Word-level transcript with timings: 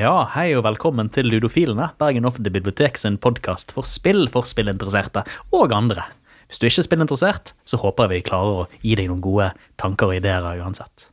Ja, 0.00 0.24
hei 0.32 0.54
og 0.56 0.62
velkommen 0.64 1.10
til 1.12 1.28
Ludofilene, 1.28 1.90
Bergen 2.00 2.24
offentlige 2.24 2.54
bibliotek 2.54 2.96
sin 2.96 3.18
podkast 3.20 3.74
for 3.76 3.84
spill 3.84 4.30
for 4.32 4.48
spillinteresserte 4.48 5.26
og 5.52 5.74
andre. 5.76 6.06
Hvis 6.48 6.62
du 6.62 6.64
ikke 6.66 6.80
er 6.80 6.86
spillinteressert, 6.86 7.52
så 7.68 7.76
håper 7.82 8.06
jeg 8.06 8.12
vi 8.14 8.28
klarer 8.30 8.62
å 8.62 8.68
gi 8.80 8.96
deg 8.96 9.10
noen 9.10 9.20
gode 9.20 9.50
tanker 9.76 10.08
og 10.08 10.16
ideer 10.16 10.48
uansett. 10.64 11.10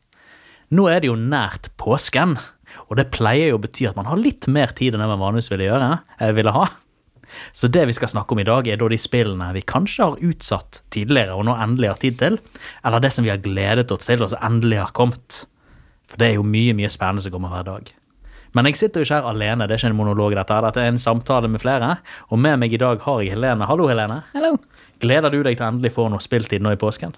Nå 0.72 0.88
er 0.88 1.04
det 1.04 1.12
jo 1.12 1.20
nært 1.20 1.68
påsken, 1.76 2.38
og 2.88 2.96
det 3.00 3.10
pleier 3.12 3.52
jo 3.52 3.60
å 3.60 3.64
bety 3.68 3.90
at 3.92 4.00
man 4.00 4.08
har 4.08 4.24
litt 4.24 4.48
mer 4.48 4.72
tid 4.72 4.96
enn 4.96 5.04
det 5.04 5.12
man 5.12 5.22
vanligvis 5.26 5.52
ville 5.52 5.68
gjøre, 5.68 5.92
eh, 6.22 6.32
ville 6.40 6.56
ha. 6.56 6.70
Så 7.54 7.70
det 7.72 7.86
vi 7.90 7.96
skal 7.98 8.12
snakke 8.12 8.36
om 8.36 8.42
i 8.42 8.48
dag, 8.48 8.68
er 8.68 8.80
da 8.80 8.90
de 8.92 9.00
spillene 9.02 9.52
vi 9.56 9.66
kanskje 9.68 10.06
har 10.06 10.26
utsatt 10.30 10.82
tidligere 10.94 11.36
og 11.38 11.46
nå 11.48 11.56
endelig 11.60 11.92
har 11.92 12.02
tid 12.02 12.18
til, 12.22 12.40
eller 12.86 13.04
det 13.04 13.14
som 13.16 13.28
vi 13.28 13.34
har 13.34 13.44
gledet 13.44 13.92
oss 13.94 14.10
til 14.10 14.24
og 14.24 14.34
som 14.34 14.44
endelig 14.46 14.82
har 14.82 14.96
kommet. 14.98 15.44
For 16.08 16.20
det 16.22 16.32
er 16.32 16.38
jo 16.38 16.48
mye, 16.48 16.76
mye 16.78 16.92
spennende 16.94 17.26
som 17.26 17.34
kommer 17.36 17.52
hver 17.54 17.68
dag. 17.68 17.94
Men 18.56 18.70
jeg 18.70 18.80
sitter 18.80 19.04
jo 19.04 19.06
ikke 19.06 19.20
her 19.20 19.30
alene, 19.30 19.68
det 19.68 19.76
er 19.76 19.82
ikke 19.82 19.92
en 19.92 20.00
monolog, 20.00 20.34
dette 20.38 20.56
her. 20.56 20.66
Dette 20.66 20.82
er 20.82 20.94
en 20.94 21.02
samtale 21.02 21.50
med 21.52 21.62
flere. 21.62 21.98
Og 22.32 22.40
med 22.42 22.58
meg 22.62 22.74
i 22.74 22.80
dag 22.82 23.04
har 23.04 23.22
jeg 23.22 23.36
Helene. 23.36 23.68
Hallo, 23.70 23.90
Helene. 23.92 24.22
Hallo. 24.34 24.56
Gleder 25.04 25.34
du 25.34 25.42
deg 25.46 25.60
til 25.60 25.68
å 25.68 25.72
endelig 25.74 25.94
få 25.94 26.08
noe 26.10 26.24
spilltid 26.24 26.64
nå 26.64 26.74
i 26.74 26.80
påsken? 26.80 27.14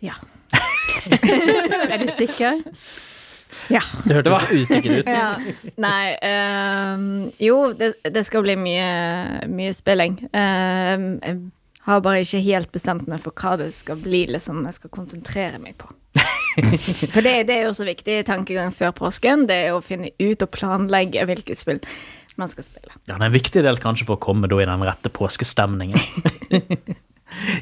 Ja. 0.00 0.14
er 1.92 1.98
du 2.00 2.06
sikker? 2.08 2.62
Ja. 3.72 3.82
hørte 4.06 4.34
så 4.34 4.58
usikker 4.58 5.00
ut. 5.00 5.08
ja. 5.20 5.30
Nei 5.80 6.16
ehm, 6.26 7.06
Jo, 7.42 7.70
det, 7.76 7.94
det 8.04 8.24
skal 8.28 8.44
bli 8.46 8.56
mye, 8.60 8.90
mye 9.50 9.72
spilling. 9.76 10.18
Ehm, 10.36 11.08
jeg 11.24 11.40
har 11.86 12.04
bare 12.04 12.22
ikke 12.24 12.42
helt 12.44 12.72
bestemt 12.74 13.08
meg 13.10 13.22
for 13.24 13.34
hva 13.34 13.56
det 13.60 13.72
skal 13.78 14.00
bli 14.02 14.26
liksom 14.30 14.62
jeg 14.68 14.78
skal 14.78 14.94
konsentrere 14.94 15.60
meg 15.62 15.78
på. 15.80 15.90
for 17.14 17.22
det, 17.24 17.34
det 17.48 17.56
er 17.56 17.68
jo 17.68 17.74
så 17.76 17.86
viktig 17.86 18.20
tankegang 18.28 18.72
før 18.74 18.94
påsken. 18.96 19.46
Det 19.50 19.60
er 19.66 19.76
å 19.76 19.84
finne 19.84 20.12
ut 20.20 20.46
og 20.46 20.50
planlegge 20.54 21.26
hvilket 21.28 21.60
spill 21.60 21.82
man 22.40 22.50
skal 22.50 22.64
spille. 22.66 22.92
Ja, 23.04 23.16
det 23.16 23.20
er 23.20 23.28
en 23.28 23.36
viktig 23.36 23.62
del 23.66 23.78
kanskje 23.82 24.06
for 24.08 24.16
å 24.16 24.22
komme 24.22 24.48
da 24.50 24.58
i 24.60 24.68
den 24.68 24.84
rette 24.86 25.12
påskestemningen. 25.12 26.00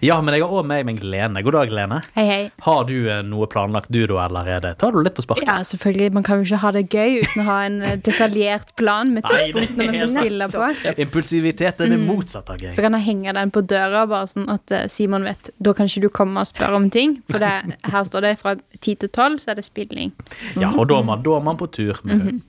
ja, 0.05 0.19
men 0.23 0.35
jeg 0.35 0.45
har 0.45 0.53
òg 0.55 0.67
med 0.69 0.87
meg 0.89 1.03
Lene. 1.03 1.43
God 1.47 1.57
dag, 1.59 1.73
Lene. 1.75 2.01
Hei, 2.17 2.25
hei. 2.29 2.41
Har 2.65 2.85
du 2.89 2.95
eh, 3.09 3.21
noe 3.27 3.49
planlagt 3.51 3.91
du 3.93 4.01
da, 4.07 4.21
eller 4.25 4.49
er 4.49 4.65
det 4.65 4.73
Tar 4.83 4.95
du 4.95 5.01
litt 5.05 5.17
på 5.17 5.25
sparket? 5.25 5.49
Ja, 5.49 5.59
selvfølgelig. 5.67 6.13
Man 6.17 6.27
kan 6.27 6.41
jo 6.41 6.49
ikke 6.49 6.61
ha 6.63 6.73
det 6.77 6.85
gøy 6.89 7.21
uten 7.23 7.43
å 7.43 7.47
ha 7.49 7.59
en 7.67 7.79
eh, 7.85 7.97
detaljert 8.05 8.75
plan 8.81 9.13
med 9.15 9.27
tidspunkt 9.29 9.77
når 9.77 9.91
man 9.91 9.99
skal 9.99 10.13
spille 10.15 10.51
på. 10.55 10.71
Impulsivitet 11.07 11.83
er 11.85 11.93
det 11.95 12.01
motsatte 12.03 12.57
av 12.57 12.65
gøy. 12.65 12.73
Så 12.77 12.85
kan 12.85 12.97
jeg 12.99 13.07
henge 13.09 13.37
den 13.39 13.55
på 13.55 13.65
døra, 13.75 14.05
bare 14.11 14.31
sånn 14.31 14.49
at 14.53 14.75
eh, 14.75 14.87
Simon 14.93 15.27
vet 15.27 15.53
Da 15.63 15.75
kan 15.77 15.91
ikke 15.91 16.07
du 16.07 16.11
komme 16.21 16.45
og 16.45 16.51
spørre 16.51 16.79
om 16.79 16.89
ting. 16.95 17.19
For 17.31 17.43
det, 17.43 17.79
her 17.89 18.09
står 18.09 18.27
det 18.29 18.35
fra 18.43 18.57
ti 18.81 18.95
til 18.99 19.13
tolv, 19.15 19.43
så 19.43 19.53
er 19.53 19.61
det 19.61 19.67
spilling. 19.69 20.15
Ja, 20.59 20.73
og 20.75 20.89
da 20.91 21.01
er 21.01 21.09
man, 21.09 21.23
da 21.27 21.39
er 21.39 21.45
man 21.45 21.61
på 21.61 21.71
tur 21.75 22.01
med 22.09 22.25
hund. 22.25 22.43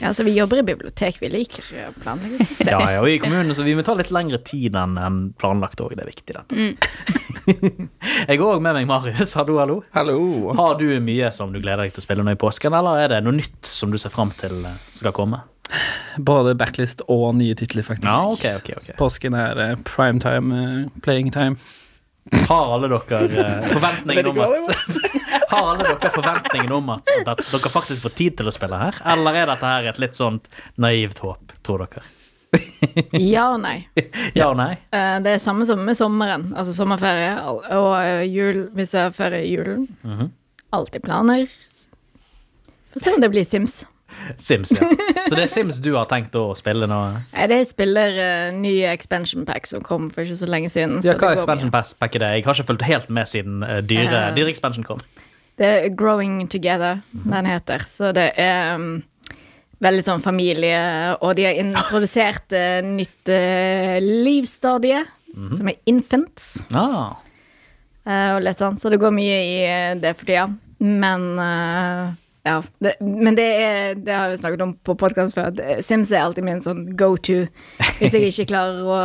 Ja, 0.00 0.12
så 0.14 0.24
vi 0.26 0.34
jobber 0.34 0.58
i 0.60 0.62
bibliotek. 0.66 1.16
Vi 1.22 1.28
liker 1.30 1.92
planleggingssystemet. 2.02 2.72
Ja, 2.72 2.92
ja, 2.96 3.00
og 3.02 3.08
i 3.10 3.18
kommunen 3.22 3.54
så 3.54 3.64
vi 3.66 3.76
må 3.76 3.84
ta 3.86 3.94
litt 3.98 4.10
lengre 4.14 4.40
tid 4.44 4.76
enn 4.78 5.20
planlagt 5.40 5.82
òg. 5.84 5.94
Det 5.96 6.04
er 6.04 6.10
viktig, 6.10 6.36
dette. 6.36 6.66
jeg 8.28 8.38
har 8.40 8.44
òg 8.48 8.62
med 8.64 8.78
meg 8.78 8.88
Marius. 8.90 9.34
Hallo, 9.38 9.58
hallo. 9.62 9.80
Hallo. 9.94 10.18
Har 10.58 10.78
du 10.80 10.86
mye 11.04 11.30
som 11.34 11.54
du 11.54 11.60
gleder 11.60 11.84
deg 11.84 11.94
til 11.94 12.02
å 12.02 12.06
spille 12.06 12.26
nå 12.26 12.34
i 12.34 12.40
påsken, 12.40 12.76
eller 12.76 13.04
er 13.04 13.14
det 13.14 13.24
noe 13.26 13.36
nytt 13.36 13.70
som 13.70 13.94
du 13.94 14.00
ser 14.00 14.14
fram 14.14 14.32
til 14.38 14.64
eh, 14.66 14.80
skal 14.94 15.14
komme? 15.16 15.44
Både 16.18 16.54
backlist 16.58 17.02
og 17.10 17.32
nye 17.38 17.56
titler, 17.58 17.86
faktisk. 17.86 18.10
Ja, 18.10 18.26
ok, 18.30 18.44
ok, 18.60 18.74
ok. 18.82 18.90
Påsken 19.00 19.36
er 19.38 19.62
eh, 19.62 19.78
primetime, 19.88 20.90
playing 21.06 21.32
time. 21.34 21.56
Har 22.48 22.70
alle 22.74 22.88
dere 22.88 23.18
eh, 23.28 23.66
forventningen 23.68 24.26
om 24.30 24.38
at 24.40 24.68
Har 25.52 25.68
alle 25.74 25.84
dere 25.84 26.10
forventningen 26.14 26.72
om 26.72 26.88
at, 26.96 27.10
at 27.28 27.42
dere 27.52 27.70
faktisk 27.72 28.02
får 28.06 28.14
tid 28.16 28.36
til 28.38 28.48
å 28.48 28.54
spille 28.54 28.78
her? 28.80 28.96
Eller 29.12 29.40
er 29.42 29.50
dette 29.52 29.72
her 29.74 29.88
et 29.92 30.00
litt 30.02 30.16
sånt 30.18 30.48
naivt 30.80 31.20
håp, 31.24 31.52
tror 31.66 31.84
dere? 31.84 32.04
Ja 33.18 33.48
og 33.56 33.60
nei. 33.64 33.76
Ja 34.38 34.48
og 34.52 34.56
nei? 34.60 34.72
Eh, 34.94 35.16
Det 35.24 35.34
er 35.36 35.42
samme 35.42 35.66
som 35.68 35.82
med 35.84 35.98
sommeren, 35.98 36.48
altså 36.56 36.74
sommerferie 36.76 37.34
og 37.44 37.92
eh, 38.00 38.24
jul, 38.30 38.64
hvis 38.78 38.94
jeg 38.96 39.08
har 39.10 39.16
ferie 39.16 39.44
i 39.44 39.52
julen. 39.56 39.88
Mhm. 40.06 40.32
Alltid 40.74 41.04
planer. 41.04 41.44
Få 42.94 42.98
se 43.04 43.12
om 43.14 43.20
det 43.22 43.28
blir 43.30 43.44
Sims. 43.46 43.84
Sims, 44.40 44.72
ja. 44.74 44.88
Så 45.28 45.34
det 45.34 45.44
er 45.44 45.50
Sims 45.50 45.80
du 45.84 45.92
har 45.96 46.08
tenkt 46.10 46.36
å 46.38 46.46
spille 46.58 46.88
nå? 46.90 46.98
Nei, 47.32 47.46
det 47.50 47.60
spiller 47.68 48.18
uh, 48.18 48.56
nye 48.56 48.92
expansion 48.92 49.46
pack 49.48 49.68
som 49.70 49.84
kom 49.84 50.10
for 50.14 50.24
ikke 50.24 50.40
så 50.40 50.48
lenge 50.50 50.70
siden. 50.72 51.00
Ja, 51.06 51.16
hva 51.20 51.32
expansion 51.36 51.72
pack 51.74 52.18
er 52.18 52.24
det? 52.24 52.30
Jeg 52.38 52.46
har 52.46 52.58
ikke 52.58 52.68
fulgt 52.72 52.86
helt 52.88 53.10
med 53.12 53.30
siden 53.30 53.64
uh, 53.64 53.80
dyre, 53.84 54.28
uh, 54.28 54.30
dyre-expansion 54.36 54.86
kom. 54.86 55.02
Det 55.60 55.66
er 55.66 55.90
Growing 55.94 56.44
Together 56.50 57.02
den 57.12 57.46
heter, 57.46 57.84
så 57.86 58.10
det 58.16 58.32
er 58.42 58.74
um, 58.74 58.88
veldig 59.84 60.06
sånn 60.06 60.24
familie, 60.24 60.80
og 61.20 61.36
de 61.38 61.46
har 61.46 61.60
introdusert 61.62 62.56
uh, 62.56 62.80
nytt 62.86 63.30
uh, 63.30 64.00
livsstadie, 64.02 65.04
som 65.54 65.70
er 65.70 65.78
infants. 65.90 66.56
Ah, 66.74 67.16
Eh, 68.04 68.30
og 68.36 68.42
litt 68.44 68.60
sånn, 68.60 68.76
så 68.76 68.92
det 68.92 69.00
går 69.00 69.14
mye 69.16 69.36
i 69.40 69.54
eh, 69.64 69.94
det 69.96 70.12
for 70.18 70.28
tida. 70.28 70.48
Men 70.84 71.26
eh, 71.40 72.12
ja. 72.44 72.58
Det, 72.84 72.94
men 73.00 73.34
det 73.38 73.46
er 73.64 73.94
Det 73.96 74.12
har 74.14 74.28
vi 74.30 74.36
snakket 74.36 74.62
om 74.62 74.74
på 74.84 74.94
podkast 75.00 75.34
før. 75.34 75.46
at, 75.52 75.60
eh, 75.60 75.80
Sims 75.80 76.10
er 76.12 76.20
alltid 76.26 76.44
min 76.44 76.60
sånn 76.60 76.82
go 76.96 77.16
to. 77.16 77.46
Hvis 78.00 78.12
jeg 78.12 78.28
ikke 78.32 78.46
klarer 78.52 78.82
å 78.84 78.98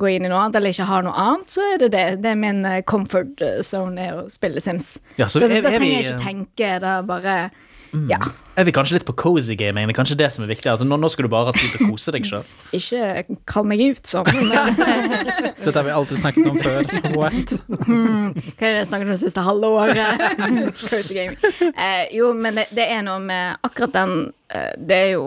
gå 0.00 0.10
inn 0.16 0.24
i 0.24 0.28
noe 0.32 0.38
annet, 0.46 0.56
eller 0.56 0.70
ikke 0.72 0.86
har 0.88 1.02
noe 1.06 1.12
annet, 1.16 1.46
så 1.52 1.60
er 1.74 1.78
det 1.84 1.90
det. 1.92 2.06
Det 2.22 2.30
er 2.32 2.40
min 2.40 2.64
eh, 2.64 2.80
comfort 2.82 3.42
zone 3.66 3.98
er 4.08 4.22
å 4.22 4.28
spille 4.32 4.60
Sims. 4.64 4.98
Ja, 5.18 5.26
så 5.26 5.40
da, 5.40 5.46
er- 5.50 5.60
da 5.62 5.68
er 5.74 5.78
trenger 5.78 6.02
jeg 6.02 6.14
ikke 6.14 6.24
tenke. 6.24 6.80
Da 6.80 7.02
bare 7.02 7.50
Ja. 7.92 8.18
er 8.54 8.66
vi 8.68 8.72
kanskje 8.74 8.98
litt 8.98 9.06
på 9.08 9.14
cozy 9.18 9.56
gaming? 9.58 9.88
Det 9.88 9.94
er 9.94 9.98
kanskje 9.98 10.16
det 10.20 10.28
som 10.34 10.44
er 10.44 10.50
viktig? 10.52 10.68
Altså, 10.70 10.86
nå, 10.86 10.98
nå 11.00 11.08
skal 11.10 11.26
du 11.26 11.30
bare 11.32 11.50
ha 11.50 11.54
tid 11.56 11.72
til 11.72 11.86
å 11.86 11.90
kose 11.90 12.12
deg 12.14 12.26
sjøl. 12.28 12.44
Ikke 12.78 13.36
kall 13.50 13.66
meg 13.70 13.82
ut 13.82 14.10
sånn. 14.10 14.30
Men, 14.50 14.78
Dette 15.64 15.74
har 15.74 15.86
vi 15.88 15.94
alltid 15.94 16.20
snakket 16.22 16.50
om 16.50 16.58
før. 16.62 16.90
What? 17.16 17.54
Hva 17.66 18.38
er 18.38 18.66
det 18.66 18.74
jeg 18.76 18.88
snakket 18.90 19.06
om 19.08 19.12
det 19.14 19.20
siste 19.22 19.44
halve 19.46 19.70
året? 19.80 20.24
Cozy 20.90 21.16
gaming. 21.16 21.38
Eh, 21.74 22.04
jo, 22.16 22.30
men 22.36 22.60
det, 22.60 22.68
det 22.76 22.86
er 22.94 23.02
noe 23.06 23.18
med 23.24 23.58
akkurat 23.66 23.96
den 23.96 24.14
eh, 24.54 24.70
Det 24.78 25.00
er 25.06 25.10
jo 25.16 25.24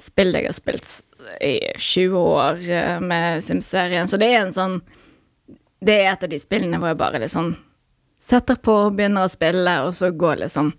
spill 0.00 0.34
jeg 0.34 0.48
har 0.48 0.56
spilt 0.56 0.88
i 1.44 1.54
20 1.78 2.16
år 2.18 2.64
eh, 2.66 2.96
med 3.00 3.44
Sims-serien, 3.46 4.10
så 4.10 4.18
det 4.20 4.32
er 4.34 4.40
en 4.42 4.52
sånn 4.56 4.74
Det 5.84 5.94
er 6.02 6.10
et 6.10 6.26
av 6.26 6.32
de 6.32 6.40
spillene 6.42 6.80
hvor 6.82 6.90
jeg 6.90 6.98
bare 7.00 7.20
liksom 7.22 7.54
setter 8.24 8.56
på, 8.56 8.74
begynner 8.96 9.26
å 9.26 9.30
spille, 9.30 9.72
og 9.84 9.92
så 9.96 10.08
går 10.16 10.42
liksom 10.46 10.72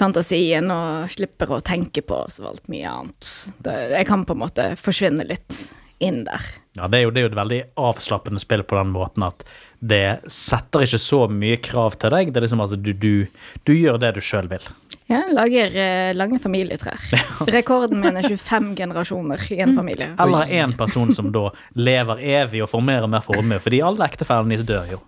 fantasien 0.00 0.70
og 0.72 1.10
slipper 1.12 1.52
å 1.56 1.62
tenke 1.64 2.02
på 2.06 2.22
så 2.32 2.48
alt 2.52 2.70
mye 2.72 2.88
annet. 2.90 3.32
Det, 3.64 3.76
jeg 3.94 4.08
kan 4.08 4.24
på 4.28 4.36
en 4.36 4.42
måte 4.44 4.70
forsvinne 4.80 5.26
litt 5.28 5.68
inn 5.98 6.22
der. 6.26 6.44
Ja, 6.78 6.86
det 6.86 7.00
er, 7.00 7.06
jo, 7.06 7.14
det 7.14 7.20
er 7.20 7.26
jo 7.26 7.32
et 7.32 7.40
veldig 7.40 7.62
avslappende 7.88 8.42
spill 8.42 8.62
på 8.66 8.78
den 8.78 8.92
måten 8.94 9.24
at 9.26 9.42
det 9.78 10.20
setter 10.30 10.84
ikke 10.86 11.00
så 11.02 11.24
mye 11.30 11.58
krav 11.62 11.96
til 11.98 12.12
deg. 12.14 12.30
Det 12.32 12.40
er 12.40 12.46
liksom 12.46 12.62
altså 12.62 12.78
du, 12.78 12.92
du, 12.94 13.26
du 13.66 13.74
gjør 13.74 13.98
det 14.02 14.14
du 14.16 14.22
sjøl 14.24 14.50
vil. 14.50 14.66
Ja, 15.08 15.22
lager 15.32 15.72
eh, 15.72 16.10
lange 16.14 16.38
familietrær. 16.42 17.00
Rekorden 17.54 18.02
min 18.02 18.18
er 18.20 18.26
25 18.28 18.74
generasjoner 18.76 19.46
i 19.54 19.60
en 19.64 19.72
familie. 19.78 20.10
Eller 20.22 20.52
en 20.60 20.74
person 20.76 21.14
som 21.16 21.30
da 21.34 21.48
lever 21.78 22.20
evig 22.42 22.62
og 22.66 22.70
får 22.74 22.84
mer 22.84 23.06
og 23.06 23.14
mer 23.14 23.24
formue, 23.24 23.60
fordi 23.64 23.80
alle 23.86 24.04
ektefellene 24.10 24.58
deres 24.58 24.68
dør 24.68 24.92
jo. 24.98 25.00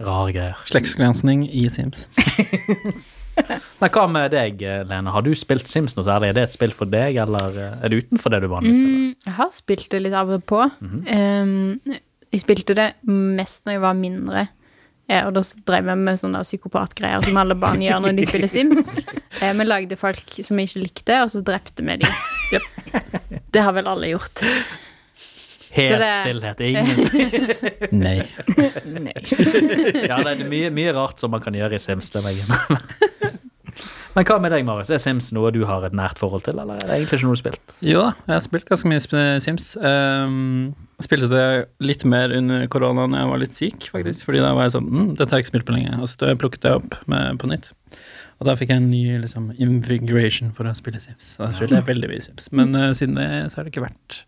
Rare 0.00 0.32
greier. 0.32 0.60
Slektsgransking 0.68 1.44
i 1.46 1.68
Sims. 1.72 2.08
Men 3.80 3.90
hva 3.94 4.04
med 4.10 4.30
deg, 4.34 4.60
Lene? 4.90 5.12
Har 5.14 5.22
du 5.26 5.30
spilt 5.38 5.68
Sims 5.70 5.96
noe 5.96 6.04
særlig? 6.06 6.30
Er 6.32 6.38
det 6.38 6.42
et 6.48 6.56
spill 6.56 6.72
for 6.76 6.90
deg, 6.90 7.16
eller 7.22 7.56
eh, 7.56 7.74
er 7.84 7.92
det 7.92 8.02
utenfor 8.04 8.34
det 8.34 8.42
du 8.44 8.48
vanligvis 8.52 8.78
spiller? 8.78 9.02
Mm, 9.10 9.26
jeg 9.26 9.36
har 9.40 9.50
spilt 9.56 9.88
det 9.94 10.00
litt 10.04 10.16
av 10.20 10.32
og 10.36 10.44
på. 10.50 10.62
um, 10.80 11.80
jeg 12.30 12.42
spilte 12.44 12.76
det 12.78 12.88
mest 13.10 13.64
når 13.66 13.78
jeg 13.78 13.82
var 13.86 13.96
mindre. 13.98 14.46
Ja, 15.10 15.24
og 15.26 15.32
da 15.34 15.40
drev 15.66 15.88
jeg 15.90 15.98
med 15.98 16.20
sånne 16.20 16.44
psykopatgreier 16.46 17.24
som 17.26 17.38
alle 17.40 17.56
barn 17.58 17.80
gjør 17.82 17.98
når 18.04 18.12
de 18.20 18.28
spiller 18.30 18.52
Sims. 18.52 18.92
Eh, 19.40 19.52
Vi 19.56 19.62
lagde 19.64 19.94
folk 19.96 20.32
som 20.42 20.58
vi 20.58 20.64
ikke 20.66 20.80
likte, 20.82 21.16
og 21.22 21.30
så 21.32 21.40
drepte 21.46 21.84
vi 21.86 21.94
dem. 22.02 22.62
Det 23.54 23.62
har 23.62 23.72
vel 23.76 23.86
alle 23.88 24.08
gjort. 24.10 24.42
Helt 25.70 26.02
det- 26.02 26.08
stillhet. 26.18 26.60
Ingen 26.66 26.90
Nei. 28.02 28.16
Nei. 28.90 29.14
Ja, 30.02 30.18
det 30.26 30.32
er 30.34 30.42
mye, 30.50 30.72
mye 30.74 30.92
rart 30.96 31.22
som 31.22 31.30
man 31.30 31.40
kan 31.44 31.54
gjøre 31.54 31.78
i 31.78 31.82
Sims. 31.82 32.10
Det. 32.10 32.24
Men 34.16 34.26
hva 34.26 34.36
med 34.42 34.50
deg, 34.50 34.64
Marius? 34.66 34.90
Er 34.90 35.00
Sims 35.02 35.30
noe 35.36 35.52
du 35.54 35.60
har 35.68 35.84
et 35.86 35.94
nært 35.96 36.18
forhold 36.18 36.42
til, 36.46 36.58
eller 36.58 36.80
er 36.80 36.88
det 36.88 36.96
egentlig 36.96 37.20
ikke 37.20 37.28
noe 37.28 37.34
du 37.34 37.38
har 37.38 37.42
spilt? 37.44 37.74
Jo 37.86 38.00
da, 38.02 38.12
jeg 38.26 38.34
har 38.34 38.44
spilt 38.46 38.70
ganske 38.70 38.90
mye 38.90 39.02
Sims. 39.44 39.68
Um, 39.78 40.72
spilte 41.04 41.28
det 41.30 41.44
litt 41.84 42.02
mer 42.08 42.34
under 42.34 42.66
koronaen 42.72 43.14
jeg 43.16 43.30
var 43.30 43.42
litt 43.42 43.58
syk, 43.58 43.86
faktisk. 43.94 44.26
Fordi 44.26 44.42
da 44.42 44.50
var 44.56 44.66
jeg 44.66 44.74
sånn 44.76 44.88
mm, 44.90 45.12
Dette 45.20 45.30
har 45.30 45.40
jeg 45.40 45.46
ikke 45.46 45.54
spilt 45.54 45.68
på 45.68 45.76
lenge. 45.76 46.00
Og 46.00 46.10
så 46.10 46.34
plukket 46.42 46.66
jeg 46.66 46.80
opp 46.82 46.98
med, 47.10 47.38
på 47.40 47.52
nytt. 47.52 47.70
Og 48.40 48.48
da 48.48 48.56
fikk 48.56 48.72
jeg 48.72 48.80
en 48.80 48.90
ny 48.90 49.04
liksom, 49.22 49.50
invigoration 49.60 50.50
for 50.56 50.66
å 50.66 50.74
spille 50.76 51.02
Sims. 51.02 51.36
Da 51.38 51.52
spilte 51.54 51.78
jeg 51.78 51.88
veldig 51.92 52.10
mye 52.10 52.26
Sims. 52.26 52.50
Men 52.56 52.74
uh, 52.74 52.90
siden 52.98 53.20
det 53.20 53.30
så 53.52 53.60
har 53.60 53.68
det 53.68 53.74
ikke 53.74 53.86
vært 53.86 54.24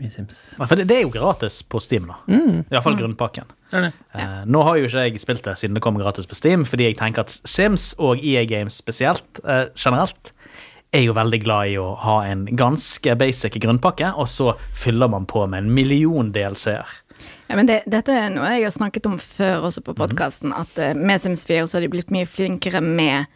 Mye 0.00 0.10
Sims. 0.10 0.38
Ja, 0.58 0.66
For 0.66 0.80
det, 0.80 0.88
det 0.88 0.96
er 0.96 1.04
jo 1.04 1.12
gratis 1.12 1.60
på 1.62 1.80
Steam, 1.82 2.08
da. 2.08 2.16
Mm. 2.30 2.62
Iallfall 2.70 2.96
grunnpakken. 2.98 3.50
Det. 3.70 3.90
Eh, 4.16 4.38
nå 4.50 4.62
har 4.66 4.78
jo 4.80 4.88
ikke 4.88 5.04
jeg 5.06 5.22
spilt 5.22 5.44
det 5.46 5.58
siden 5.60 5.76
det 5.76 5.82
kom 5.84 5.98
gratis 6.00 6.28
på 6.28 6.38
Steam, 6.38 6.64
fordi 6.66 6.88
jeg 6.88 6.98
tenker 7.00 7.26
at 7.26 7.34
Sims 7.44 7.92
og 8.00 8.22
EA 8.24 8.46
Games 8.48 8.78
spesielt, 8.80 9.42
uh, 9.44 9.68
generelt, 9.76 10.32
er 10.96 11.04
jo 11.04 11.14
veldig 11.14 11.42
glad 11.44 11.70
i 11.70 11.76
å 11.78 11.92
ha 12.02 12.16
en 12.26 12.48
ganske 12.58 13.14
basic 13.20 13.60
grunnpakke, 13.62 14.10
og 14.18 14.26
så 14.30 14.54
fyller 14.74 15.12
man 15.12 15.28
på 15.30 15.44
med 15.46 15.66
en 15.66 15.74
million 15.76 16.32
DLC-er. 16.34 16.96
Ja, 17.50 17.58
men 17.58 17.68
det, 17.68 17.82
dette 17.90 18.14
er 18.14 18.32
noe 18.32 18.48
jeg 18.54 18.64
har 18.64 18.74
snakket 18.74 19.06
om 19.10 19.18
før 19.20 19.68
også 19.68 19.84
på 19.86 19.94
podkasten, 19.98 20.56
at 20.56 20.80
uh, 20.80 20.94
med 20.96 21.22
Sims 21.22 21.44
4 21.46 21.68
så 21.68 21.78
har 21.78 21.86
de 21.86 21.92
blitt 21.92 22.14
mye 22.14 22.26
flinkere 22.26 22.82
med 22.82 23.28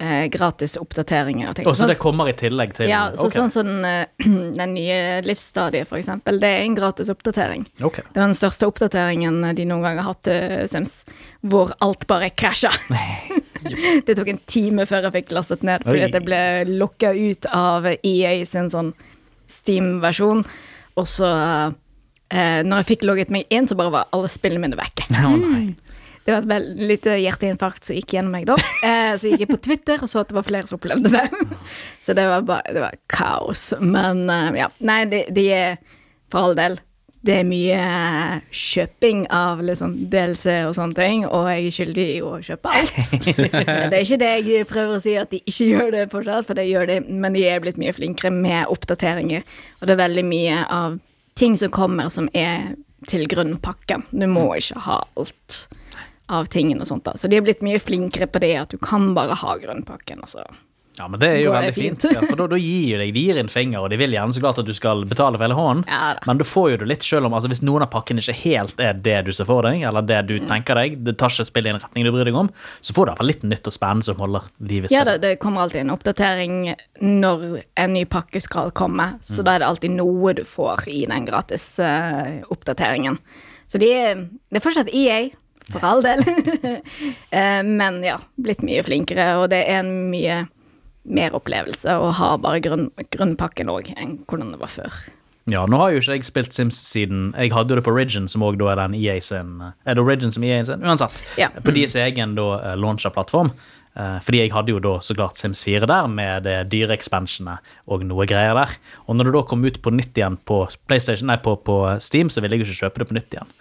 eh, 0.00 0.24
gratis 0.32 0.78
oppdateringer 0.80 1.50
og 1.50 1.58
ting. 1.58 1.68
Og 1.70 1.76
så 1.78 1.88
det 1.90 1.98
kommer 2.02 2.30
i 2.30 2.34
tillegg 2.36 2.74
til 2.78 2.90
ja, 2.90 3.06
så 3.14 3.28
okay. 3.28 3.36
sånn 3.38 3.52
som 3.54 3.70
den, 3.70 3.84
eh, 3.86 4.30
den 4.60 4.74
nye 4.76 5.00
livsstadiet, 5.26 5.88
for 5.90 6.00
eksempel, 6.00 6.40
det 6.42 6.50
er 6.56 6.64
en 6.64 6.78
gratis 6.78 7.12
oppdatering. 7.12 7.68
Okay. 7.78 8.06
Det 8.08 8.18
var 8.22 8.32
den 8.32 8.38
største 8.38 8.70
oppdateringen 8.70 9.42
de 9.56 9.68
noen 9.68 9.86
gang 9.86 10.00
har 10.02 10.12
hatt 10.14 10.24
til 10.28 10.66
Sims, 10.72 11.02
hvor 11.40 11.74
alt 11.84 12.08
bare 12.10 12.32
krasja. 12.34 12.72
det 14.06 14.16
tok 14.16 14.30
en 14.32 14.40
time 14.50 14.86
før 14.88 15.08
jeg 15.08 15.16
fikk 15.18 15.34
lastet 15.36 15.64
ned, 15.66 15.84
fordi 15.86 16.04
at 16.06 16.16
jeg 16.16 16.26
ble 16.26 16.40
lokka 16.70 17.12
ut 17.16 17.48
av 17.52 17.88
EA 17.92 18.32
sin 18.48 18.70
sånn 18.72 18.92
Steam-versjon. 19.50 20.44
Og 21.00 21.06
så, 21.08 21.28
eh, 22.30 22.60
når 22.66 22.82
jeg 22.82 22.88
fikk 22.92 23.06
logget 23.08 23.32
meg 23.34 23.50
inn, 23.52 23.68
så 23.68 23.76
bare 23.78 23.94
var 23.94 24.12
alle 24.14 24.30
spillene 24.30 24.62
mine 24.62 24.78
vekke. 24.78 25.08
Nei. 25.10 25.74
Det 26.24 26.34
var 26.34 26.44
et 26.52 26.68
lite 26.76 27.16
hjerteinfarkt 27.16 27.86
som 27.86 27.96
gikk 27.96 28.14
gjennom 28.14 28.34
meg 28.36 28.44
da. 28.50 28.58
Eh, 28.84 29.14
så 29.20 29.30
gikk 29.30 29.44
jeg 29.44 29.50
på 29.50 29.62
Twitter 29.64 30.02
og 30.04 30.08
så 30.10 30.22
at 30.22 30.30
det 30.30 30.36
var 30.36 30.46
flere 30.46 30.68
som 30.68 30.78
opplevde 30.78 31.10
det. 31.12 31.26
Så 32.04 32.14
det 32.16 32.24
var 32.28 32.44
bare 32.48 32.72
det 32.76 32.80
var 32.80 32.94
kaos. 33.12 33.70
Men 33.80 34.22
eh, 34.32 34.60
ja, 34.60 34.70
nei, 34.84 35.02
det, 35.10 35.24
de 35.36 35.44
er 35.52 35.74
for 36.32 36.50
all 36.50 36.56
del 36.58 36.78
det 37.20 37.34
er 37.36 37.44
mye 37.44 37.76
eh, 37.76 38.36
kjøping 38.56 39.26
av 39.34 39.60
liksom 39.64 39.92
DLC 40.12 40.54
og 40.64 40.72
sånne 40.76 40.96
ting, 40.96 41.26
og 41.28 41.50
jeg 41.50 41.66
er 41.66 41.74
skyldig 41.76 42.06
i 42.14 42.20
å 42.24 42.30
kjøpe 42.46 42.72
alt. 42.72 43.10
det 43.26 43.50
er 43.90 43.98
ikke 44.00 44.20
det 44.22 44.30
jeg 44.46 44.68
prøver 44.70 44.96
å 44.96 45.02
si 45.04 45.16
at 45.20 45.32
de 45.34 45.42
ikke 45.44 45.68
gjør 45.68 45.92
det 45.98 46.06
fortsatt, 46.14 46.48
for 46.48 46.56
det 46.56 46.64
gjør 46.70 46.88
de, 46.88 46.96
men 47.12 47.36
de 47.36 47.44
er 47.44 47.60
blitt 47.60 47.80
mye 47.80 47.92
flinkere 47.96 48.32
med 48.32 48.72
oppdateringer. 48.72 49.44
Og 49.80 49.84
det 49.88 49.96
er 49.96 50.00
veldig 50.00 50.24
mye 50.30 50.62
av 50.72 50.96
ting 51.40 51.58
som 51.60 51.72
kommer 51.74 52.08
som 52.12 52.30
er 52.32 52.72
til 53.10 53.26
grunnpakken. 53.28 54.06
Du 54.12 54.24
må 54.28 54.46
ikke 54.56 54.80
ha 54.86 55.02
alt 55.20 55.60
av 56.30 56.48
tingene 56.52 56.86
og 56.86 56.90
sånt 56.94 57.04
da. 57.10 57.16
Så 57.18 57.28
de 57.28 57.36
har 57.40 57.46
blitt 57.46 57.62
mye 57.66 57.82
flinkere 57.82 58.30
på 58.30 58.40
det 58.42 58.54
at 58.62 58.74
du 58.74 58.78
kan 58.82 59.12
bare 59.18 59.34
ha 59.42 59.56
grønnpakken. 59.60 60.22
altså. 60.22 60.46
Ja, 60.98 61.06
men 61.08 61.20
det 61.22 61.28
er 61.30 61.38
jo 61.40 61.52
veldig 61.54 61.72
fint. 61.72 62.02
fint? 62.02 62.12
Ja, 62.12 62.20
for 62.28 62.36
da, 62.36 62.44
da 62.50 62.56
gir 62.60 62.98
deg, 63.00 63.12
de 63.14 63.20
gir 63.24 63.38
en 63.40 63.48
finger, 63.48 63.78
og 63.80 63.88
de 63.92 63.96
vil 63.96 64.12
gjerne 64.12 64.34
så 64.36 64.40
klart 64.42 64.58
at 64.60 64.66
du 64.68 64.72
skal 64.76 65.04
betale 65.08 65.38
for 65.38 65.44
hele 65.46 65.56
hånden. 65.56 65.84
Ja 65.88 66.10
men 66.28 66.36
du 66.36 66.44
får 66.44 66.66
jo 66.72 66.80
det 66.82 66.88
litt 66.90 67.06
selv 67.06 67.28
om 67.30 67.32
altså 67.38 67.48
Hvis 67.48 67.62
noen 67.64 67.84
av 67.86 67.88
pakkene 67.94 68.20
ikke 68.20 68.34
helt 68.42 68.82
er 68.84 68.98
det 69.06 69.14
du 69.24 69.30
ser 69.32 69.48
for 69.48 69.64
deg, 69.64 69.80
eller 69.86 70.04
det 70.04 70.18
Mm. 70.20 70.26
du 70.28 70.46
tenker 70.50 70.76
deg, 70.76 70.98
det 71.06 71.14
tar 71.16 71.32
ikke 71.32 71.46
spillet 71.48 71.70
i 71.70 71.74
en 71.76 71.80
retning 71.80 72.04
du 72.04 72.10
bryr 72.12 72.28
deg 72.28 72.36
om, 72.36 72.50
så 72.82 72.92
får 72.92 73.06
du 73.06 73.08
i 73.08 73.10
hvert 73.14 73.22
fall 73.22 73.30
litt 73.32 73.46
nytt 73.48 73.70
og 73.70 73.76
spennende 73.78 74.04
som 74.10 74.20
holder 74.20 74.50
livet 74.60 74.90
i 74.92 74.94
Ja, 74.98 75.04
det, 75.08 75.16
det 75.22 75.32
kommer 75.40 75.62
alltid 75.64 75.80
en 75.86 75.94
oppdatering 75.94 76.74
når 77.00 77.46
en 77.80 77.94
ny 77.96 78.04
pakke 78.04 78.42
skal 78.44 78.74
komme, 78.76 79.14
så 79.24 79.46
da 79.46 79.54
er 79.56 79.62
det 79.64 79.70
alltid 79.70 79.96
noe 79.96 80.34
du 80.36 80.44
får 80.44 80.84
i 80.90 81.06
den 81.08 81.24
gratis 81.30 81.78
uh, 81.80 82.42
oppdateringen. 82.52 83.16
Så 83.70 83.78
de 83.80 83.88
det 83.94 84.58
er 84.60 84.66
fortsatt 84.66 84.92
EA, 84.92 85.30
for 85.72 85.84
all 85.86 86.02
del. 86.04 86.24
Eh, 87.30 87.62
men 87.62 88.00
ja, 88.02 88.16
blitt 88.42 88.64
mye 88.66 88.82
flinkere, 88.82 89.26
og 89.38 89.50
det 89.52 89.60
er 89.68 89.84
en 89.84 89.90
mye 90.10 90.40
mer 91.06 91.34
opplevelse 91.36 91.94
å 91.94 92.10
ha 92.18 92.30
bare 92.42 92.60
grunn, 92.64 92.88
grunnpakken 93.14 93.70
òg, 93.70 93.92
enn 93.94 94.16
hvordan 94.26 94.50
det 94.54 94.60
var 94.60 94.72
før. 94.72 94.98
Ja, 95.50 95.62
nå 95.70 95.78
har 95.80 95.94
jo 95.94 96.02
ikke 96.02 96.18
jeg 96.18 96.26
spilt 96.28 96.54
Sims 96.54 96.76
siden 96.84 97.30
Jeg 97.32 97.50
hadde 97.54 97.78
det 97.78 97.84
på 97.86 97.94
Origin, 97.94 98.28
som 98.28 98.44
òg 98.44 98.60
er 98.60 98.76
den 98.76 98.94
EA 98.98 99.16
sin 99.24 99.62
Er 99.62 99.96
det 99.96 100.02
Origin 100.02 100.32
som 100.34 100.44
EA 100.44 100.60
sin? 100.68 100.84
Uansett. 100.84 101.22
Ja. 101.40 101.48
På 101.64 101.72
deres 101.74 101.96
egen 101.98 102.36
da 102.36 102.48
eh, 102.60 102.76
launcher-plattform. 102.78 103.50
Eh, 103.98 104.18
Fordi 104.22 104.42
jeg 104.44 104.52
hadde 104.54 104.70
jo 104.70 104.80
da 104.82 104.92
så 105.02 105.16
klart 105.18 105.40
Sims 105.40 105.64
4 105.66 105.88
der, 105.90 106.08
med 106.10 106.44
det 106.46 106.56
dyre 106.70 106.94
expansionet 106.94 107.64
og 107.90 108.04
noe 108.06 108.26
greier 108.30 108.54
der. 108.54 108.76
Og 109.06 109.18
når 109.18 109.28
det 109.28 109.34
da 109.36 109.42
kom 109.50 109.64
ut 109.66 109.80
på 109.82 109.92
nytt 109.94 110.18
igjen 110.18 110.38
på 110.46 110.60
PlayStation, 110.90 111.30
nei, 111.30 111.40
på, 111.42 111.56
på 111.66 111.78
Steam, 112.02 112.30
så 112.30 112.42
ville 112.42 112.56
jeg 112.56 112.64
jo 112.64 112.70
ikke 112.70 112.84
kjøpe 112.84 113.02
det 113.02 113.08
på 113.10 113.18
nytt 113.18 113.34
igjen. 113.36 113.54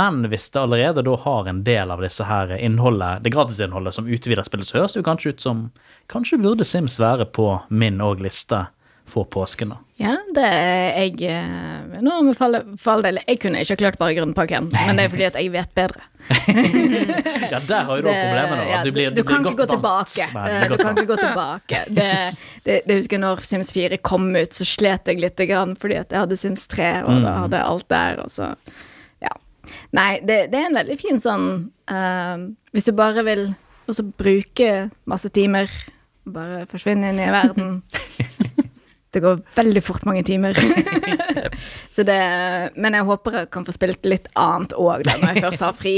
Men 0.00 0.24
hvis 0.30 0.50
det 0.52 0.60
allerede 0.62 1.04
da 1.06 1.16
har 1.24 1.48
en 1.48 1.62
del 1.66 1.94
av 1.94 2.04
disse 2.04 2.26
her 2.28 2.52
innholdet, 2.58 3.24
det 3.24 3.32
gratisinnholdet 3.34 3.96
som 3.96 4.10
utvider 4.10 4.44
spillet, 4.46 4.68
så 4.68 4.80
høres 4.80 4.96
det 4.96 5.02
jo 5.02 5.08
kanskje 5.08 5.34
ut 5.34 5.48
som 5.48 5.70
Kanskje 6.10 6.40
burde 6.42 6.64
Sims 6.66 6.96
være 6.98 7.22
på 7.30 7.44
min 7.70 8.00
òg 8.02 8.18
liste 8.24 8.64
for 9.10 9.26
påsken, 9.30 9.72
da. 9.74 9.78
Ja, 10.00 10.14
det 10.34 10.44
er 10.46 10.94
jeg 11.02 11.20
eh, 11.28 11.98
Nå 12.00 12.14
all, 12.32 12.56
for 12.80 12.94
all 12.94 13.02
del, 13.04 13.18
jeg 13.26 13.40
kunne 13.42 13.60
ikke 13.64 13.76
klart 13.82 13.98
bare 14.00 14.14
grunnpakken, 14.16 14.70
men 14.72 14.96
det 15.00 15.04
er 15.08 15.12
fordi 15.12 15.26
at 15.28 15.36
jeg 15.40 15.52
vet 15.52 15.74
bedre. 15.76 16.06
Ja, 17.50 17.58
der 17.66 17.82
har 17.88 17.96
jo 17.98 18.02
du 18.04 18.08
problemet, 18.08 18.52
da. 18.60 18.64
ja, 18.70 18.80
du, 18.86 18.90
blir, 18.94 19.10
du, 19.10 19.16
du 19.20 19.26
kan 19.26 19.42
ikke 19.42 19.64
gå 19.64 19.66
tilbake. 19.72 20.26
Nei, 20.34 20.68
du 20.70 20.76
kan 20.78 20.92
ikke 20.94 21.08
gå 21.10 21.16
tilbake. 21.18 21.80
Det, 21.90 22.06
det, 22.66 22.76
det 22.86 22.96
husker 23.00 23.16
jeg 23.18 23.22
når 23.24 23.42
Sims 23.46 23.72
4 23.74 23.98
kom 24.06 24.28
ut, 24.36 24.54
så 24.54 24.66
slet 24.68 25.10
jeg 25.10 25.18
litt 25.24 25.42
grann 25.50 25.74
fordi 25.80 25.98
at 25.98 26.14
jeg 26.14 26.22
hadde 26.22 26.38
Sims 26.38 26.68
3, 26.70 26.90
og 27.02 27.10
Mm. 27.10 27.24
da 27.26 27.32
hadde 27.42 27.58
jeg 27.60 27.68
alt 27.72 27.88
der, 27.90 28.20
og 28.24 28.30
så 28.30 28.52
Ja. 29.24 29.32
Nei, 29.98 30.20
det, 30.24 30.38
det 30.52 30.60
er 30.62 30.68
en 30.70 30.78
veldig 30.78 30.96
fin 31.02 31.18
sånn 31.20 31.48
uh, 31.90 32.38
Hvis 32.72 32.86
du 32.88 32.92
bare 32.96 33.24
vil 33.26 33.42
også 33.90 34.06
bruke 34.14 34.70
masse 35.10 35.28
timer, 35.34 35.66
bare 36.30 36.62
forsvinne 36.70 37.10
inn 37.10 37.18
i 37.20 37.26
verden 37.34 37.80
Det 39.12 39.20
går 39.24 39.40
veldig 39.56 39.82
fort 39.82 40.04
mange 40.06 40.22
timer. 40.24 40.54
så 41.94 42.02
det, 42.06 42.20
men 42.76 42.94
jeg 42.94 43.06
håper 43.08 43.40
jeg 43.40 43.50
kan 43.50 43.66
få 43.66 43.74
spilt 43.74 44.06
litt 44.06 44.28
annet 44.38 44.72
òg, 44.78 45.02
når 45.08 45.34
jeg 45.34 45.44
først 45.48 45.64
har 45.66 45.74
fri. 45.76 45.96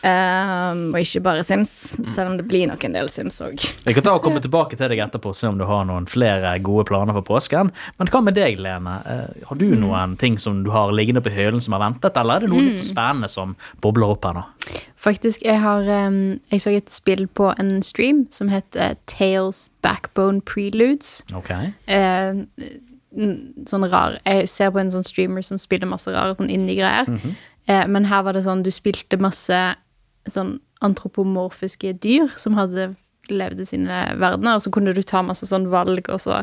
Um, 0.00 0.94
og 0.94 1.02
ikke 1.02 1.20
bare 1.20 1.42
Sims, 1.44 1.70
selv 2.08 2.30
om 2.30 2.36
det 2.38 2.46
blir 2.48 2.64
nok 2.70 2.84
en 2.88 2.94
del 2.96 3.10
Sims 3.12 3.36
òg. 3.44 3.60
Vi 3.84 3.92
kan 3.92 4.06
ta 4.06 4.14
og 4.16 4.22
komme 4.24 4.40
tilbake 4.40 4.78
til 4.80 4.88
deg 4.88 5.02
etterpå 5.04 5.34
og 5.34 5.36
se 5.36 5.50
om 5.50 5.58
du 5.60 5.66
har 5.68 5.84
noen 5.84 6.06
flere 6.08 6.54
gode 6.64 6.86
planer 6.88 7.12
for 7.18 7.26
påsken. 7.34 7.68
Men 8.00 8.08
hva 8.10 8.22
med 8.24 8.38
deg, 8.38 8.56
Lene? 8.64 8.96
Eh, 9.04 9.44
Har 9.50 9.56
du 9.60 9.66
Mm. 9.70 9.80
noen 9.84 10.16
ting 10.18 10.38
som 10.40 10.62
du 10.64 10.70
har 10.72 10.90
liggende 10.96 11.20
på 11.22 11.30
hyllen 11.30 11.60
som 11.62 11.74
har 11.76 11.84
ventet, 11.84 12.16
eller 12.16 12.36
er 12.36 12.40
det 12.40 12.48
noe 12.50 12.62
Mm. 12.64 12.72
og 12.74 12.84
spennende 12.88 13.28
som 13.30 13.54
bobler 13.80 14.08
opp 14.10 14.24
her 14.24 14.32
nå? 14.40 14.44
Faktisk, 15.00 15.40
jeg 15.44 15.60
har 15.60 16.06
um, 16.06 16.40
Jeg 16.52 16.60
så 16.60 16.70
et 16.70 16.90
spill 16.90 17.26
på 17.26 17.54
en 17.58 17.82
stream 17.82 18.26
som 18.30 18.48
heter 18.48 18.94
Tales 19.06 19.70
Backbone 19.82 20.42
Preludes. 20.44 21.22
Ok. 21.34 21.50
Uh, 21.88 22.44
sånn 23.66 23.86
rar 23.90 24.20
Jeg 24.26 24.48
ser 24.48 24.70
på 24.70 24.78
en 24.82 24.92
sånn 24.92 25.06
streamer 25.06 25.42
som 25.42 25.58
spiller 25.58 25.88
masse 25.88 26.12
rare 26.12 26.36
sånn 26.36 26.52
indie-greier. 26.52 27.08
eh, 27.66 27.86
men 27.88 28.04
her 28.04 28.22
var 28.22 28.36
det 28.36 28.44
sånn 28.44 28.62
du 28.62 28.70
spilte 28.70 29.18
masse 29.18 29.60
sånn 30.28 30.58
antropomorfiske 30.84 31.94
dyr 32.00 32.28
som 32.36 32.54
hadde 32.54 32.94
levd 33.30 33.60
i 33.60 33.66
sine 33.68 33.98
verdener, 34.18 34.56
og 34.56 34.64
så 34.64 34.70
kunne 34.74 34.94
du 34.94 35.02
ta 35.06 35.22
masse 35.22 35.46
sånn 35.46 35.68
valg, 35.70 36.08
og 36.10 36.20
så 36.22 36.42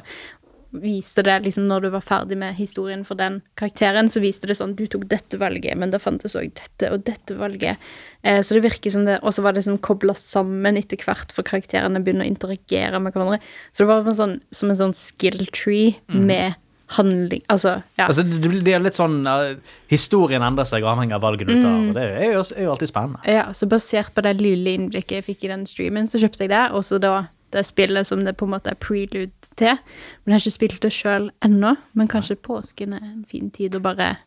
viste 0.72 1.24
det 1.24 1.38
liksom 1.46 1.68
når 1.70 1.86
du 1.86 1.90
var 1.94 2.04
ferdig 2.06 2.38
med 2.38 2.56
historien 2.58 3.06
for 3.08 3.16
den 3.20 3.40
karakteren, 3.60 4.10
så 4.12 4.20
viste 4.24 4.50
det 4.50 4.58
sånn 4.60 4.76
du 4.76 4.86
tok 4.88 5.08
dette 5.08 5.40
valget, 5.40 5.78
men 5.80 5.92
det 5.94 6.02
fantes 6.04 6.36
òg 6.36 6.52
dette 6.58 6.92
og 6.92 7.06
dette 7.08 7.38
valget. 7.40 7.78
Eh, 8.24 8.42
så 8.44 8.58
det 8.58 8.66
virker 8.66 8.92
som 8.92 9.06
det 9.06 9.20
Og 9.24 9.34
så 9.34 9.42
var 9.42 9.54
det 9.54 9.64
liksom 9.64 9.80
kobla 9.80 10.14
sammen 10.18 10.78
etter 10.78 10.98
hvert, 10.98 11.32
for 11.32 11.44
karakterene 11.48 12.02
begynner 12.04 12.26
å 12.28 12.32
interagere 12.32 13.00
med 13.00 13.14
hverandre. 13.14 13.40
Så 13.72 13.86
det 13.86 13.92
var 13.92 14.14
sånn, 14.14 14.40
som 14.52 14.70
en 14.70 14.76
sånn 14.84 14.96
skill 14.98 15.46
tree 15.54 15.96
med 16.08 16.56
handling 16.96 17.42
Altså, 17.52 17.82
ja. 17.98 18.06
Altså, 18.08 18.24
det 18.24 18.72
er 18.72 18.80
litt 18.80 18.96
sånn 18.96 19.18
uh, 19.28 19.58
Historien 19.92 20.42
endrer 20.42 20.64
seg 20.64 20.86
avhengig 20.88 21.18
av 21.18 21.22
valget 21.26 21.50
du 21.50 21.58
tar, 21.62 21.74
Mm. 21.78 21.90
og 21.90 21.96
det 21.98 22.04
er 22.04 22.32
jo, 22.34 22.44
er 22.56 22.64
jo 22.64 22.72
alltid 22.72 22.88
spennende. 22.88 23.20
Ja, 23.28 23.52
så 23.52 23.68
basert 23.68 24.14
på 24.16 24.24
det 24.24 24.38
lille 24.40 24.76
innblikket 24.78 25.18
jeg 25.20 25.26
fikk 25.26 25.44
i 25.44 25.52
den 25.52 25.66
streamen, 25.68 26.08
så 26.08 26.20
kjøpte 26.20 26.46
jeg 26.48 26.50
det, 26.54 26.72
og 26.72 26.86
så 26.88 27.00
da 27.00 27.28
det 27.56 27.64
spillet 27.66 28.08
som 28.10 28.24
det 28.26 28.36
på 28.38 28.46
en 28.46 28.52
måte 28.56 28.72
er 28.74 28.80
prelude 28.82 29.32
til. 29.56 29.78
Men 30.26 30.34
jeg 30.34 30.36
har 30.36 30.46
ikke 30.46 30.56
spilt 30.58 30.82
det 30.84 30.92
sjøl 30.96 31.30
ennå, 31.46 31.76
men 31.96 32.08
kanskje 32.12 32.36
påsken 32.44 32.94
er 32.98 33.04
en 33.08 33.26
fin 33.30 33.50
tid 33.56 33.76
å 33.76 33.82
bare 33.84 34.18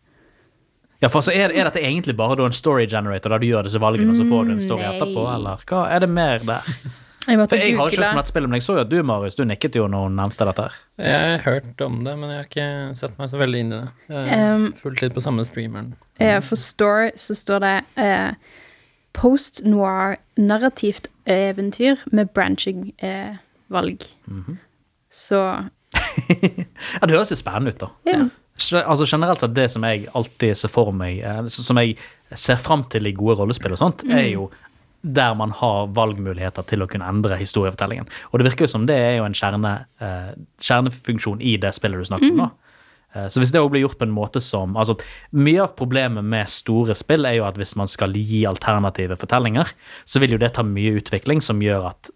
Ja, 1.00 1.08
for 1.08 1.24
så 1.24 1.32
er, 1.32 1.48
er 1.56 1.64
dette 1.64 1.80
egentlig 1.80 2.12
bare 2.16 2.34
da 2.36 2.44
en 2.44 2.52
story 2.52 2.86
generator, 2.86 3.32
der 3.32 3.40
du 3.40 3.46
gjør 3.48 3.64
disse 3.64 3.80
valgene, 3.80 4.12
og 4.12 4.18
så 4.20 4.26
får 4.28 4.48
du 4.50 4.50
en 4.52 4.60
story 4.60 4.82
Mm, 4.84 4.88
nei. 4.90 4.96
etterpå, 4.98 5.22
eller 5.34 5.62
hva 5.70 5.84
er 5.96 6.00
det 6.04 6.08
mer 6.12 6.38
der? 6.44 6.74
Jeg 7.28 7.36
måtte 7.36 7.52
For 7.54 7.60
jeg 7.60 7.76
har 7.76 7.88
ikke 7.92 8.00
hørt 8.00 8.10
om 8.10 8.16
dette 8.20 8.28
spillet, 8.32 8.48
men 8.50 8.56
jeg 8.58 8.64
så 8.66 8.74
jo 8.76 8.80
at 8.80 8.88
du, 8.90 8.96
Marius, 9.04 9.34
du 9.36 9.42
nikket 9.44 9.76
jo 9.76 9.86
når 9.92 10.06
hun 10.08 10.16
nevnte 10.16 10.46
dette 10.48 10.62
her. 10.66 10.76
Jeg 10.98 11.20
har 11.20 11.42
hørt 11.44 11.80
om 11.84 11.98
det, 12.04 12.14
men 12.18 12.30
jeg 12.32 12.36
har 12.40 12.48
ikke 12.48 12.96
sett 13.00 13.18
meg 13.20 13.28
så 13.32 13.40
veldig 13.40 13.60
inn 13.64 13.72
i 13.72 13.78
det. 13.80 13.90
Jeg 14.08 14.54
Um, 14.54 14.64
har 14.72 14.80
fulgt 14.80 15.02
litt 15.04 15.14
på 15.16 15.20
samme 15.24 15.44
streameren. 15.48 15.90
Ja, 16.20 16.40
For 16.40 16.56
Store 16.60 17.10
så 17.20 17.36
står 17.36 17.60
det 17.64 17.74
eh, 17.96 18.32
post-noir 19.16 20.16
narrativt 20.38 21.08
eventyr 21.30 22.00
med 22.12 22.30
branching 22.34 22.92
eh, 22.98 23.36
valg. 23.68 24.06
Så 25.10 25.40
Ja, 27.00 27.06
det 27.06 27.16
høres 27.16 27.32
jo 27.32 27.38
spennende 27.38 27.74
ut, 27.74 27.80
da. 27.82 27.90
ja. 28.06 28.28
Altså 28.84 29.06
Generelt 29.08 29.40
sett, 29.40 29.54
det 29.56 29.70
som 29.72 29.84
jeg 29.88 30.08
alltid 30.14 30.58
ser 30.60 30.68
for 30.68 30.92
meg, 30.92 31.22
eh, 31.24 31.46
som 31.48 31.78
jeg 31.80 31.96
ser 32.36 32.58
fram 32.60 32.84
til 32.92 33.08
i 33.08 33.14
gode 33.16 33.38
rollespill 33.40 33.72
og 33.72 33.80
sånt, 33.80 34.04
er 34.04 34.26
jo 34.34 34.50
der 35.00 35.32
man 35.34 35.50
har 35.56 35.86
valgmuligheter 35.96 36.66
til 36.68 36.84
å 36.84 36.88
kunne 36.90 37.08
endre 37.08 37.38
historiefortellingen. 37.40 38.08
Og 38.30 38.38
det 38.38 38.50
virker 38.50 38.66
jo 38.66 38.72
som 38.74 38.84
det 38.88 38.98
er 39.00 39.14
jo 39.16 39.24
en 39.24 39.36
kjerne, 39.36 39.86
eh, 40.04 40.34
kjernefunksjon 40.60 41.40
i 41.40 41.56
det 41.56 41.72
spillet 41.74 42.02
du 42.02 42.04
snakker 42.10 42.34
om. 42.34 42.42
da. 42.44 42.50
Eh, 43.14 43.26
Så 43.28 43.40
hvis 43.42 43.50
det 43.52 43.60
òg 43.60 43.70
blir 43.72 43.82
gjort 43.86 43.98
på 43.98 44.06
en 44.06 44.14
måte 44.14 44.40
som 44.40 44.76
altså 44.76 44.98
Mye 45.32 45.62
av 45.64 45.74
problemet 45.78 46.24
med 46.24 46.48
store 46.48 46.94
spill 46.94 47.26
er 47.26 47.38
jo 47.40 47.44
at 47.48 47.56
hvis 47.58 47.76
man 47.76 47.88
skal 47.90 48.12
gi 48.14 48.44
alternative 48.46 49.16
fortellinger, 49.18 49.66
så 50.04 50.20
vil 50.20 50.36
jo 50.36 50.38
det 50.38 50.52
ta 50.54 50.62
mye 50.62 50.96
utvikling 51.00 51.42
som 51.42 51.60
gjør 51.60 51.90
at 51.90 52.10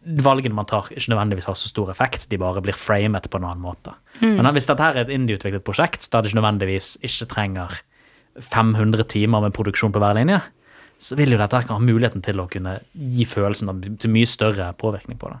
valgene 0.00 0.54
man 0.56 0.64
tar, 0.64 0.88
ikke 0.96 1.12
nødvendigvis 1.12 1.44
har 1.44 1.54
så 1.60 1.68
stor 1.68 1.90
effekt. 1.92 2.28
De 2.30 2.38
bare 2.40 2.62
blir 2.64 2.72
framet 2.72 3.28
på 3.28 3.36
en 3.36 3.44
annen 3.44 3.60
måte. 3.60 3.92
Men 4.22 4.48
hvis 4.56 4.66
dette 4.66 4.80
her 4.80 4.96
er 4.96 5.04
et 5.04 5.12
indieutviklet 5.12 5.64
prosjekt 5.64 6.08
der 6.10 6.22
det 6.22 6.30
ikke 6.30 6.40
nødvendigvis 6.40 6.94
ikke 7.04 7.28
trenger 7.28 7.80
500 8.40 9.04
timer 9.10 9.42
med 9.44 9.52
produksjon 9.52 9.92
på 9.92 10.00
hver 10.00 10.16
linje, 10.16 10.40
så 11.00 11.16
vil 11.16 11.32
jo 11.32 11.38
dette 11.40 11.56
her 11.56 11.64
kan 11.66 11.78
ha 11.78 11.82
muligheten 11.84 12.20
til 12.22 12.40
å 12.42 12.48
kunne 12.50 12.76
gi 12.92 13.24
følelsen 13.24 13.70
av 13.72 13.80
til 14.02 14.10
mye 14.12 14.28
større 14.28 14.66
påvirkning 14.76 15.16
på 15.20 15.30
det. 15.32 15.40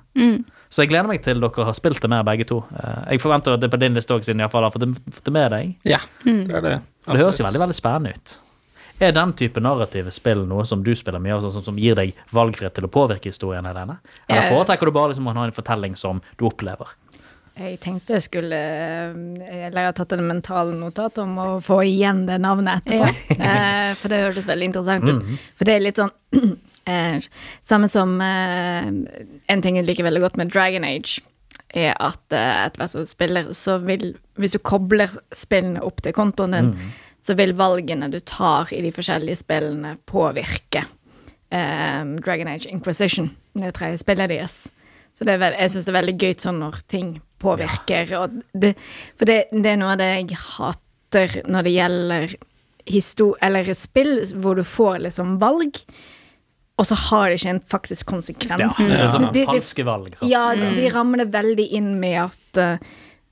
Så 0.70 0.84
jeg 0.84 0.90
gleder 0.92 1.08
meg 1.10 1.22
til 1.24 1.40
dere 1.42 1.64
har 1.66 1.74
spilt 1.76 2.00
det 2.00 2.08
mer, 2.08 2.22
begge 2.24 2.46
to. 2.46 2.62
Eh, 2.72 3.12
Jeg 3.12 3.20
forventer 3.20 3.54
at 3.56 3.60
det 3.60 3.68
er 3.68 3.76
på 3.76 3.80
din 3.82 3.94
liste 3.98 4.14
òg, 4.14 4.22
siden 4.24 4.40
jeg 4.40 4.50
har 4.50 4.70
fått 4.70 4.80
det, 5.24 5.32
med 5.34 5.50
deg. 5.50 5.74
Ja, 5.84 5.98
det 6.24 6.54
er 6.54 6.60
det. 6.62 6.76
Absolutt. 7.04 7.16
det 7.16 7.24
høres 7.24 7.40
jo 7.40 7.44
veldig 7.48 7.60
veldig 7.66 7.74
spennende 7.76 8.14
ut. 8.14 8.38
Er 9.00 9.12
den 9.16 9.32
type 9.32 9.60
narrative 9.64 10.12
spill 10.12 10.42
noe 10.46 10.66
som 10.68 10.82
du 10.84 10.90
spiller 10.94 11.18
mye 11.24 11.32
av, 11.38 11.42
sånn 11.42 11.64
som 11.64 11.76
gir 11.80 11.94
deg 11.96 12.12
valgfrihet 12.36 12.74
til 12.76 12.84
å 12.84 12.90
påvirke 12.92 13.30
historien? 13.32 13.64
Eller 13.66 13.96
Eh. 14.28 14.48
foretrekker 14.48 14.86
du 14.86 14.92
bare 14.92 15.08
liksom 15.14 15.26
å 15.26 15.34
ha 15.34 15.44
en 15.44 15.52
fortelling 15.52 15.96
som 15.96 16.20
du 16.38 16.44
opplever? 16.44 16.86
Jeg 17.60 17.76
tenkte 17.82 18.16
jeg 18.16 18.24
skulle 18.24 18.56
eh, 18.56 19.16
Eller 19.66 19.82
jeg 19.82 19.88
har 19.90 19.96
tatt 19.98 20.14
en 20.16 20.24
mental 20.24 20.72
notat 20.78 21.18
om 21.20 21.36
å 21.40 21.48
få 21.64 21.82
igjen 21.88 22.24
det 22.28 22.38
navnet 22.40 22.80
etterpå. 22.80 23.36
Ja. 23.36 23.94
for 24.00 24.12
det 24.12 24.22
hørtes 24.24 24.48
veldig 24.48 24.70
interessant 24.70 25.08
ut. 25.08 25.34
For 25.58 25.68
det 25.68 25.76
er 25.76 25.84
litt 25.84 26.00
sånn 26.00 26.14
eh, 26.90 27.18
Samme 27.66 27.90
som 27.92 28.16
eh, 28.24 28.88
En 29.52 29.64
ting 29.64 29.76
jeg 29.76 29.88
liker 29.88 30.08
veldig 30.08 30.24
godt 30.24 30.40
med 30.40 30.54
Dragon 30.54 30.86
Age, 30.88 31.20
er 31.76 31.92
at 32.00 32.36
eh, 32.36 32.64
etter 32.64 32.82
hvert 32.82 32.94
som 32.94 33.04
du 33.04 33.12
spiller, 33.12 33.52
så 33.56 33.76
vil 33.84 34.14
Hvis 34.40 34.56
du 34.56 34.62
kobler 34.64 35.12
spillene 35.36 35.84
opp 35.84 36.00
til 36.06 36.16
kontoen 36.16 36.56
din, 36.56 36.74
så 37.20 37.36
vil 37.36 37.52
valgene 37.52 38.08
du 38.08 38.18
tar 38.24 38.72
i 38.72 38.80
de 38.80 38.94
forskjellige 38.96 39.42
spillene, 39.42 39.98
påvirke 40.08 40.86
eh, 41.52 42.02
Dragon 42.24 42.48
Age 42.48 42.70
Inquisition, 42.72 43.34
det 43.52 43.74
tredje 43.76 44.00
spillet 44.00 44.32
deres. 44.32 44.62
Så 45.20 45.26
det 45.28 45.34
veld, 45.42 45.56
jeg 45.60 45.70
syns 45.74 45.84
det 45.84 45.92
er 45.92 45.98
veldig 46.00 46.14
gøy 46.16 46.30
sånn 46.40 46.60
når 46.62 46.76
ting 46.88 47.08
påvirker. 47.44 48.12
Og 48.16 48.38
det, 48.56 48.70
for 49.20 49.28
det, 49.28 49.42
det 49.52 49.74
er 49.74 49.76
noe 49.80 49.92
av 49.92 49.98
det 50.00 50.06
jeg 50.14 50.38
hater 50.40 51.34
når 51.44 51.66
det 51.66 51.74
gjelder 51.74 52.32
eller 53.44 53.68
spill 53.76 54.14
hvor 54.40 54.56
du 54.56 54.64
får 54.64 55.02
liksom 55.04 55.34
valg, 55.42 55.76
og 56.80 56.86
så 56.88 56.96
har 56.96 57.28
det 57.28 57.36
ikke 57.36 57.52
en 57.52 57.60
faktisk 57.74 58.08
konsekvens. 58.08 58.80
Ja, 58.80 58.86
det 58.88 58.96
er 58.96 59.12
sånn 59.12 59.28
det- 59.36 59.44
falske 59.46 59.84
valg. 59.84 60.16
Sant? 60.16 60.30
Ja, 60.30 60.54
de 60.56 60.88
rammer 60.88 61.20
det 61.20 61.28
veldig 61.34 61.66
inn 61.76 61.90
med 62.00 62.16
at 62.24 62.58
eh, 62.64 62.78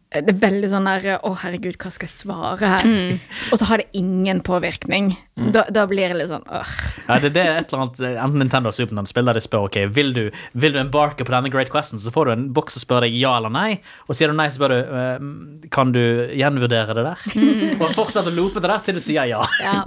det 0.09 0.33
er 0.33 0.39
veldig 0.41 0.69
sånn 0.73 0.87
der 0.89 1.19
Å, 1.21 1.31
herregud, 1.43 1.77
hva 1.77 1.91
skal 1.93 2.09
jeg 2.09 2.15
svare 2.15 2.69
her? 2.73 2.87
Og 3.53 3.61
så 3.61 3.67
har 3.69 3.83
det 3.83 3.91
ingen 3.99 4.41
påvirkning. 4.45 5.11
Da, 5.53 5.67
da 5.71 5.85
blir 5.87 6.11
det 6.11 6.17
litt 6.19 6.31
sånn 6.31 6.47
øh. 6.49 6.71
Ja, 7.05 7.19
det, 7.23 7.31
det 7.37 7.43
er 7.45 7.59
et 7.61 7.69
eller 7.71 7.85
annet, 7.85 8.01
Enten 8.09 8.41
Nintendo 8.43 8.71
eller 8.71 8.79
Super 8.79 8.97
Nintendo 8.97 9.13
spiller 9.13 9.39
de 9.39 9.43
spør 9.45 9.67
ok, 9.69 9.77
vil 9.95 10.15
du, 10.17 10.23
vil 10.59 10.75
du 10.75 10.81
embarke 10.81 11.27
på 11.29 11.35
denne 11.35 11.53
great 11.53 11.71
question, 11.71 12.01
så 12.03 12.11
får 12.15 12.27
du 12.27 12.33
en 12.35 12.47
boks 12.57 12.79
som 12.79 12.83
spør 12.83 13.05
deg 13.07 13.19
ja 13.21 13.35
eller 13.39 13.53
nei. 13.53 13.79
Og 14.09 14.17
sier 14.19 14.33
du 14.33 14.37
nei, 14.39 14.49
så 14.51 14.59
spør 14.59 14.75
du 14.75 14.95
eh, 15.03 15.29
kan 15.75 15.93
du 15.95 16.01
gjenvurdere 16.35 16.97
det 16.97 17.05
der. 17.07 17.27
Og 17.83 17.93
fortsetter 17.95 18.33
å 18.33 18.39
loope 18.39 18.65
det 18.65 18.73
der 18.73 18.87
til 18.89 18.99
du 18.99 19.05
sier 19.05 19.29
ja. 19.29 19.45
Ja. 19.69 19.83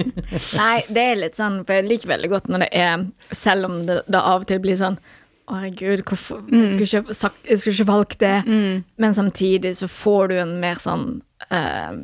Nei, 0.55 0.83
det 0.91 1.07
er 1.09 1.19
litt 1.19 1.39
sånn, 1.39 1.63
for 1.65 1.79
jeg 1.79 1.89
liker 1.89 2.13
veldig 2.13 2.29
godt 2.31 2.49
når 2.51 2.65
det 2.65 2.69
er 2.77 3.05
Selv 3.35 3.67
om 3.69 3.79
det 3.87 4.01
da 4.11 4.21
av 4.31 4.43
og 4.43 4.49
til 4.49 4.61
blir 4.63 4.77
sånn 4.77 4.99
Å, 5.51 5.57
herregud, 5.59 6.05
hvorfor 6.07 6.45
jeg, 6.47 6.71
skulle 6.77 7.01
ikke, 7.03 7.15
sagt, 7.17 7.41
jeg 7.43 7.59
skulle 7.59 7.75
ikke 7.75 7.89
valgt 7.91 8.19
det. 8.23 8.37
Men 9.03 9.15
samtidig 9.17 9.73
så 9.81 9.89
får 9.91 10.31
du 10.31 10.35
en 10.39 10.53
mer 10.63 10.79
sånn 10.79 11.07
eh, 11.51 11.95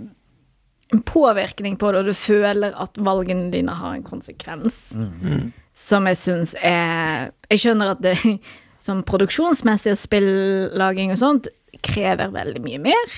En 0.92 1.02
påvirkning 1.04 1.76
på 1.80 1.90
det, 1.92 2.00
og 2.00 2.08
du 2.12 2.16
føler 2.16 2.76
at 2.80 3.00
valgene 3.04 3.50
dine 3.52 3.74
har 3.76 3.96
en 3.96 4.04
konsekvens. 4.08 4.98
Som 5.78 6.08
jeg 6.08 6.18
syns 6.18 6.56
er 6.60 7.32
Jeg 7.52 7.60
skjønner 7.64 7.94
at 7.96 8.04
det 8.04 8.16
sånn 8.88 9.02
produksjonsmessig 9.08 9.96
og 9.96 10.00
spillaging 10.00 11.12
og 11.16 11.20
sånt 11.24 11.48
krever 11.84 12.32
veldig 12.36 12.62
mye 12.64 12.80
mer. 12.84 13.16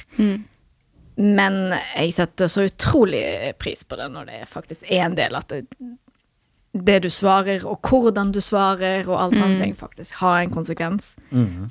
Men 1.20 1.58
jeg 1.98 2.14
setter 2.16 2.48
så 2.48 2.64
utrolig 2.70 3.54
pris 3.60 3.82
på 3.84 3.98
det 4.00 4.08
når 4.14 4.30
det 4.30 4.38
faktisk 4.48 4.86
er 4.88 5.04
en 5.10 5.18
del 5.18 5.36
at 5.36 5.50
det, 5.52 5.66
det 6.74 7.00
du 7.04 7.10
svarer, 7.10 7.64
og 7.66 7.80
hvordan 7.82 8.32
du 8.32 8.40
svarer, 8.42 9.08
og 9.10 9.16
alt 9.22 9.38
sånne 9.40 9.58
ting, 9.58 9.72
faktisk 9.76 10.20
har 10.22 10.44
en 10.44 10.52
konsekvens. 10.54 11.16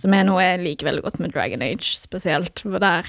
Som 0.02 0.14
er 0.14 0.24
noe 0.26 0.42
jeg 0.42 0.62
liker 0.64 0.88
veldig 0.90 1.02
godt 1.04 1.20
med 1.22 1.32
Dragon 1.32 1.62
Age, 1.62 1.94
spesielt. 2.00 2.60
For 2.64 2.78
der 2.82 3.06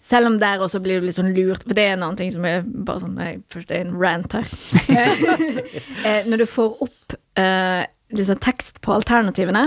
Selv 0.00 0.26
om 0.26 0.38
der 0.40 0.58
også 0.62 0.78
blir 0.80 1.00
du 1.00 1.06
litt 1.06 1.16
sånn 1.18 1.34
lurt, 1.34 1.64
for 1.66 1.74
det 1.74 1.82
er 1.84 1.92
en 1.96 2.02
annen 2.06 2.16
ting 2.16 2.30
som 2.32 2.44
er 2.46 2.62
bare 2.64 3.00
sånn 3.02 3.16
nei, 3.18 3.38
Først 3.52 3.70
er 3.70 3.82
en 3.84 3.96
rant 3.98 4.32
her. 4.32 4.46
Eh, 6.06 6.24
Når 6.24 6.38
du 6.38 6.46
får 6.46 6.82
opp 6.86 7.16
uh, 7.36 7.82
liksom 8.14 8.38
tekst 8.40 8.80
på 8.80 8.94
alternativene, 8.94 9.66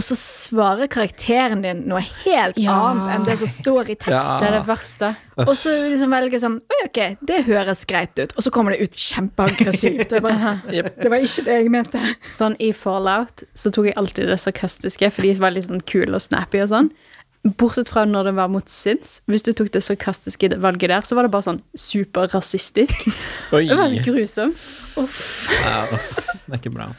og 0.00 0.04
så 0.06 0.16
svarer 0.16 0.88
karakteren 0.88 1.60
din 1.64 1.82
noe 1.90 2.00
helt 2.24 2.56
Ja. 2.58 2.72
annet 2.88 3.10
enn 3.18 3.26
det 3.28 3.34
som 3.42 3.50
står 3.52 3.90
i 3.92 3.96
tekst. 4.00 4.38
Det 4.40 4.46
er 4.48 4.54
det 4.56 4.62
verste. 4.66 5.10
Og 5.44 5.52
så 5.56 5.74
liksom 5.90 6.10
velger 6.14 6.40
sånn 6.40 6.56
«Oi, 6.72 6.78
Ok, 6.86 7.00
det 7.28 7.42
høres 7.46 7.84
greit 7.88 8.16
ut. 8.18 8.32
Og 8.36 8.42
så 8.42 8.50
kommer 8.50 8.72
det 8.72 8.80
ut 8.88 8.96
kjempeaggressivt. 8.96 10.16
Bare, 10.24 10.54
Det 10.72 11.10
var 11.12 11.20
ikke 11.20 11.44
det 11.44 11.58
jeg 11.60 11.70
mente. 11.70 12.00
Sånn 12.34 12.56
i 12.58 12.72
Fallout 12.72 13.44
så 13.54 13.70
tok 13.70 13.90
jeg 13.90 13.96
alltid 14.00 14.26
det 14.32 14.40
sarkastiske, 14.40 15.12
for 15.12 15.22
de 15.28 15.34
var 15.38 15.52
litt 15.54 15.68
sånn 15.68 15.84
kule 15.84 16.16
og 16.16 16.24
snappy 16.24 16.62
og 16.64 16.72
sånn. 16.72 16.90
Bortsett 17.56 17.88
fra 17.88 18.02
når 18.04 18.24
det 18.30 18.34
var 18.36 18.48
mot 18.52 18.68
Sids. 18.68 19.20
Hvis 19.28 19.44
du 19.46 19.52
tok 19.56 19.70
det 19.72 19.80
sarkastiske 19.84 20.50
valget 20.60 20.90
der, 20.92 21.04
så 21.08 21.16
var 21.16 21.24
det 21.28 21.32
bare 21.32 21.46
sånn 21.46 21.62
superrasistisk. 21.76 23.06
Det 23.52 23.76
var 23.76 23.94
grusomt. 24.04 24.66
Ja, 24.96 25.86
det 25.92 26.52
er 26.52 26.58
ikke 26.58 26.72
bra. 26.74 26.90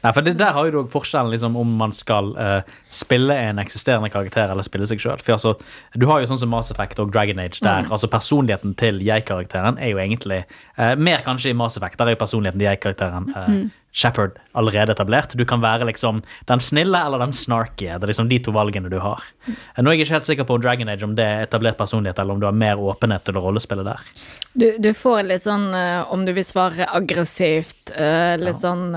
Nei, 0.00 0.12
for 0.16 0.24
det 0.24 0.36
Der 0.40 0.54
har 0.56 0.68
jo 0.68 0.80
du 0.80 0.92
forskjellen 0.92 1.32
liksom, 1.34 1.56
om 1.60 1.74
man 1.80 1.92
skal 1.96 2.32
uh, 2.36 2.60
spille 2.88 3.36
en 3.36 3.60
eksisterende 3.60 4.10
karakter 4.12 4.50
eller 4.50 4.64
spille 4.66 4.88
seg 4.88 5.02
sjøl. 5.02 5.20
Altså, 5.20 5.56
du 5.94 6.06
har 6.10 6.22
jo 6.22 6.30
sånn 6.30 6.40
som 6.40 6.52
Mass 6.52 6.72
Effect 6.72 7.02
og 7.02 7.12
Dragon 7.12 7.40
Age, 7.42 7.60
der 7.64 7.88
altså 7.90 8.08
personligheten 8.10 8.74
til 8.80 9.02
jeg-karakteren 9.04 9.80
er 9.80 9.92
jo 9.92 10.00
egentlig 10.00 10.44
uh, 10.78 10.94
Mer 10.96 11.24
kanskje 11.26 11.52
i 11.52 11.58
Mass 11.58 11.76
Effect, 11.76 11.98
der 12.00 12.10
er 12.10 12.16
jo 12.16 12.22
personligheten 12.24 12.62
til 12.62 12.70
jeg-karakteren 12.70 13.28
uh, 13.36 13.52
Shepherd 13.90 14.36
allerede 14.54 14.94
etablert. 14.94 15.34
Du 15.34 15.42
kan 15.44 15.60
være 15.60 15.88
liksom 15.88 16.20
den 16.46 16.60
snille 16.62 16.98
eller 17.06 17.18
den 17.24 17.32
snarky. 17.34 17.88
Det 17.90 18.06
er 18.06 18.12
liksom 18.12 18.28
de 18.30 18.38
to 18.38 18.54
valgene 18.54 18.88
du 18.88 19.00
har. 19.02 19.24
Eh, 19.48 19.80
Nå 19.82 19.90
er 19.90 19.96
jeg 19.96 20.04
ikke 20.04 20.14
helt 20.14 20.30
sikker 20.30 20.46
på 20.46 20.60
Dragon 20.62 20.92
Age 20.92 21.02
om 21.02 21.16
det 21.18 21.26
er 21.26 21.42
etablert 21.48 21.78
personlighet, 21.80 22.20
eller 22.22 22.38
om 22.38 22.40
du 22.40 22.46
har 22.46 22.54
mer 22.54 22.78
åpenhet 22.78 23.26
til 23.26 23.40
å 23.40 23.42
rollespille 23.48 23.82
der. 23.84 24.06
Du, 24.54 24.68
du 24.78 24.92
får 24.94 25.26
litt 25.26 25.42
sånn 25.42 25.66
om 26.14 26.22
du 26.22 26.30
vil 26.36 26.46
svare 26.46 26.86
aggressivt, 26.86 27.90
litt 28.38 28.62
sånn 28.62 28.94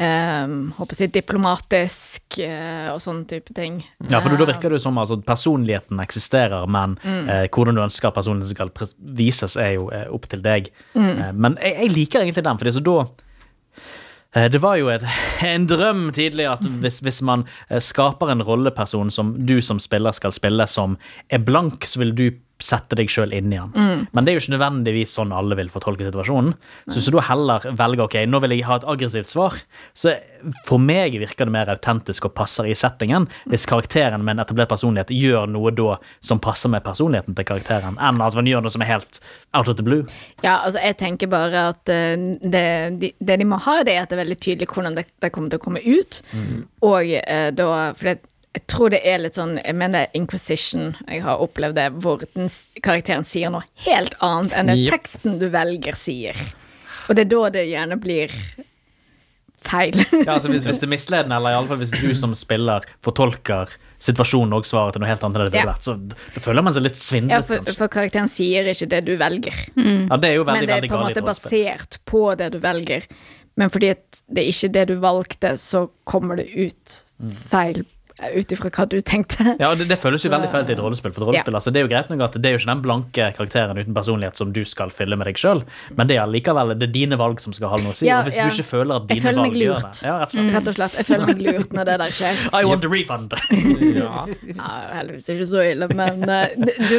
uh, 0.00 0.54
Håper 0.78 1.02
jeg 1.02 1.12
diplomatisk 1.14 2.38
eh, 2.44 2.88
og 2.92 3.00
sånne 3.02 3.26
type 3.28 3.54
ting. 3.56 3.80
Ja, 4.08 4.20
for 4.22 4.34
da 4.34 4.48
virker 4.48 4.70
det 4.70 4.78
jo 4.78 4.84
som 4.86 4.98
altså, 5.00 5.18
personligheten 5.24 6.00
eksisterer, 6.02 6.66
men 6.70 6.96
eh, 7.04 7.46
hvordan 7.52 7.78
du 7.78 7.84
ønsker 7.84 8.10
at 8.10 8.18
personligheten 8.18 8.54
skal 8.54 8.72
vises, 9.18 9.56
er 9.60 9.74
jo 9.76 9.88
eh, 9.94 10.06
opp 10.14 10.28
til 10.30 10.42
deg. 10.44 10.70
Eh, 10.94 11.30
men 11.34 11.58
jeg, 11.62 11.76
jeg 11.82 11.94
liker 11.94 12.24
egentlig 12.24 12.46
den, 12.46 12.60
for 12.60 12.78
så 12.78 12.84
da 12.90 12.98
det 14.38 14.58
var 14.60 14.76
jo 14.76 14.90
et, 14.92 15.02
en 15.48 15.64
drøm 15.66 16.10
tidlig 16.14 16.44
at 16.50 16.66
hvis, 16.82 16.98
hvis 17.02 17.22
man 17.24 17.46
skaper 17.80 18.28
en 18.30 18.44
rolleperson 18.44 19.08
som 19.10 19.32
du 19.48 19.56
som 19.64 19.80
spiller 19.80 20.12
skal 20.14 20.34
spille, 20.36 20.66
som 20.68 20.98
er 21.32 21.40
blank, 21.42 21.88
så 21.88 22.02
vil 22.04 22.12
du 22.14 22.26
sette 22.62 22.96
deg 22.98 23.10
sjøl 23.12 23.32
inn 23.36 23.52
i 23.54 23.58
han. 23.60 23.72
Men 24.10 24.24
det 24.24 24.32
er 24.32 24.38
jo 24.38 24.42
ikke 24.42 24.54
nødvendigvis 24.56 25.12
sånn 25.14 25.34
alle 25.34 25.56
vil 25.58 25.70
fortolke 25.70 26.06
situasjonen. 26.08 26.56
Så 26.88 26.98
hvis 26.98 27.10
du 27.14 27.20
heller 27.22 27.66
velger 27.78 28.04
ok, 28.06 28.16
nå 28.26 28.40
vil 28.42 28.56
jeg 28.56 28.66
ha 28.66 28.78
et 28.80 28.86
aggressivt 28.90 29.30
svar, 29.30 29.58
så 29.94 30.16
for 30.66 30.82
meg 30.82 31.16
virker 31.18 31.48
det 31.48 31.54
mer 31.54 31.70
autentisk 31.72 32.28
og 32.28 32.34
passer 32.38 32.68
i 32.70 32.74
settingen 32.78 33.26
hvis 33.50 33.66
karakteren 33.66 34.22
med 34.22 34.36
en 34.36 34.44
etablert 34.44 34.70
personlighet 34.70 35.10
gjør 35.14 35.48
noe 35.50 35.72
da 35.74 35.96
som 36.24 36.42
passer 36.42 36.70
med 36.70 36.84
personligheten 36.86 37.34
til 37.38 37.46
karakteren, 37.48 37.98
enn 37.98 38.22
at 38.22 38.38
man 38.38 38.50
gjør 38.50 38.64
noe 38.66 38.74
som 38.74 38.84
er 38.84 38.92
helt 38.92 39.20
out 39.56 39.70
of 39.70 39.78
the 39.78 39.86
blue. 39.86 40.06
Ja, 40.42 40.60
altså 40.64 40.82
jeg 40.82 40.98
tenker 41.00 41.30
bare 41.30 41.68
at 41.72 41.92
eh, 41.92 42.14
det, 42.42 42.64
de, 43.02 43.12
det 43.18 43.38
de 43.42 43.46
må 43.48 43.60
ha, 43.66 43.80
det 43.86 43.94
er 43.96 44.04
at 44.04 44.10
det 44.12 44.18
er 44.18 44.24
veldig 44.24 44.40
tydelig 44.42 44.70
hvordan 44.72 44.98
det, 44.98 45.06
det 45.22 45.32
kommer 45.34 45.54
til 45.54 45.62
å 45.62 45.64
komme 45.66 45.84
ut. 45.86 46.20
Og 46.86 47.14
eh, 47.22 47.48
da 47.54 47.68
For 47.98 48.10
det, 48.10 48.18
jeg 48.58 48.66
tror 48.70 48.90
det 48.94 49.00
er 49.06 49.20
litt 49.22 49.36
sånn 49.38 49.56
Jeg 49.60 49.76
mener 49.78 50.08
Inquisition, 50.18 50.94
jeg 51.06 51.22
har 51.22 51.42
opplevd 51.44 51.78
det, 51.78 51.88
hvor 52.02 52.22
den, 52.34 52.48
karakteren 52.82 53.26
sier 53.26 53.52
noe 53.54 53.62
helt 53.86 54.16
annet 54.24 54.56
enn 54.58 54.72
det 54.72 54.78
Yep. 54.82 54.90
teksten 54.96 55.38
du 55.40 55.46
velger, 55.52 55.94
sier. 55.98 56.38
Og 57.08 57.16
det 57.16 57.26
er 57.26 57.30
da 57.32 57.42
det 57.58 57.64
gjerne 57.70 57.98
blir 58.00 58.34
feil. 59.58 59.96
Ja, 60.24 60.36
altså 60.36 60.50
hvis, 60.52 60.64
hvis 60.66 60.78
det 60.78 60.86
er 60.86 60.92
misledende, 60.92 61.38
eller 61.38 61.54
i 61.54 61.58
alle 61.58 61.70
fall 61.70 61.80
hvis 61.80 61.94
du 61.94 62.12
som 62.14 62.34
spiller 62.38 62.84
fortolker 63.04 63.72
situasjonen 64.02 64.54
og 64.54 64.68
svarer 64.68 64.94
til 64.94 65.02
noe 65.02 65.10
helt 65.10 65.24
annet 65.26 65.40
enn 65.40 65.48
det 65.48 65.54
det 65.56 65.62
Ja. 65.62 65.66
vært, 65.72 65.86
så 65.88 65.96
da 65.98 66.42
føler 66.44 66.62
man 66.66 66.76
seg 66.76 66.86
litt 66.86 67.00
ja, 67.32 67.40
for, 67.42 67.72
for 67.74 67.90
karakteren 67.90 68.30
sier 68.30 68.68
ikke 68.70 68.88
det 68.94 69.02
du 69.08 69.16
velger. 69.18 69.58
Ja, 69.74 70.16
det 70.20 70.30
er 70.30 70.38
jo 70.38 70.46
veldig, 70.46 70.60
Men 70.60 70.66
det 70.66 70.76
er 70.76 70.80
veldig 70.80 70.92
på 70.92 71.00
en 71.00 71.06
måte 71.08 71.26
basert 71.26 71.98
på 72.06 72.22
det 72.38 72.52
du 72.54 72.58
velger. 72.62 73.06
Men 73.58 73.70
fordi 73.74 73.94
det 74.30 74.44
er 74.44 74.50
ikke 74.52 74.72
det 74.76 74.86
du 74.92 74.96
valgte, 75.02 75.56
så 75.58 75.88
kommer 76.06 76.38
det 76.38 76.46
ut 76.54 76.98
feil 77.50 77.82
ut 78.18 78.52
ifra 78.54 78.70
hva 78.74 78.84
du 78.90 78.98
tenkte. 79.06 79.54
Ja, 79.60 79.70
det, 79.78 79.86
det 79.90 79.98
føles 80.02 80.24
jo 80.24 80.30
veldig 80.32 80.50
feil 80.50 80.66
til 80.66 80.74
et 80.74 80.82
rollespill. 80.82 81.12
For 81.14 81.22
et 81.22 81.30
rollespill, 81.30 81.58
altså, 81.58 81.72
det 81.74 81.80
er 81.80 81.86
jo 81.86 81.90
greit 81.92 82.10
nok 82.10 82.24
at 82.26 82.38
det 82.38 82.50
er 82.50 82.56
jo 82.56 82.60
ikke 82.60 82.70
den 82.72 82.82
blanke 82.84 83.28
karakteren 83.36 83.78
uten 83.78 83.94
personlighet 83.96 84.40
som 84.40 84.52
du 84.54 84.62
skal 84.68 84.90
fylle 84.94 85.18
med 85.18 85.30
deg 85.30 85.38
sjøl, 85.38 85.62
men 85.98 86.10
det 86.10 86.18
er 86.18 86.30
likevel 86.30 86.74
det 86.74 86.88
er 86.88 86.94
dine 86.94 87.18
valg 87.20 87.42
som 87.44 87.54
skal 87.54 87.72
ha 87.72 87.80
noe 87.82 87.94
å 87.94 87.98
si. 87.98 88.08
Ja, 88.08 88.20
og 88.22 88.30
hvis 88.30 88.38
ja. 88.40 88.48
du 88.48 88.56
ikke 88.56 88.66
føler 88.72 88.98
at 88.98 89.06
Jeg 89.06 89.20
dine 89.20 89.28
føler 89.28 89.44
meg 89.44 89.54
valg 89.54 89.64
gjør 89.64 89.86
det 89.86 90.08
ja, 90.08 90.16
rett 90.18 90.32
og 90.32 90.34
slett. 90.34 90.54
Rett 90.56 90.70
og 90.72 90.78
slett. 90.78 90.98
Jeg 90.98 91.08
føler 91.10 91.30
meg 91.30 91.44
lurt 91.46 91.76
når 91.78 91.90
det 91.90 91.98
der 92.02 92.16
skjer. 92.18 92.42
I 92.58 92.64
want 92.68 92.88
a 92.88 92.92
refund! 92.92 93.38
Ja. 93.98 94.26
Ja, 94.58 94.68
heldigvis 94.96 95.28
ikke 95.32 95.46
så 95.48 95.62
ille, 95.62 95.86
men 95.94 96.22
eh, 96.32 96.54
du, 96.58 96.96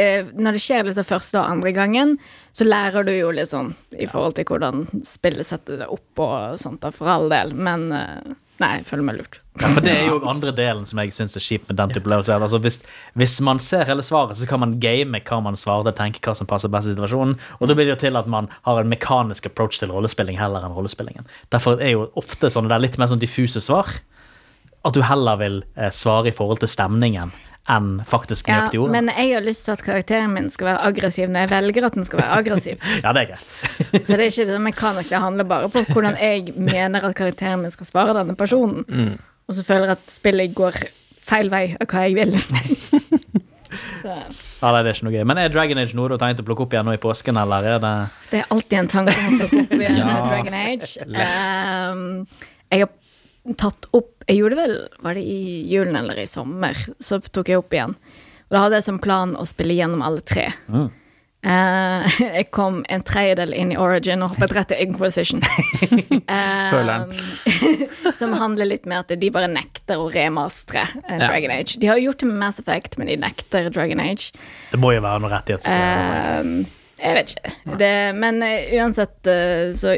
eh, 0.00 0.28
når 0.36 0.56
det 0.56 0.62
skjer 0.62 0.86
liksom 0.86 1.06
første 1.08 1.40
og 1.40 1.48
andre 1.56 1.72
gangen, 1.74 2.14
så 2.54 2.66
lærer 2.66 3.06
du 3.06 3.12
jo 3.14 3.32
litt 3.34 3.50
sånn 3.50 3.72
i 3.96 4.06
forhold 4.10 4.36
til 4.36 4.46
hvordan 4.48 4.84
spillet 5.08 5.48
setter 5.48 5.80
det 5.82 5.88
opp 5.90 6.22
og 6.22 6.60
sånt, 6.60 6.82
da, 6.84 6.92
for 6.94 7.10
all 7.10 7.28
del, 7.32 7.54
men 7.56 7.88
eh, 7.96 8.34
nei, 8.62 8.70
jeg 8.78 8.86
føler 8.88 9.06
meg 9.06 9.18
lurt. 9.18 9.38
Ja, 9.60 9.68
for 9.68 9.84
det 9.84 9.92
er 9.92 10.06
jo 10.08 10.20
andre 10.30 10.52
delen 10.56 10.86
som 10.88 11.00
jeg 11.02 11.12
syns 11.12 11.36
er 11.36 11.44
kjipt 11.44 11.68
med 11.68 11.76
den 11.80 11.92
type 11.92 12.06
opplevelser. 12.06 12.40
Altså, 12.40 12.60
hvis, 12.62 12.78
hvis 13.20 13.36
man 13.44 13.60
ser 13.62 13.84
hele 13.88 14.04
svaret, 14.06 14.38
så 14.38 14.48
kan 14.48 14.62
man 14.62 14.78
game 14.82 15.20
hva 15.28 15.40
man 15.44 15.58
svarer, 15.60 15.92
tenke 15.98 16.22
hva 16.24 16.34
som 16.38 16.48
passer 16.48 16.72
best 16.72 16.88
i 16.88 16.94
situasjonen. 16.94 17.36
Og 17.60 17.68
da 17.68 17.76
blir 17.76 17.90
det 17.90 17.96
jo 17.96 18.00
til 18.06 18.20
at 18.20 18.30
man 18.32 18.48
har 18.64 18.80
en 18.80 18.92
mekanisk 18.92 19.50
approach 19.50 19.82
til 19.82 19.92
rollespilling 19.92 20.40
heller 20.40 20.64
enn 20.64 20.76
rollespillingen. 20.76 21.28
Derfor 21.52 21.82
er 21.82 21.96
jo 21.96 22.08
ofte 22.18 22.50
sånne 22.52 22.72
der 22.72 22.82
litt 22.84 22.98
mer 23.00 23.12
sånn 23.12 23.22
diffuse 23.22 23.60
svar. 23.64 23.90
At 24.82 24.96
du 24.96 25.02
heller 25.06 25.38
vil 25.38 25.62
eh, 25.76 25.92
svare 25.94 26.32
i 26.32 26.34
forhold 26.34 26.62
til 26.62 26.72
stemningen 26.72 27.34
enn 27.70 28.00
faktisk 28.10 28.48
Ja, 28.50 28.56
nøyaktig 28.64 28.80
ordet. 28.82 28.92
men 28.96 29.10
jeg 29.14 29.34
har 29.36 29.44
lyst 29.46 29.64
til 29.68 29.72
at 29.76 29.82
karakteren 29.86 30.32
min 30.34 30.48
skal 30.50 30.66
være 30.72 30.80
aggressiv 30.88 31.28
når 31.30 31.44
jeg 31.44 31.50
velger 31.52 31.84
at 31.86 31.94
den 31.94 32.04
skal 32.08 32.18
være 32.22 32.38
aggressiv. 32.40 32.80
Ja, 33.04 33.12
det 33.12 33.20
er 33.22 33.28
greit. 33.34 33.46
Så 34.06 34.16
det 34.16 34.18
er 34.18 34.24
ikke 34.30 34.48
sånn 34.50 34.64
mekanisk, 34.66 35.10
det 35.12 35.20
handler 35.22 35.44
bare 35.44 35.68
på 35.70 35.84
hvordan 35.92 36.16
jeg 36.18 36.54
mener 36.56 37.04
at 37.06 37.14
karakteren 37.18 37.62
min 37.62 37.70
skal 37.74 37.86
svare 37.86 38.16
denne 38.18 38.34
personen. 38.38 39.18
Og 39.48 39.54
så 39.58 39.62
føler 39.66 39.92
jeg 39.92 39.98
at 40.00 40.10
spillet 40.14 40.54
går 40.54 40.80
feil 41.22 41.50
vei 41.52 41.76
av 41.78 41.86
hva 41.86 42.02
jeg 42.08 42.14
vil. 42.18 42.34
så 44.02 44.16
Ja, 44.62 44.70
det 44.70 44.80
er 44.82 44.92
ikke 44.94 45.06
noe 45.08 45.14
gøy. 45.16 45.24
Men 45.26 45.38
er 45.42 45.48
Dragon 45.50 45.78
Age 45.82 45.96
noe 45.98 46.10
du 46.10 46.14
har 46.16 46.20
tenkt 46.22 46.42
å 46.42 46.46
plukke 46.46 46.62
opp 46.66 46.74
igjen 46.76 46.86
nå 46.86 46.92
i 46.94 47.00
påsken, 47.02 47.38
eller 47.40 47.66
er 47.66 47.78
det 47.82 47.92
det 48.30 48.40
er 48.42 48.50
alltid 48.54 48.78
en 48.78 48.90
tanke 48.92 49.14
om 49.18 49.34
å 49.34 49.38
plukke 49.40 49.62
opp 49.64 49.72
igjen 49.78 49.96
Ja. 49.98 50.16
Dragon 50.28 50.58
Age. 50.58 50.90
Um, 51.08 52.04
jeg 52.72 52.84
har 52.84 52.92
tatt 53.58 53.88
opp 53.90 54.22
Jeg 54.28 54.38
gjorde 54.38 54.56
det 54.56 54.62
vel 54.62 54.74
Var 55.02 55.14
det 55.18 55.22
i 55.26 55.38
julen 55.72 55.96
eller 55.98 56.18
i 56.22 56.26
sommer? 56.30 56.78
Så 57.02 57.18
tok 57.20 57.50
jeg 57.50 57.58
opp 57.58 57.74
igjen. 57.74 57.96
Og 58.48 58.56
da 58.56 58.66
hadde 58.66 58.78
jeg 58.78 58.86
som 58.86 58.98
plan 59.02 59.32
å 59.38 59.46
spille 59.48 59.74
gjennom 59.74 60.02
alle 60.04 60.20
tre. 60.28 60.44
Eh, 61.42 62.18
jeg 62.38 62.50
kom 62.54 62.82
en 62.92 63.02
tredjedel 63.02 63.54
inn 63.56 63.72
i 63.74 63.78
Origin 63.80 64.22
og 64.22 64.34
hoppet 64.34 64.52
rett 64.54 64.70
til 64.70 64.82
Inquisition. 64.84 65.42
uh, 65.42 66.68
Føleren. 66.74 67.14
som 68.20 68.36
handler 68.38 68.68
litt 68.70 68.86
mer 68.86 69.02
at 69.02 69.14
de 69.18 69.32
bare 69.34 69.48
nekter 69.50 69.98
å 69.98 70.06
remastre 70.12 70.84
Ja. 70.84 71.16
Dragon 71.24 71.54
Age. 71.56 71.80
De 71.82 71.88
har 71.90 71.98
gjort 72.02 72.22
det 72.22 72.28
med 72.30 72.38
Mass 72.44 72.60
Effect, 72.62 72.98
men 73.00 73.10
de 73.10 73.16
nekter 73.24 73.72
Dragon 73.74 74.04
Age. 74.04 74.30
Det 74.70 74.78
må 74.80 74.94
jo 74.94 75.02
være 75.02 75.24
noe 75.24 75.32
rettighets... 75.32 75.72
Ehm, 75.72 76.62
jeg 77.02 77.16
vet 77.16 77.32
ikke. 77.32 77.52
Det, 77.80 77.92
men 78.14 78.42
eh, 78.46 78.74
uansett 78.78 79.26
eh, 79.30 79.70
så 79.74 79.96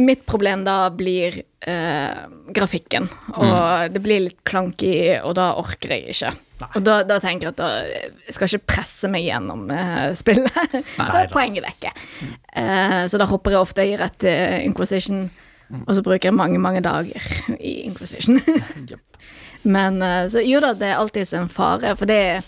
Mitt 0.00 0.22
problem 0.28 0.62
da 0.64 0.76
blir 0.94 1.36
eh, 1.40 2.22
grafikken. 2.56 3.08
Og 3.34 3.92
det 3.92 4.02
blir 4.04 4.24
litt 4.28 4.40
klanky, 4.48 4.94
og 5.20 5.34
da 5.38 5.50
orker 5.60 5.96
jeg 5.96 6.14
ikke. 6.14 6.32
Og 6.70 6.80
da, 6.84 7.00
da 7.08 7.18
tenker 7.22 7.48
jeg 7.48 7.54
at 7.54 7.60
da, 7.60 7.68
jeg 8.26 8.36
skal 8.36 8.50
ikke 8.50 8.72
presse 8.74 9.10
meg 9.12 9.24
gjennom 9.26 9.68
eh, 9.74 10.08
spillet. 10.18 10.76
da 10.98 11.22
er 11.22 11.32
poenget 11.32 11.66
vekke. 11.66 11.92
Eh, 12.56 12.98
så 13.10 13.20
da 13.20 13.28
hopper 13.30 13.56
jeg 13.56 13.64
ofte 13.64 13.86
i 13.86 13.94
rett 14.00 14.18
til 14.24 14.66
Inquisition, 14.66 15.28
og 15.84 15.94
så 15.96 16.02
bruker 16.04 16.30
jeg 16.30 16.36
mange, 16.36 16.58
mange 16.62 16.82
dager 16.84 17.30
i 17.58 17.82
Inquisition. 17.88 18.40
Men 19.62 20.02
eh, 20.02 20.26
så 20.32 20.40
jo 20.44 20.60
da, 20.64 20.72
det 20.74 20.88
er 20.88 21.00
alltid 21.00 21.34
en 21.36 21.48
fare, 21.52 21.92
for 21.98 22.08
det 22.08 22.42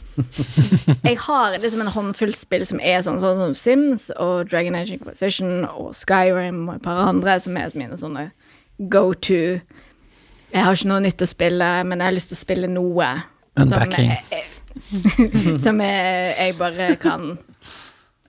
Jeg 1.08 1.18
har 1.26 1.58
liksom 1.60 1.82
en 1.84 1.92
håndfull 1.92 2.32
spill 2.36 2.64
som 2.68 2.80
er 2.80 3.02
sånn, 3.04 3.20
sånn 3.20 3.40
som 3.42 3.56
Sims 3.58 4.08
og 4.16 4.48
Dragon 4.50 4.76
Age 4.78 4.94
Inquisition 4.96 5.66
og 5.68 5.92
Skyrim 5.96 6.64
og 6.68 6.78
et 6.78 6.86
par 6.86 7.02
andre 7.04 7.36
som 7.42 7.58
er 7.60 7.74
mine 7.76 7.98
sånne 8.00 8.30
go 8.92 9.12
to 9.12 9.36
Jeg 10.52 10.64
har 10.64 10.72
ikke 10.76 10.88
noe 10.88 11.04
nytt 11.04 11.22
å 11.24 11.28
spille, 11.28 11.68
men 11.88 12.00
jeg 12.00 12.08
har 12.08 12.16
lyst 12.16 12.32
til 12.32 12.38
å 12.38 12.44
spille 12.44 12.70
noe 12.72 13.10
som 13.58 13.76
Unpacking. 13.76 14.14
jeg, 14.32 14.48
som 15.64 15.80
jeg, 15.84 16.32
jeg 16.38 16.56
bare 16.60 16.94
kan 17.02 17.34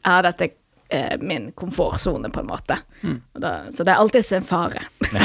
Ja, 0.03 0.19
dette 0.25 0.51
er 0.93 1.17
min 1.23 1.51
komfortsone, 1.57 2.29
på 2.29 2.43
en 2.43 2.49
måte. 2.51 2.75
Og 3.33 3.39
da, 3.41 3.53
så 3.73 3.85
det 3.87 3.93
er 3.95 4.01
alltid 4.03 4.27
en 4.37 4.43
fare. 4.45 4.83
Nei, 5.15 5.23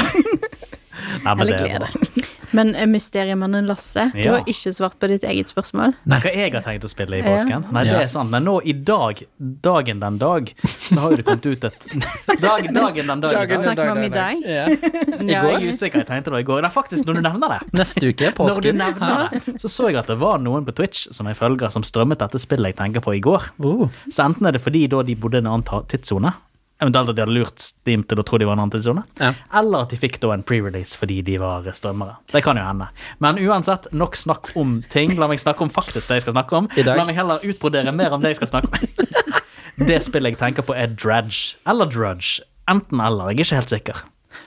men 1.27 1.43
Eller 1.43 1.51
det 1.51 1.59
er 1.59 1.65
glede. 1.67 1.89
bra. 1.91 2.18
Men 2.53 2.71
Mysteriemannen 2.91 3.67
Lasse, 3.67 4.11
du 4.13 4.19
Ja. 4.21 4.31
har 4.37 4.45
ikke 4.45 4.71
svart 4.73 4.97
på 4.99 5.07
ditt 5.07 5.23
eget 5.23 5.47
spørsmål. 5.51 5.93
Nei, 6.05 6.19
hva 6.19 6.31
jeg 6.35 6.53
har 6.53 6.61
tenkt 6.65 6.83
å 6.83 6.89
spille 6.89 7.17
i 7.17 7.19
Ja. 7.19 7.35
påsken? 7.37 7.71
Nei, 7.71 7.83
det 7.83 7.93
er 7.95 8.07
sant. 8.07 8.29
Men 8.31 8.43
nå 8.45 8.59
i 8.65 8.73
dag, 8.73 9.21
dagen 9.39 9.99
den 9.99 10.17
dag, 10.17 10.53
så 10.89 10.99
har 10.99 11.09
jo 11.11 11.15
det 11.17 11.25
kommet 11.25 11.45
ut 11.45 11.63
et 11.63 11.79
dag, 12.41 12.73
Dagen 12.73 13.07
den 13.07 13.21
dag. 13.21 13.31
i 13.31 13.45
dag. 13.45 13.57
Snakker 13.59 13.83
vi 13.83 13.89
om 13.89 14.03
i 14.03 14.09
dag? 14.09 14.35
Ja. 14.43 14.65
I 14.69 15.33
går, 15.41 15.51
jeg 15.51 15.63
er 15.63 15.69
usikker, 15.71 15.99
jeg 16.03 16.07
tenkte 16.07 16.31
det 16.31 16.39
i 16.41 16.43
går. 16.43 16.61
Nei, 16.61 16.69
faktisk, 16.69 17.05
når 17.05 17.13
du 17.13 17.21
nevner 17.21 17.47
det. 17.59 17.73
Neste 17.73 18.09
uke, 18.09 18.31
påsken. 18.35 18.47
Når 18.49 18.61
du 18.61 18.71
nevner 18.71 19.29
det, 19.31 19.61
så 19.61 19.69
så 19.69 19.89
jeg 19.89 19.97
at 19.97 20.07
det 20.07 20.17
var 20.19 20.37
noen 20.39 20.65
på 20.65 20.73
Twitch 20.75 21.07
som 21.11 21.27
jeg 21.27 21.35
følger, 21.37 21.69
som 21.71 21.83
strømmet 21.83 22.17
dette 22.19 22.39
spillet 22.41 22.73
jeg 22.73 22.75
tenker 22.77 23.01
på 23.01 23.15
i 23.15 23.21
går. 23.21 23.49
Oh. 23.63 23.89
Så 24.09 24.25
enten 24.25 24.47
er 24.47 24.51
det 24.57 24.61
fordi 24.61 24.87
da 24.89 25.01
de 25.03 25.15
bodde 25.15 25.35
i 25.35 25.43
en 25.43 25.47
annen 25.47 25.63
ta- 25.63 25.83
tidssone, 25.87 26.33
eventuelt 26.81 27.09
at 27.11 27.15
de 27.17 27.23
hadde 27.25 27.35
lurt 27.35 27.59
Steam 27.59 28.03
til 28.07 28.21
å 28.21 28.23
tro 28.25 28.37
de 28.39 28.45
var 28.47 28.55
en 28.55 28.61
annen 28.63 28.71
tidssone, 28.71 29.03
Ja. 29.19 29.33
eller 29.59 29.81
at 29.83 29.89
de 29.91 29.97
fikk 29.99 30.19
da 30.23 30.31
en 30.31 30.43
pre-release 30.43 30.95
fordi 30.97 31.21
de 31.27 31.37
var 31.37 31.63
strømmere. 31.75 32.15
Det 32.31 32.43
kan 32.43 32.55
jo 32.57 32.63
hende. 32.63 32.87
Men 33.19 33.35
uansett, 33.37 33.87
nok 33.91 34.15
snakk 34.15 34.51
om 34.55 34.81
ting. 34.89 35.17
La 35.19 35.27
meg 35.27 35.39
snakke 35.39 35.61
om 35.61 35.69
faktisk 35.69 36.07
det 36.07 36.19
jeg 36.21 36.27
skal 36.27 36.33
snakke 36.37 36.53
om. 36.55 36.69
La 36.77 37.03
meg 37.05 37.15
heller 37.15 37.39
utbrodere 37.43 37.91
mer 37.93 38.13
om 38.15 38.21
det 38.23 38.31
jeg 38.35 38.41
skal 38.43 38.53
snakke 38.53 38.71
om. 38.71 38.87
det 39.89 39.99
spillet 40.03 40.35
jeg 40.35 40.39
tenker 40.39 40.63
på, 40.63 40.75
er 40.75 40.87
Dredge. 40.87 41.57
Eller 41.67 41.85
Drudge. 41.91 42.39
Enten 42.69 42.99
eller, 43.01 43.31
jeg 43.31 43.39
er 43.39 43.45
ikke 43.45 43.59
helt 43.59 43.69
sikker. 43.75 44.01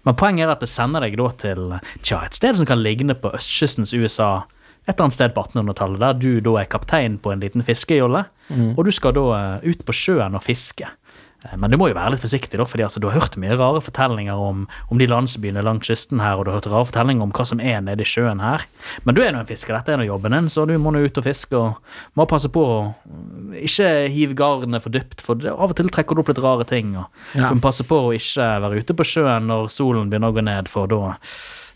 Men 0.06 0.14
poenget 0.16 0.46
er 0.46 0.52
at 0.54 0.60
det 0.64 0.70
sender 0.70 1.00
deg 1.04 1.16
da 1.18 1.28
til 1.42 1.62
tja, 2.02 2.22
et 2.24 2.34
sted 2.38 2.56
som 2.56 2.66
kan 2.66 2.80
ligne 2.82 3.14
på 3.18 3.32
østkystens 3.34 3.92
USA. 3.92 4.44
Et 4.86 4.94
eller 4.96 5.04
annet 5.06 5.14
sted 5.14 5.34
på 5.34 5.42
1800-tallet, 5.46 6.00
der 6.00 6.14
du 6.18 6.40
da 6.40 6.56
er 6.62 6.70
kaptein 6.70 7.18
på 7.22 7.30
en 7.32 7.42
liten 7.44 7.62
fiskejolle. 7.62 8.24
Og 8.76 8.84
du 8.84 8.90
skal 8.90 9.12
da 9.14 9.26
eh, 9.62 9.68
ut 9.70 9.84
på 9.86 9.94
sjøen 9.94 10.34
og 10.34 10.42
fiske. 10.42 10.88
Eh, 11.44 11.56
Men 11.58 11.70
du 11.70 11.76
må 11.76 11.88
jo 11.90 11.94
være 11.96 12.12
litt 12.14 12.22
forsiktig, 12.22 12.58
da, 12.60 12.64
fordi 12.68 12.84
altså, 12.86 13.00
du 13.02 13.08
har 13.10 13.18
hørt 13.20 13.36
mye 13.40 13.56
rare 13.58 13.80
fortellinger 13.82 14.34
om, 14.38 14.66
om 14.90 14.98
de 15.00 15.06
landsbyene 15.10 15.62
langs 15.64 15.86
kysten 15.88 16.20
her, 16.22 16.36
og 16.38 16.44
du 16.46 16.50
har 16.52 16.60
hørt 16.60 16.68
rare 16.70 16.86
fortellinger 16.90 17.22
om 17.26 17.32
hva 17.34 17.46
som 17.48 17.60
er 17.60 17.80
nede 17.82 18.04
i 18.04 18.08
sjøen 18.08 18.40
her. 18.44 18.66
Men 19.04 19.14
du 19.16 19.22
er 19.24 19.32
nå 19.34 19.40
en 19.42 19.48
fisker, 19.48 19.74
dette 19.74 19.92
er 19.92 19.98
nå 20.02 20.06
jobben 20.06 20.36
din, 20.36 20.48
så 20.52 20.66
du 20.68 20.76
må 20.78 20.92
nå 20.94 21.02
ut 21.06 21.18
og 21.18 21.24
fiske 21.26 21.58
og 21.58 21.76
må 22.18 22.26
passe 22.30 22.50
på 22.52 22.62
å 22.62 22.76
ikke 23.58 23.88
hive 24.12 24.34
garnet 24.38 24.82
for 24.84 24.94
dypt, 24.94 25.20
for 25.24 25.34
det, 25.40 25.50
av 25.52 25.70
og 25.72 25.76
til 25.78 25.90
trekker 25.92 26.14
du 26.18 26.22
opp 26.22 26.30
litt 26.32 26.42
rare 26.44 26.64
ting. 26.68 26.94
Og 26.96 27.06
Ja. 27.38 27.48
du 27.50 27.56
må 27.58 27.60
passe 27.64 27.84
på 27.84 27.98
å 28.08 28.14
ikke 28.14 28.46
være 28.62 28.78
ute 28.82 28.94
på 28.94 29.04
sjøen 29.04 29.46
når 29.50 29.68
solen 29.70 30.08
begynner 30.10 30.30
å 30.32 30.36
gå 30.38 30.44
ned, 30.44 30.68
for 30.68 30.86
da 30.86 31.16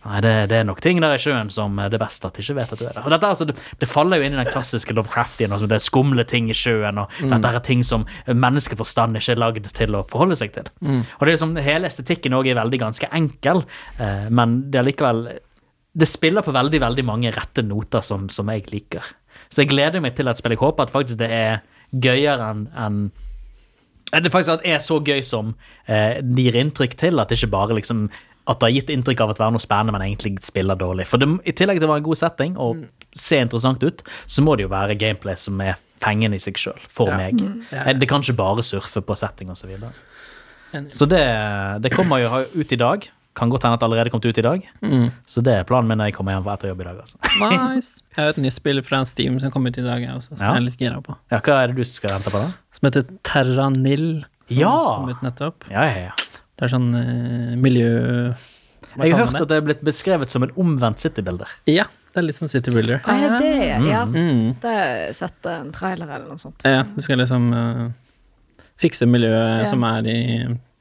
Nei, 0.06 0.20
det, 0.22 0.32
det 0.52 0.60
er 0.60 0.66
nok 0.68 0.80
ting 0.84 1.00
der 1.02 1.16
i 1.16 1.20
sjøen 1.20 1.48
som 1.50 1.80
det 1.90 1.98
beste 2.00 2.28
at 2.28 2.36
de 2.36 2.44
ikke 2.44 2.56
vet 2.60 2.74
at 2.76 2.80
du 2.80 2.84
er 2.86 2.94
der. 2.94 3.02
Og 3.02 3.12
dette, 3.14 3.30
altså, 3.34 3.46
det, 3.48 3.56
det 3.80 3.88
faller 3.90 4.20
jo 4.20 4.28
inn 4.28 4.36
i 4.36 4.40
den 4.40 4.50
klassiske 4.52 4.94
Lovecraftien, 4.94 5.52
altså 5.54 5.68
det 5.70 5.78
er 5.78 5.84
skumle 5.84 6.26
ting 6.28 6.50
i 6.52 6.56
sjøen, 6.56 7.00
og 7.02 7.18
dette 7.32 7.52
er 7.52 7.64
ting 7.66 7.82
som 7.86 8.06
menneskeforstand 8.30 9.18
ikke 9.18 9.34
er 9.34 9.42
lagd 9.42 9.68
til 9.76 9.98
å 9.98 10.04
forholde 10.10 10.38
seg 10.38 10.54
til. 10.54 10.70
Og 10.86 11.26
det 11.26 11.32
er 11.32 11.34
liksom, 11.34 11.54
Hele 11.66 11.90
estetikken 11.90 12.36
òg 12.36 12.50
er 12.50 12.58
veldig 12.60 12.78
ganske 12.84 13.10
enkel, 13.16 13.64
eh, 13.98 14.26
men 14.30 14.58
det 14.70 14.80
er 14.80 14.86
likevel 14.90 15.22
Det 15.96 16.08
spiller 16.08 16.44
på 16.44 16.52
veldig, 16.52 16.80
veldig 16.82 17.04
mange 17.08 17.32
rette 17.32 17.64
noter 17.64 18.04
som, 18.04 18.28
som 18.28 18.50
jeg 18.52 18.66
liker. 18.70 19.04
Så 19.48 19.62
jeg 19.62 19.70
gleder 19.70 20.02
meg 20.04 20.16
til 20.16 20.28
et 20.28 20.38
spill. 20.38 20.52
Jeg 20.52 20.60
håper 20.60 20.84
at 20.84 20.92
faktisk 20.92 21.18
det 21.22 21.30
er 21.32 21.62
gøyere 22.04 22.50
enn 22.52 23.06
er 24.14 24.22
det 24.22 24.30
faktisk 24.30 24.62
er 24.62 24.78
så 24.82 25.00
gøy 25.02 25.22
som 25.26 25.54
eh, 25.90 26.22
det 26.22 26.44
gir 26.44 26.58
inntrykk 26.60 26.94
til, 26.98 27.18
at 27.18 27.30
det 27.30 27.40
ikke 27.40 27.50
bare 27.56 27.74
liksom 27.80 28.04
at 28.46 28.60
det 28.60 28.66
har 28.68 28.74
gitt 28.76 28.90
inntrykk 28.94 29.20
av 29.24 29.30
at 29.30 29.38
det 29.40 29.46
er 29.46 29.50
noe 29.56 29.64
spennende, 29.64 29.92
men 29.96 30.02
egentlig 30.06 30.36
spiller 30.44 30.76
dårlig. 30.78 31.06
For 31.10 31.18
det, 31.18 31.28
I 31.44 31.52
tillegg 31.52 31.80
til 31.80 31.88
å 31.88 31.92
være 31.94 32.02
en 32.04 32.08
god 32.10 32.16
setting 32.20 32.56
og 32.62 32.84
se 33.16 33.40
interessant 33.42 33.82
ut, 33.82 34.02
så 34.26 34.42
må 34.46 34.56
det 34.56 34.62
jo 34.68 34.72
være 34.74 34.94
gameplay 34.98 35.34
som 35.36 35.60
er 35.60 35.74
fengende 36.04 36.36
i 36.36 36.42
seg 36.44 36.54
sjøl, 36.60 36.78
for 36.88 37.08
Ja. 37.08 37.16
meg. 37.16 37.40
Ja. 37.72 37.82
Eh, 37.88 37.92
Det 37.98 38.08
kan 38.08 38.20
ikke 38.22 38.36
bare 38.36 38.62
surfe 38.62 39.00
på 39.02 39.16
setting 39.16 39.50
osv. 39.50 39.64
Så, 39.64 39.66
videre. 39.66 39.92
Så 40.92 41.06
det, 41.08 41.22
det 41.82 41.92
kommer 41.94 42.20
jo 42.20 42.44
ut 42.60 42.72
i 42.72 42.76
dag. 42.76 43.06
Kan 43.36 43.50
godt 43.52 43.64
hende 43.66 43.74
at 43.76 43.80
det 43.80 43.86
allerede 43.90 44.10
kommet 44.10 44.24
ut 44.30 44.38
i 44.38 44.42
dag. 44.42 44.62
Mm. 44.82 45.10
Så 45.28 45.42
det 45.44 45.52
er 45.52 45.64
planen 45.68 45.88
min 45.90 45.98
når 46.00 46.06
jeg 46.08 46.14
kommer 46.16 46.32
hjem 46.32 46.44
fra 46.46 46.54
etter 46.56 46.68
jobb 46.70 46.80
i 46.80 46.84
dag. 46.88 47.00
Altså. 47.02 47.18
Nice. 47.74 48.02
Jeg 48.16 48.22
har 48.24 48.30
et 48.32 48.38
nytt 48.40 48.56
spill 48.56 48.80
fra 48.82 49.02
Steam 49.04 49.36
som 49.40 49.50
kom 49.52 49.66
ut 49.68 49.76
i 49.76 49.84
dag, 49.84 50.06
også, 50.14 50.36
som 50.38 50.40
Ja. 50.40 50.54
jeg 50.54 50.56
er 50.62 50.64
litt 50.70 50.78
gira 50.80 51.02
på. 51.04 51.16
Ja, 51.30 51.40
Hva 51.44 51.58
er 51.62 51.66
det 51.68 51.76
du 51.76 51.84
skal 51.84 52.14
vente 52.16 52.32
på, 52.32 52.40
da? 52.40 52.52
Som 52.72 52.88
heter 52.88 53.04
Terranil. 53.28 54.24
Som 54.48 54.56
Ja! 54.56 54.72
kom 54.96 55.10
ut 55.10 55.22
nettopp. 55.26 55.68
Ja, 55.70 55.84
ja, 55.84 55.98
ja. 56.08 56.10
Det 56.56 56.66
er 56.66 56.72
sånn 56.72 56.90
eh, 56.96 57.54
miljø... 57.60 57.90
Jeg 58.96 59.12
har 59.12 59.26
hørt 59.26 59.42
at 59.42 59.50
det 59.50 59.56
er 59.58 59.64
blitt 59.66 59.82
beskrevet 59.84 60.32
som 60.32 60.44
en 60.46 60.52
omvendt 60.56 61.02
citybilder. 61.04 61.50
Ja, 61.68 61.84
det 62.14 62.22
er 62.22 62.24
litt 62.30 62.38
som 62.40 62.48
City 62.48 62.72
Builder. 62.72 63.02
Ah, 63.04 63.18
ja, 63.20 63.34
det, 63.36 63.50
ja. 63.84 64.04
Mm. 64.08 64.54
Det 64.62 64.70
har 64.72 64.86
jeg 65.02 65.16
sett 65.18 65.48
en 65.52 65.68
trailer 65.74 66.08
eller 66.08 66.30
noe 66.30 66.40
sånt. 66.40 66.64
Ja, 66.64 66.86
du 66.94 67.02
skal 67.04 67.20
liksom 67.20 67.50
eh, 67.52 67.82
fikse 68.80 69.04
miljøet 69.08 69.58
Ja. 69.60 69.66
som 69.68 69.84
er 69.84 70.08
i 70.08 70.16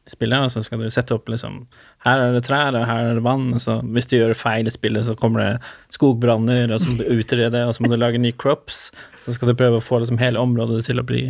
spillet, 0.08 0.46
og 0.46 0.54
så 0.54 0.62
skal 0.64 0.80
du 0.80 0.88
sette 0.94 1.16
opp 1.18 1.28
liksom 1.34 1.64
Her 2.06 2.22
er 2.28 2.36
det 2.38 2.44
trær, 2.46 2.76
og 2.78 2.86
her 2.88 3.10
er 3.10 3.18
det 3.18 3.24
vann, 3.26 3.50
og 3.58 3.60
så 3.60 3.80
hvis 3.84 4.08
du 4.08 4.16
gjør 4.20 4.36
feil 4.38 4.70
i 4.70 4.74
spillet, 4.74 5.08
så 5.10 5.16
kommer 5.20 5.42
det 5.42 5.52
skogbranner, 5.98 6.72
og 6.72 6.80
så 6.80 6.94
må 6.94 7.02
du 7.02 7.10
utrede, 7.20 7.66
og 7.68 7.74
så 7.76 7.84
må 7.84 7.90
du 7.92 7.98
lage 8.00 8.22
nye 8.22 8.36
crops. 8.38 8.92
Så 9.26 9.36
skal 9.36 9.50
du 9.52 9.58
prøve 9.60 9.82
å 9.82 9.84
få 9.84 10.00
liksom 10.04 10.22
hele 10.22 10.40
området 10.40 10.86
til 10.88 11.02
å 11.02 11.08
bli 11.08 11.26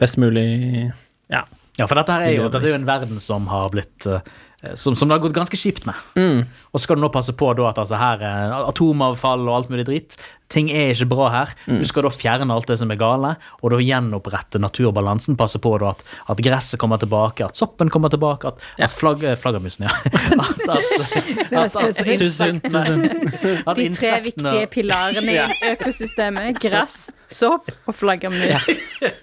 best 0.00 0.16
mulig 0.22 0.48
Ja. 1.28 1.42
Ja, 1.78 1.88
for 1.90 1.98
dette 1.98 2.14
her 2.14 2.28
er 2.28 2.34
jo, 2.36 2.48
dette 2.48 2.68
er 2.68 2.76
jo 2.76 2.80
en 2.80 2.88
verden 2.88 3.22
som 3.22 3.48
har 3.50 3.72
blitt 3.74 4.06
eh, 4.06 4.22
som, 4.78 4.94
som 4.96 5.08
det 5.08 5.16
har 5.16 5.24
gått 5.24 5.36
ganske 5.36 5.58
kjipt 5.58 5.84
med. 5.88 5.98
Mm. 6.16 6.44
Og 6.72 6.78
så 6.78 6.86
skal 6.86 6.98
du 6.98 7.04
nå 7.04 7.10
passe 7.12 7.34
på 7.36 7.50
da 7.58 7.68
at 7.68 7.80
altså 7.82 7.98
her 8.00 8.22
er 8.24 8.54
atomavfall 8.62 9.44
og 9.48 9.58
alt 9.58 9.72
mulig 9.72 9.86
dritt. 9.90 10.16
Ting 10.52 10.68
er 10.70 10.92
ikke 10.92 11.06
bra 11.10 11.28
her. 11.32 11.52
Mm. 11.66 11.78
Du 11.80 11.86
skal 11.88 12.04
da 12.06 12.10
fjerne 12.12 12.52
alt 12.54 12.68
det 12.68 12.76
som 12.78 12.90
er 12.92 12.98
gale, 13.00 13.34
og 13.62 13.72
da 13.72 13.78
gjenopprette 13.82 14.60
naturbalansen. 14.60 15.38
Passe 15.40 15.58
på 15.62 15.72
da 15.80 15.94
at, 15.94 16.04
at 16.30 16.42
gresset 16.44 16.78
kommer 16.78 17.00
tilbake, 17.00 17.46
at 17.48 17.56
soppen 17.58 17.88
kommer 17.90 18.12
tilbake, 18.12 18.52
at, 18.52 18.60
at 18.78 18.92
flagg, 18.94 19.24
eh, 19.24 19.36
flaggermusen, 19.40 19.86
ja. 19.88 19.94
At, 21.54 21.76
at, 21.76 21.76
at, 21.76 21.98
at. 22.00 22.18
Tusen, 22.18 22.60
tusen. 22.60 23.02
at 23.68 23.76
De 23.78 23.88
tre 23.94 24.10
viktige 24.24 24.66
pilarene 24.72 25.32
i 25.34 25.70
økosystemet. 25.72 26.58
Gress, 26.64 27.10
sopp 27.30 27.70
og 27.86 27.94
flaggermus. 27.96 28.68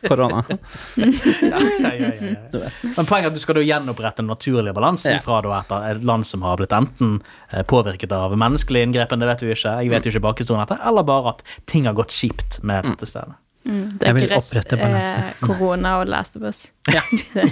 Korona. 0.07 0.41
ja, 0.47 1.07
ja, 1.51 1.91
ja, 1.91 1.91
ja, 1.91 2.11
ja. 2.21 2.69
Men 2.97 3.07
poenget 3.07 3.27
er 3.27 3.31
at 3.31 3.37
du 3.37 3.41
skal 3.43 3.57
da 3.59 3.63
gjenopprette 3.65 4.21
den 4.21 4.29
naturlige 4.31 4.73
balansen 4.77 5.15
Ja. 5.15 5.21
fra 5.23 5.41
da 5.45 5.59
et, 5.61 5.73
et 5.97 6.03
land 6.07 6.25
som 6.27 6.43
har 6.45 6.59
blitt 6.61 6.73
enten 6.75 7.17
eh, 7.51 7.63
påvirket 7.67 8.11
av 8.15 8.35
menneskelige 8.39 8.87
inngrepen, 8.89 9.21
det 9.21 9.29
vet 9.31 9.43
du 9.43 9.49
ikke, 9.51 9.75
jeg 9.83 9.91
vet 9.91 10.07
jo 10.07 10.13
ikke 10.13 10.23
bakhistorien 10.29 10.63
etter, 10.63 10.79
eller 10.87 11.03
bare 11.11 11.35
at 11.35 11.45
ting 11.69 11.85
har 11.91 11.95
gått 11.99 12.15
kjipt 12.17 12.59
med 12.63 12.87
dette 12.89 13.09
stedet. 13.11 13.37
Det 13.61 14.01
Jeg 14.01 14.09
er 14.09 14.15
vil 14.17 14.23
gress, 14.31 14.47
opprette 14.49 14.77
balanse. 14.81 15.17
eh, 15.27 15.41
korona 15.47 15.97
og 16.01 16.07
Last 16.09 16.39
of 16.39 16.47
Us. 16.49 16.63
Ja. 16.89 17.03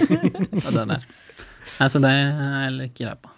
Og 0.66 0.72
den 0.74 0.96
der. 0.96 1.04
Altså, 1.80 2.00
det 2.02 2.10
er 2.10 2.72
jeg 2.80 2.90
gira 2.98 3.12
på. 3.20 3.30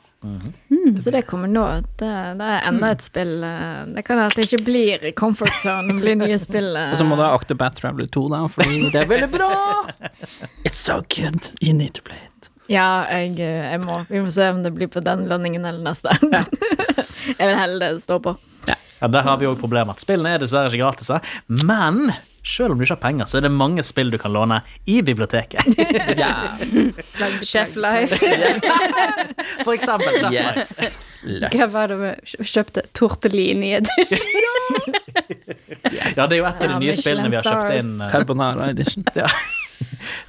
Så 1.02 1.11
det 1.11 1.24
kommer 1.26 1.50
nå. 1.50 1.62
Det, 1.98 2.08
det 2.38 2.46
er 2.54 2.66
enda 2.68 2.92
et 2.94 3.02
spill 3.02 3.42
eh, 3.42 3.80
Det 3.90 4.04
kan 4.06 4.20
det 4.30 4.44
ikke 4.46 4.61
blir 4.64 5.06
comfort 5.18 5.50
zone, 5.58 5.88
det 5.90 5.96
blir 6.00 6.14
nye 6.20 6.37
spill. 6.38 6.68
eh. 6.78 6.90
Og 6.94 7.00
så 7.00 7.06
må 7.08 7.18
du 7.18 7.24
ha 7.26 7.32
Octobat 7.35 7.74
Traveler 7.80 8.06
2, 8.14 8.22
da, 8.30 8.44
fordi 8.54 8.85
det 8.94 9.00
er 9.02 9.08
veldig 9.11 9.28
bra! 9.35 9.50
It's 10.64 10.78
so 10.78 11.00
good. 11.11 11.50
You 11.61 11.74
need 11.74 11.94
to 11.98 12.06
play 12.06 12.20
it. 12.22 12.48
Ja, 12.70 12.87
jeg, 13.11 13.35
eh, 13.42 13.66
jeg 13.74 13.82
må. 13.82 13.98
Vi 14.08 14.22
må 14.22 14.30
se 14.32 14.46
om 14.54 14.62
det 14.64 14.70
blir 14.78 14.88
på 14.94 15.02
den 15.04 15.26
lønningen 15.28 15.66
eller 15.68 15.82
neste. 15.90 16.14
jeg 16.22 17.42
vil 17.42 17.58
heller 17.58 17.98
det 17.98 18.04
står 18.06 18.22
på. 18.30 18.37
Ja, 19.02 19.08
Der 19.10 19.26
har 19.26 19.36
vi 19.40 19.48
òg 19.50 19.58
problemet. 19.60 19.98
Spillene 20.02 20.36
er 20.36 20.42
dessverre 20.44 20.70
ikke 20.70 20.84
gratis, 20.84 21.10
men 21.66 22.12
selv 22.42 22.72
om 22.74 22.78
du 22.80 22.82
ikke 22.84 22.96
har 22.96 23.02
penger, 23.02 23.28
så 23.30 23.38
er 23.38 23.44
det 23.46 23.52
mange 23.54 23.82
spill 23.86 24.10
du 24.10 24.16
kan 24.18 24.32
låne 24.34 24.60
i 24.90 25.00
biblioteket. 25.06 25.62
Ja. 26.18 26.56
Chef 27.42 27.76
Life. 27.78 28.18
For 29.64 29.72
eksempel 29.74 30.16
Chef 30.18 30.32
Life. 30.32 30.58
Yes. 30.58 30.98
Lett. 31.22 31.54
Hva 31.54 31.68
var 31.70 31.92
det 31.92 31.98
vi 32.00 32.10
kjøpte? 32.50 32.82
Tortellini 32.98 33.72
edition. 33.78 34.18
Ja, 36.16 36.26
det 36.26 36.36
er 36.36 36.40
jo 36.40 36.46
et 36.48 36.62
av 36.62 36.68
de 36.74 36.78
nye 36.82 36.90
ja, 36.92 36.98
spillene 36.98 37.30
vi 37.30 37.38
har 37.38 37.46
kjøpt 37.46 37.76
inn. 37.78 37.92
eh, 38.02 38.10
Carbonara 38.12 38.70
edition. 38.74 39.06
Ja. 39.22 39.28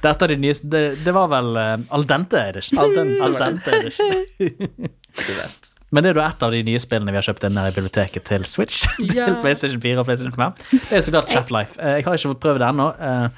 Det, 0.02 0.10
er 0.22 0.30
de 0.32 0.36
nye, 0.42 0.54
det, 0.70 0.80
det 1.04 1.12
var 1.14 1.28
vel 1.32 1.54
uh, 1.56 1.74
Al 1.96 2.04
dente 2.08 2.40
edition. 2.50 2.78
Al 2.82 2.94
dente. 2.94 3.20
Al 3.26 3.36
dente 3.40 3.74
edition. 3.78 4.90
Du 5.18 5.32
vet. 5.38 5.73
Men 5.94 6.02
det 6.06 6.10
er 6.10 6.18
da 6.18 6.26
et 6.32 6.42
av 6.42 6.50
de 6.54 6.60
nye 6.66 6.80
spillene 6.82 7.12
vi 7.14 7.18
har 7.20 7.26
kjøpt 7.28 7.44
inn 7.46 7.58
her 7.60 7.70
i 7.70 7.74
biblioteket 7.76 8.24
til 8.26 8.44
Switch. 8.50 8.82
Yeah. 8.98 9.28
til 9.30 9.36
PlayStation 9.44 9.80
4 9.84 10.02
og 10.02 10.08
PlayStation 10.08 10.34
5. 10.34 10.54
Det 10.90 10.98
er 10.98 11.04
så 11.06 11.14
klart 11.14 11.30
Chef 11.30 11.52
Life. 11.54 11.76
Eh, 11.78 11.98
Jeg 12.00 12.08
har 12.08 12.18
ikke 12.18 12.32
fått 12.34 12.42
prøve 12.42 12.62
det 12.64 12.68
ennå. 12.72 12.88
Eh, 12.98 13.28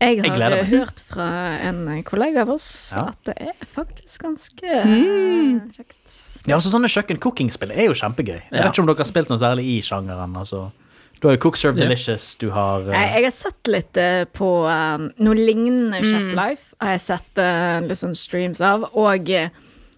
Jeg 0.00 0.16
Jeg 0.20 0.30
har 0.30 0.36
gleder 0.38 0.56
eh, 0.58 0.62
meg. 0.64 0.72
hørt 0.78 1.02
fra 1.10 1.26
en 1.70 1.82
kollega 2.04 2.42
av 2.46 2.50
oss 2.56 2.70
Ja. 2.96 3.06
at 3.12 3.20
det 3.28 3.36
er 3.50 3.68
faktisk 3.76 4.22
ganske 4.26 4.64
eh, 4.64 5.60
kjekt. 5.76 6.16
Ja, 6.46 6.54
altså 6.58 6.70
Sånne 6.70 6.88
kjøkken-cooking-spill 6.92 7.72
er 7.74 7.88
jo 7.88 7.94
kjempegøy. 7.96 8.40
Jeg 8.52 8.52
vet 8.62 8.68
ikke 8.72 8.82
om 8.84 8.90
dere 8.90 9.00
har 9.02 9.08
spilt 9.08 9.30
noe 9.32 9.40
særlig 9.40 9.64
i 9.76 9.78
sjangeren. 9.82 10.36
altså. 10.36 10.66
Du 11.20 11.28
har 11.28 11.34
jo 11.36 11.40
Cook 11.46 11.56
Serve. 11.56 11.80
Delicious, 11.80 12.34
du 12.36 12.50
har 12.52 12.84
uh... 12.84 12.92
Jeg, 12.92 13.08
jeg 13.16 13.24
har 13.24 13.32
sett 13.34 13.70
litt 13.72 13.96
uh, 13.98 14.24
på 14.36 14.50
um, 14.68 15.06
noe 15.24 15.34
lignende 15.38 16.02
Chef 16.04 16.28
Life. 16.36 16.74
Har 16.84 16.92
jeg 16.92 17.00
sett 17.06 17.40
uh, 17.40 17.80
litt 17.88 17.98
sånn 17.98 18.12
streams 18.14 18.60
av. 18.60 18.84
Og 19.00 19.30
eh, 19.32 19.48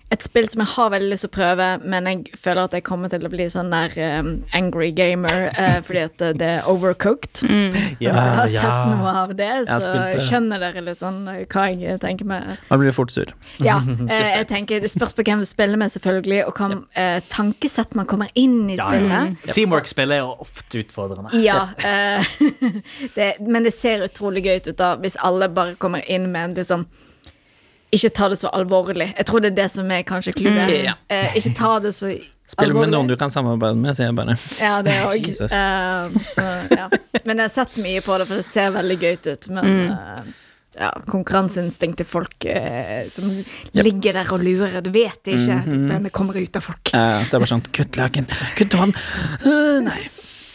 et 0.09 0.25
spill 0.25 0.47
som 0.49 0.63
jeg 0.63 0.73
har 0.73 0.93
veldig 0.95 1.11
lyst 1.11 1.27
til 1.27 1.29
å 1.29 1.35
prøve, 1.35 1.65
men 1.85 2.07
jeg 2.09 2.39
føler 2.41 2.63
at 2.63 2.75
jeg 2.79 2.85
kommer 2.87 3.11
til 3.13 3.27
å 3.29 3.31
bli 3.33 3.45
sånn 3.53 3.69
der 3.75 3.93
um, 4.23 4.31
angry 4.57 4.89
gamer 4.97 5.51
uh, 5.53 5.81
fordi 5.87 6.05
at 6.07 6.23
eh, 6.25 6.37
det 6.41 6.49
er 6.55 6.69
overcooked. 6.71 7.43
ja. 7.45 7.83
Hvis 7.99 8.17
dere 8.17 8.37
har 8.39 8.53
ja. 8.55 8.63
sett 8.65 8.95
noe 8.95 9.13
av 9.23 9.35
det, 9.37 9.51
så 9.69 9.93
det. 9.93 10.23
skjønner 10.25 10.63
dere 10.65 10.85
litt 10.87 11.03
sånn 11.03 11.19
eh, 11.29 11.43
hva 11.53 11.67
jeg 11.75 12.01
tenker 12.01 12.29
med 12.29 12.55
Man 12.71 12.81
blir 12.81 12.97
fort 12.97 13.13
sur. 13.13 13.35
Ja, 13.69 13.81
Uh, 14.09 14.15
jeg 14.15 14.47
tenker 14.49 14.81
Det 14.81 14.89
spørs 14.89 15.13
på 15.13 15.25
hvem 15.27 15.43
du 15.43 15.47
spiller 15.49 15.77
med, 15.81 15.91
selvfølgelig, 15.93 16.39
og 16.49 16.57
hva 16.57 16.79
uh, 16.79 17.19
tankesett 17.29 17.93
man 17.99 18.07
kommer 18.09 18.31
inn 18.39 18.63
i 18.71 18.79
Ja, 18.79 18.87
ja. 18.95 19.21
spillet. 19.27 19.57
Teamwork-spill 19.57 20.15
er 20.15 20.23
jo 20.23 20.31
ofte 20.47 20.81
utfordrende. 20.81 21.33
Ja, 21.43 21.67
det, 23.17 23.29
men 23.45 23.67
det 23.67 23.75
ser 23.77 24.07
utrolig 24.07 24.47
gøy 24.47 24.63
ut 24.63 24.73
da 24.79 24.95
hvis 25.03 25.19
alle 25.25 25.51
bare 25.53 25.77
kommer 25.81 26.07
inn 26.09 26.31
med 26.33 26.51
en 26.51 26.57
liksom 26.63 26.87
Ikke 27.95 28.11
ta 28.13 28.29
det 28.29 28.39
så 28.41 28.51
alvorlig. 28.53 29.13
Jeg 29.17 29.29
tror 29.29 29.45
det 29.45 29.53
er 29.53 29.61
det 29.63 29.69
som 29.73 29.91
er 29.95 30.03
kanskje 30.09 30.35
clouet. 30.37 30.69
Mm, 30.69 30.89
ja. 30.91 30.97
Eh, 31.09 31.39
ikke 31.41 31.55
ta 31.57 31.79
det 31.85 31.95
så 31.97 32.13
Spill 32.49 32.73
med 32.73 32.89
noen 32.95 33.11
du 33.11 33.13
kan 33.21 33.29
samarbeide 33.29 33.77
med, 33.77 33.93
sier 33.99 34.09
jeg 34.09 34.17
bare. 34.17 34.35
Ja, 34.57 34.79
det 34.81 34.95
òg. 35.11 35.21
Jesus. 35.21 35.53
ja. 35.53 36.87
Men 37.27 37.35
jeg 37.35 37.43
har 37.45 37.53
sett 37.53 37.77
mye 37.85 38.01
på 38.01 38.17
det, 38.17 38.29
for 38.31 38.41
det 38.41 38.47
ser 38.49 38.71
veldig 38.73 38.97
gøy 39.03 39.19
ut. 39.29 39.49
Men 39.53 39.69
eh, 39.93 40.31
ja, 40.79 40.93
konkurranseinstinktet 41.11 42.07
til 42.07 42.09
folk 42.09 42.47
eh, 42.49 43.05
som 43.13 43.29
ligger 43.77 44.17
der 44.17 44.33
og 44.33 44.45
lurer. 44.45 44.81
Du 44.85 44.89
vet 44.95 45.21
det 45.29 45.37
ikke, 45.37 45.59
men 45.69 46.09
det 46.09 46.15
kommer 46.15 46.39
ut 46.39 46.57
av 46.57 46.65
folk. 46.65 46.95
Eh, 46.95 47.27
det 47.29 47.37
er 47.37 47.43
bare 47.43 47.51
sånn 47.53 47.67
Kutt 47.69 48.01
løken. 48.01 48.29
Kutt 48.57 48.79
hånd! 48.81 48.97
Uh, 49.45 49.79
nei. 49.85 50.01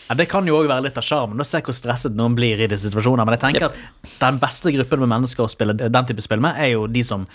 Ja, 0.10 0.18
det 0.20 0.28
kan 0.32 0.48
jo 0.48 0.58
òg 0.60 0.68
være 0.68 0.88
litt 0.88 0.98
av 1.00 1.06
sjarmen. 1.08 1.39
å 1.39 1.48
Se 1.48 1.62
hvor 1.63 1.76
stresset 1.76 2.16
noen 2.18 2.36
blir 2.36 2.60
i 2.60 2.68
disse 2.68 2.89
situasjonene. 2.89 3.26
Men 3.28 3.38
jeg 3.38 3.44
tenker 3.46 3.70
at 3.70 4.18
den 4.20 4.39
beste 4.42 4.74
gruppen 4.76 5.04
med 5.06 5.13
mennesker 5.16 5.46
å 5.46 5.52
spille 5.52 5.76
den 5.78 6.10
type 6.10 6.26
spill 6.26 6.44
med, 6.44 6.60
er 6.60 6.74
jo 6.76 6.88
de 6.92 7.06
som 7.08 7.28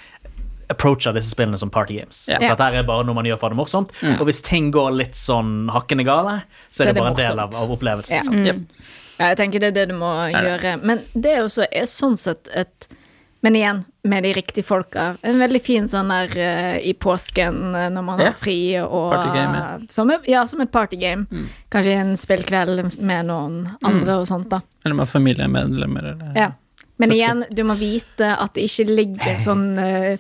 approacher 0.68 1.14
disse 1.16 1.32
spillene 1.32 1.58
som 1.58 1.70
party 1.72 1.96
games. 1.96 2.26
Yeah. 2.28 2.42
Så 2.44 2.52
dette 2.52 2.68
er 2.82 2.86
bare 2.88 3.06
noe 3.08 3.16
man 3.16 3.28
gjør 3.28 3.40
for 3.40 3.54
det 3.54 3.58
morsomt. 3.60 3.94
Og 4.18 4.26
hvis 4.28 4.42
ting 4.44 4.68
går 4.74 4.92
litt 4.98 5.16
sånn 5.16 5.70
hakkende 5.72 6.04
gale, 6.08 6.42
så 6.68 6.84
er 6.84 6.92
det, 6.92 7.00
bare 7.00 7.14
en 7.14 7.20
del 7.22 7.42
av, 7.46 7.56
av 7.56 7.72
opplevelsen. 7.72 8.20
Yeah. 8.20 8.28
Mm. 8.28 8.46
Yep. 8.52 8.94
Ja, 9.18 9.32
jeg 9.32 9.38
tenker 9.40 9.62
det 9.62 9.72
er 9.72 9.76
det 9.80 9.86
du 9.90 9.96
må 9.98 10.12
gjøre. 10.30 10.76
Men 10.84 11.02
det 11.16 11.34
er 11.34 11.46
også 11.46 11.66
er 11.72 11.88
sånn 11.90 12.14
sett 12.20 12.50
et 12.54 12.90
Men 13.40 13.56
igjen, 13.56 13.84
med 14.02 14.22
de 14.26 14.32
riktige 14.34 14.66
folka. 14.66 15.16
En 15.22 15.38
veldig 15.38 15.60
fin 15.62 15.88
sånn 15.90 16.10
der 16.10 16.32
uh, 16.34 16.78
i 16.82 16.94
påsken 16.98 17.74
eh, 17.74 17.88
når 17.94 18.06
man 18.06 18.22
har 18.22 18.34
fri 18.34 18.58
og 18.80 19.12
Partygame, 19.12 19.60
ja. 19.60 19.90
som, 19.94 20.10
Ja, 20.26 20.46
som 20.50 20.62
et 20.64 20.72
partygame. 20.74 21.44
Kanskje 21.70 21.94
en 22.00 22.16
spillkveld 22.18 22.82
med 22.98 23.28
noen 23.30 23.60
andre 23.86 24.18
og 24.22 24.26
sånt, 24.30 24.50
da. 24.50 24.58
Eller 24.84 24.98
med 24.98 25.10
familiemedlemmer, 25.10 26.10
eller 26.14 26.40
Ja. 26.40 26.50
Men 26.98 27.12
Søsken. 27.12 27.18
igjen, 27.20 27.44
du 27.54 27.62
må 27.62 27.76
vite 27.78 28.32
at 28.34 28.56
det 28.56 28.64
ikke 28.66 28.88
ligger 28.90 29.38
sånn 29.46 29.68
eh, 29.78 30.18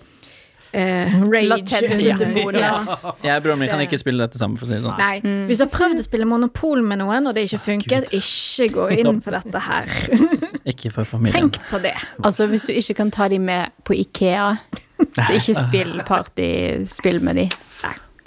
eh, 0.72 1.14
rage 1.22 1.48
Latent 1.48 1.92
under 1.94 2.20
demon, 2.24 2.58
ja. 2.58 2.72
Jeg 3.26 3.36
og 3.36 3.46
broren 3.46 3.62
min 3.62 3.70
kan 3.72 3.82
ikke 3.84 4.00
spille 4.00 4.24
dette 4.26 4.40
sammen, 4.40 4.58
for 4.60 4.68
å 4.68 4.70
si 4.70 4.76
det 4.76 4.84
sånn. 4.86 4.98
Nei. 5.00 5.44
Hvis 5.48 5.62
du 5.62 5.66
har 5.66 5.72
prøvd 5.72 6.02
å 6.02 6.06
spille 6.06 6.28
Monopol 6.28 6.82
med 6.86 7.02
noen, 7.02 7.30
og 7.30 7.36
det 7.36 7.46
ikke 7.48 7.62
funker, 7.66 8.08
ikke 8.18 8.68
gå 8.74 8.88
inn 8.98 9.22
for 9.24 9.38
dette 9.38 9.64
her. 9.68 9.88
Ikke 10.68 10.90
for 10.92 11.08
familien. 11.08 11.32
Tenk 11.48 11.56
på 11.70 11.78
det. 11.80 11.94
Altså, 12.20 12.44
hvis 12.50 12.66
du 12.68 12.74
ikke 12.76 12.98
kan 12.98 13.12
ta 13.14 13.24
de 13.32 13.38
med 13.40 13.72
på 13.88 13.94
Ikea, 13.96 14.50
så 15.16 15.30
ikke 15.38 15.54
spill 15.56 15.94
partyspill 16.10 17.22
med 17.24 17.40
de. 17.40 17.46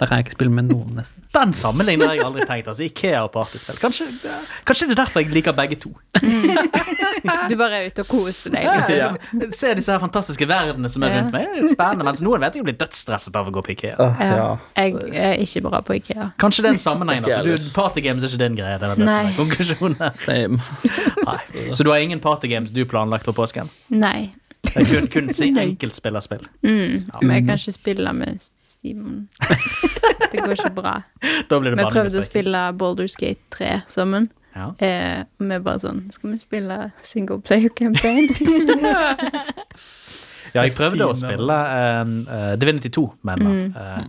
Da 0.02 0.06
kan 0.10 0.18
jeg 0.18 0.24
ikke 0.26 0.34
spille 0.34 0.50
med 0.50 0.66
noen, 0.66 0.96
nesten. 0.98 1.22
Den 1.36 1.52
sammenlignen 1.54 2.08
har 2.08 2.16
jeg 2.16 2.24
aldri 2.26 2.46
tenkt. 2.48 2.66
altså 2.72 2.82
Ikea 2.88 3.20
og 3.22 3.30
partyspill. 3.36 3.76
Kanskje, 3.78 4.08
kanskje 4.66 4.88
det 4.90 4.96
er 4.96 5.00
derfor 5.04 5.22
jeg 5.22 5.30
liker 5.30 5.54
begge 5.54 5.78
to. 5.78 5.92
Du 7.22 7.54
bare 7.54 7.76
er 7.78 7.84
ute 7.92 8.02
og 8.02 8.08
koser 8.10 8.50
deg. 8.50 8.66
Liksom. 8.66 9.16
Ja, 9.38 9.46
Se 9.54 9.70
disse 9.78 9.92
her 9.94 10.00
fantastiske 10.02 10.46
verdenene 10.50 10.88
som 10.90 11.04
er 11.06 11.12
rundt 11.14 11.30
meg. 11.30 11.44
Det 11.46 11.60
er 11.60 11.68
litt 11.68 11.74
spennende, 11.76 12.06
Mens 12.08 12.22
noen 12.24 12.42
vet 12.42 12.58
jeg 12.58 12.66
blir 12.66 12.74
dødsstresset 12.80 13.38
av 13.38 13.46
å 13.46 13.54
gå 13.54 13.62
på 13.62 13.74
Ikea. 13.76 13.94
Ja. 14.18 14.48
Jeg 14.80 14.96
er 15.22 15.38
ikke 15.44 15.62
bra 15.68 15.82
på 15.86 15.94
Ikea. 16.00 16.32
Kanskje 16.42 16.64
det 16.66 16.72
er 16.72 16.78
en 16.80 16.82
sammenheng. 16.82 17.22
Altså. 17.28 17.44
Du, 17.46 17.70
partygames 17.76 18.26
er 18.26 18.32
ikke 18.32 18.42
din 18.42 18.58
greie. 18.58 18.74
Det 18.82 18.88
er 18.90 18.98
det 18.98 19.06
som 19.06 19.14
er 19.14 19.36
konklusjonen. 19.38 20.18
Same. 20.18 20.58
Nei. 21.28 21.38
Så 21.70 21.86
du 21.86 21.92
har 21.94 22.02
ingen 22.02 22.22
partygames 22.24 22.74
du 22.74 22.82
planlagt 22.90 23.30
for 23.30 23.38
påsken? 23.38 23.70
Nei. 23.94 24.32
Det 24.66 24.74
er 24.78 24.88
kun, 24.88 25.08
kun 25.10 25.30
si 25.34 25.50
enkeltspillerspill. 25.58 26.44
Mm. 26.66 27.06
Men 27.22 27.36
jeg 27.36 27.46
kan 27.46 27.58
ikke 27.58 27.74
spille 27.74 28.12
med 28.16 28.42
Simon. 28.82 29.28
Det 30.32 30.40
går 30.40 30.54
ikke 30.56 30.70
bra. 30.74 30.94
Da 31.48 31.58
blir 31.60 31.74
det 31.74 31.82
Vi 31.82 31.90
prøvde 31.92 32.22
å 32.22 32.24
spille 32.24 32.60
Boulders 32.78 33.16
Gate 33.20 33.42
3 33.54 33.74
sammen. 33.90 34.30
Ja. 34.52 34.70
Eh, 34.84 35.20
og 35.40 35.48
vi 35.48 35.58
bare 35.64 35.80
sånn 35.80 36.02
Skal 36.12 36.34
vi 36.34 36.38
spille 36.42 36.74
single 37.08 37.38
player 37.40 37.72
campaign? 37.72 38.26
ja, 40.52 40.66
jeg 40.66 40.74
prøvde 40.76 41.06
å 41.08 41.14
spille 41.16 41.56
uh, 41.56 42.52
Divinity 42.60 42.92
2 42.92 43.06
med 43.24 43.40
en 43.40 43.48
venn, 43.48 43.62
eh, 43.72 44.02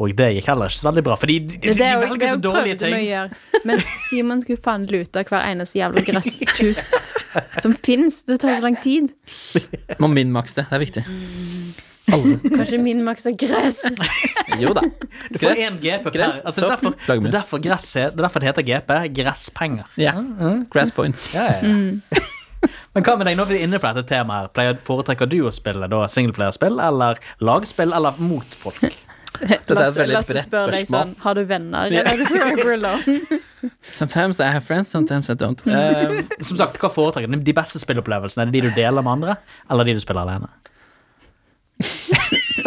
og 0.00 0.14
det 0.16 0.28
gikk 0.36 0.46
heller 0.48 0.70
ikke 0.70 0.80
så 0.80 0.88
veldig 0.88 1.02
bra. 1.10 1.16
Fordi 1.20 1.34
de, 1.44 1.58
de, 1.60 1.72
de 1.76 1.84
er 1.84 1.98
velger 2.00 2.24
er 2.24 2.38
så 2.38 2.40
dårlige 2.40 2.76
ting. 2.80 2.94
Men 3.68 3.82
Simon 4.06 4.40
skulle 4.40 4.62
faen 4.64 4.86
lute 4.88 5.26
hver 5.28 5.44
eneste 5.44 5.76
jævla 5.76 6.00
grøsstust 6.06 7.10
som 7.60 7.74
fins. 7.76 8.22
Det 8.24 8.38
tar 8.40 8.56
så 8.56 8.64
lang 8.64 8.78
tid. 8.80 9.10
Må 10.00 10.08
minmakse 10.08 10.62
det. 10.62 10.70
Det 10.70 10.78
er 10.78 10.84
viktig. 10.86 11.04
Kanskje 12.08 12.80
min 12.82 13.04
maks 13.06 13.26
er 13.28 13.36
gress. 13.38 13.82
Jo 14.60 14.72
da. 14.76 14.82
Du 15.30 15.38
får 15.38 15.44
Gress, 15.44 15.60
én 15.60 15.78
GP 15.82 16.02
per 16.06 16.14
gress, 16.16 16.40
altså, 16.44 16.64
er 16.64 16.72
derfor, 16.74 16.94
det, 16.96 17.16
er 17.28 17.34
derfor 17.34 17.62
gress, 17.62 17.92
det 17.92 18.04
er 18.08 18.16
derfor 18.24 18.42
det 18.42 18.50
heter 18.50 18.66
GP. 18.66 18.94
Gresspenger. 19.20 19.90
Ja. 20.00 20.16
Grass 20.72 20.92
points. 20.96 21.28
Ja, 21.34 21.46
ja, 21.52 21.60
ja. 21.62 22.24
Men 22.94 23.04
hva 23.06 23.14
med 23.16 23.28
deg, 23.30 23.36
når 23.38 23.46
vi 23.48 23.56
er 23.56 23.62
inne 23.64 23.78
på 23.80 23.88
dette 23.94 24.08
temaet, 24.10 24.50
pleier, 24.56 24.74
foretrekker 24.84 25.28
du 25.30 25.38
å 25.48 25.52
spille 25.54 25.86
da 25.88 26.02
singleplayerspill 26.10 26.80
eller 26.82 27.20
lagspill 27.40 27.94
eller 27.96 28.18
mot 28.20 28.58
folk? 28.60 28.82
Dette 29.40 29.72
er 29.72 29.86
et 29.86 29.96
veldig 29.96 30.18
bredt 30.18 30.42
spørsmål. 30.50 30.72
deg 30.74 30.88
sånn 30.90 31.12
Har 31.22 31.38
du 31.38 31.44
venner, 31.48 31.86
eller 31.86 32.10
er 32.10 32.18
du 32.20 32.26
forever 32.28 32.74
alone? 32.74 33.38
Sometimes 33.80 34.40
I 34.42 34.50
have 34.52 34.66
friends, 34.66 34.90
sometimes 34.92 35.30
I 35.32 35.36
don't. 35.40 35.62
Um, 35.64 36.26
Som 36.44 36.58
sagt, 36.60 36.76
hva 36.82 36.90
foretrekker 36.92 37.30
du? 37.30 37.38
De 37.46 37.54
beste 37.56 37.80
spillopplevelsene, 37.80 38.44
er 38.44 38.52
det 38.52 38.60
de 38.60 38.68
du 38.68 38.76
deler 38.76 39.06
med 39.06 39.14
andre, 39.14 39.38
eller 39.70 39.88
de 39.88 39.96
du 39.96 40.02
spiller 40.04 40.26
alene? 40.26 40.50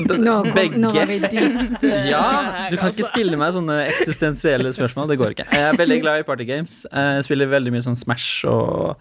Nå, 0.04 0.34
kom, 0.44 0.50
Begge. 0.56 0.80
nå 0.82 0.90
var 0.94 1.08
vi 1.08 1.20
dypt 1.22 1.84
eh, 1.88 2.08
ja, 2.10 2.24
du 2.72 2.78
kan 2.78 2.90
altså. 2.90 2.96
ikke 2.98 3.10
stille 3.12 3.38
meg 3.40 3.54
sånne 3.56 3.78
eksistensielle 3.88 4.72
spørsmål. 4.76 5.12
Det 5.12 5.20
går 5.22 5.36
ikke. 5.36 5.46
Jeg 5.54 5.68
er 5.70 5.78
veldig 5.80 6.00
glad 6.04 6.24
i 6.24 6.26
partygames. 6.28 6.80
Jeg 6.90 7.28
spiller 7.28 7.52
veldig 7.52 7.74
mye 7.76 7.86
sånn 7.86 7.98
Smash 8.00 8.48
og 8.50 8.98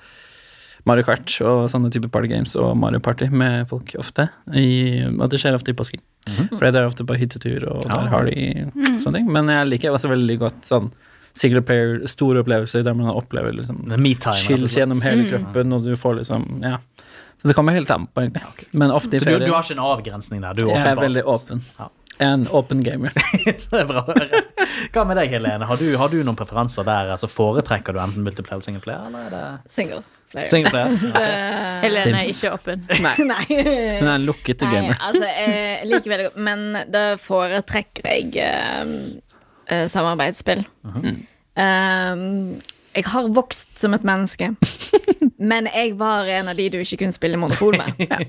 Mario 0.88 1.07
Kart 1.07 1.31
og 1.46 1.68
sånne 1.70 1.90
type 1.94 2.11
partygames 2.12 2.55
og 2.59 2.75
Mario 2.79 3.01
Party 3.03 3.29
med 3.31 3.68
folk 3.70 3.94
ofte. 4.03 4.29
I, 4.59 5.05
og 5.12 5.29
det 5.33 5.40
skjer 5.42 5.57
ofte 5.59 5.72
i 5.75 5.79
påsken. 5.79 6.03
For 6.57 6.66
det 6.66 6.81
er 6.81 6.88
ofte 6.88 7.07
på 7.07 7.16
hyttetur, 7.18 7.66
og 7.70 7.87
der 7.88 8.11
har 8.12 8.29
de 8.29 8.66
sånne 9.03 9.20
ting. 9.20 9.31
Men 9.33 9.51
jeg 9.53 9.70
liker 9.70 9.94
også 9.94 10.11
veldig 10.12 10.38
godt 10.42 10.68
sånn 10.68 10.90
single 11.38 11.62
player, 11.64 12.03
store 12.11 12.42
opplevelser 12.42 12.85
der 12.85 12.96
man 12.98 13.09
opplever 13.09 13.55
liksom 13.57 13.87
chills 14.42 14.77
gjennom 14.77 15.01
hele 15.05 15.31
kroppen, 15.31 15.72
og 15.72 15.87
du 15.87 15.94
får 15.96 16.20
liksom 16.20 16.48
Ja. 16.66 16.77
Så 17.43 17.51
det 17.51 17.55
kommer 17.59 17.75
helt 17.75 17.91
an 17.91 18.07
på, 18.07 18.23
egentlig. 18.23 18.69
Men 18.71 18.93
ofte 18.95 19.19
i 19.19 19.21
Så 19.21 19.27
du, 19.33 19.43
du 19.43 19.51
har 19.51 19.65
ikke 19.67 19.75
en 19.75 19.83
avgrensning 19.83 20.45
der? 20.45 20.55
Du 20.55 20.69
er 20.69 20.77
Jeg 20.77 20.93
er 20.93 21.01
veldig 21.01 21.25
åpen. 21.27 21.65
Ja. 21.79 21.89
En 22.23 22.45
åpen 22.55 22.83
gamer. 22.87 23.11
Det 23.73 23.79
er 23.81 23.87
bra 23.89 24.03
å 24.05 24.15
høre. 24.15 24.41
Hva 24.95 25.03
med 25.09 25.17
deg, 25.19 25.33
Helene? 25.33 25.67
Har 25.67 25.81
du, 25.81 25.87
har 25.99 26.13
du 26.13 26.19
noen 26.23 26.37
preferanser 26.39 26.87
der? 26.87 27.11
Altså, 27.17 27.27
Foretrekker 27.33 27.97
du 27.97 27.99
enten 28.03 28.23
multiplayer 28.23 28.61
eller 28.61 28.67
singleplayer, 28.69 29.07
eller 29.09 29.25
er 29.27 29.33
det 29.35 29.73
Single 29.75 30.03
player. 30.31 30.51
singleplayer? 30.53 30.95
Eh, 31.23 31.81
Helene 31.83 32.21
er 32.21 32.31
ikke 32.31 32.53
åpen. 32.55 32.85
Nei, 33.09 33.15
Nei. 33.27 33.43
hun 33.49 34.07
er 34.07 34.13
en 34.15 34.29
lukket 34.29 34.63
Nei, 34.69 34.85
altså, 34.95 35.27
jeg 35.27 35.89
liker 35.91 36.15
veldig 36.15 36.29
godt 36.29 36.39
Men 36.47 36.63
da 36.95 37.03
foretrekker 37.21 38.07
jeg 38.13 38.39
eh, 38.45 38.95
eh, 39.67 39.85
samarbeidsspill. 39.91 40.63
um, 40.87 42.31
jeg 42.93 43.07
har 43.09 43.29
vokst 43.33 43.79
som 43.81 43.95
et 43.97 44.05
menneske, 44.05 44.51
men 45.53 45.69
jeg 45.73 45.95
var 46.01 46.29
en 46.29 46.51
av 46.53 46.59
de 46.59 46.67
du 46.73 46.79
ikke 46.83 46.99
kunne 47.03 47.17
spille 47.17 47.41
Monopol 47.41 47.77
med, 47.81 48.03
ja. 48.11 48.21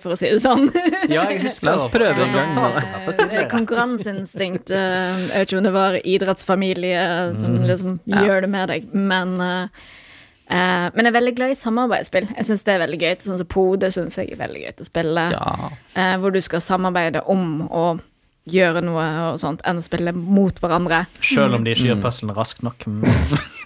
for 0.00 0.14
å 0.14 0.18
si 0.18 0.30
det 0.32 0.40
sånn. 0.44 0.66
Ja, 1.12 1.26
jeg 1.30 1.42
husker 1.44 1.68
La 1.70 1.76
oss 1.76 1.86
prøve 1.92 2.24
en 2.24 2.34
gang. 2.34 3.46
konkurranseinstinkt. 3.52 4.72
eh, 4.74 5.22
jeg 5.28 5.44
vet 5.44 5.52
ikke 5.52 5.60
om 5.60 5.68
det 5.68 5.76
var 5.76 6.00
idrettsfamilie 6.02 7.04
som 7.38 7.60
liksom 7.68 8.00
gjør 8.08 8.44
det 8.44 8.50
med 8.52 8.72
deg, 8.72 8.90
men 8.92 9.36
eh, 9.44 9.86
eh, 10.50 10.88
Men 10.94 11.04
jeg 11.04 11.12
er 11.12 11.18
veldig 11.20 11.34
glad 11.38 11.54
i 11.54 11.58
samarbeidsspill. 11.62 12.28
Jeg 12.36 12.48
syns 12.48 12.64
det 12.66 12.74
er 12.74 12.84
veldig 12.84 13.00
gøy. 13.04 13.14
Sånn 13.24 13.40
som 13.40 13.48
Pode 13.52 13.90
syns 13.94 14.18
jeg 14.20 14.32
er 14.32 14.40
veldig 14.40 14.64
gøy 14.64 14.72
å 14.72 14.88
spille. 14.88 15.24
Ja. 15.36 15.72
Uh, 15.94 16.14
hvor 16.22 16.32
du 16.34 16.40
skal 16.44 16.64
samarbeide 16.64 17.24
om 17.28 17.66
å 17.68 17.98
gjøre 18.52 18.80
noe 18.84 19.04
og 19.32 19.38
sånt, 19.42 19.60
enn 19.68 19.80
å 19.80 19.84
spille 19.84 20.12
mot 20.16 20.58
hverandre. 20.62 21.04
Selv 21.24 21.58
om 21.58 21.64
de 21.66 21.74
ikke 21.76 21.90
gjør 21.90 22.02
puzzlen 22.06 22.34
raskt 22.36 22.64
nok. 22.66 22.88
Mm. 22.88 23.06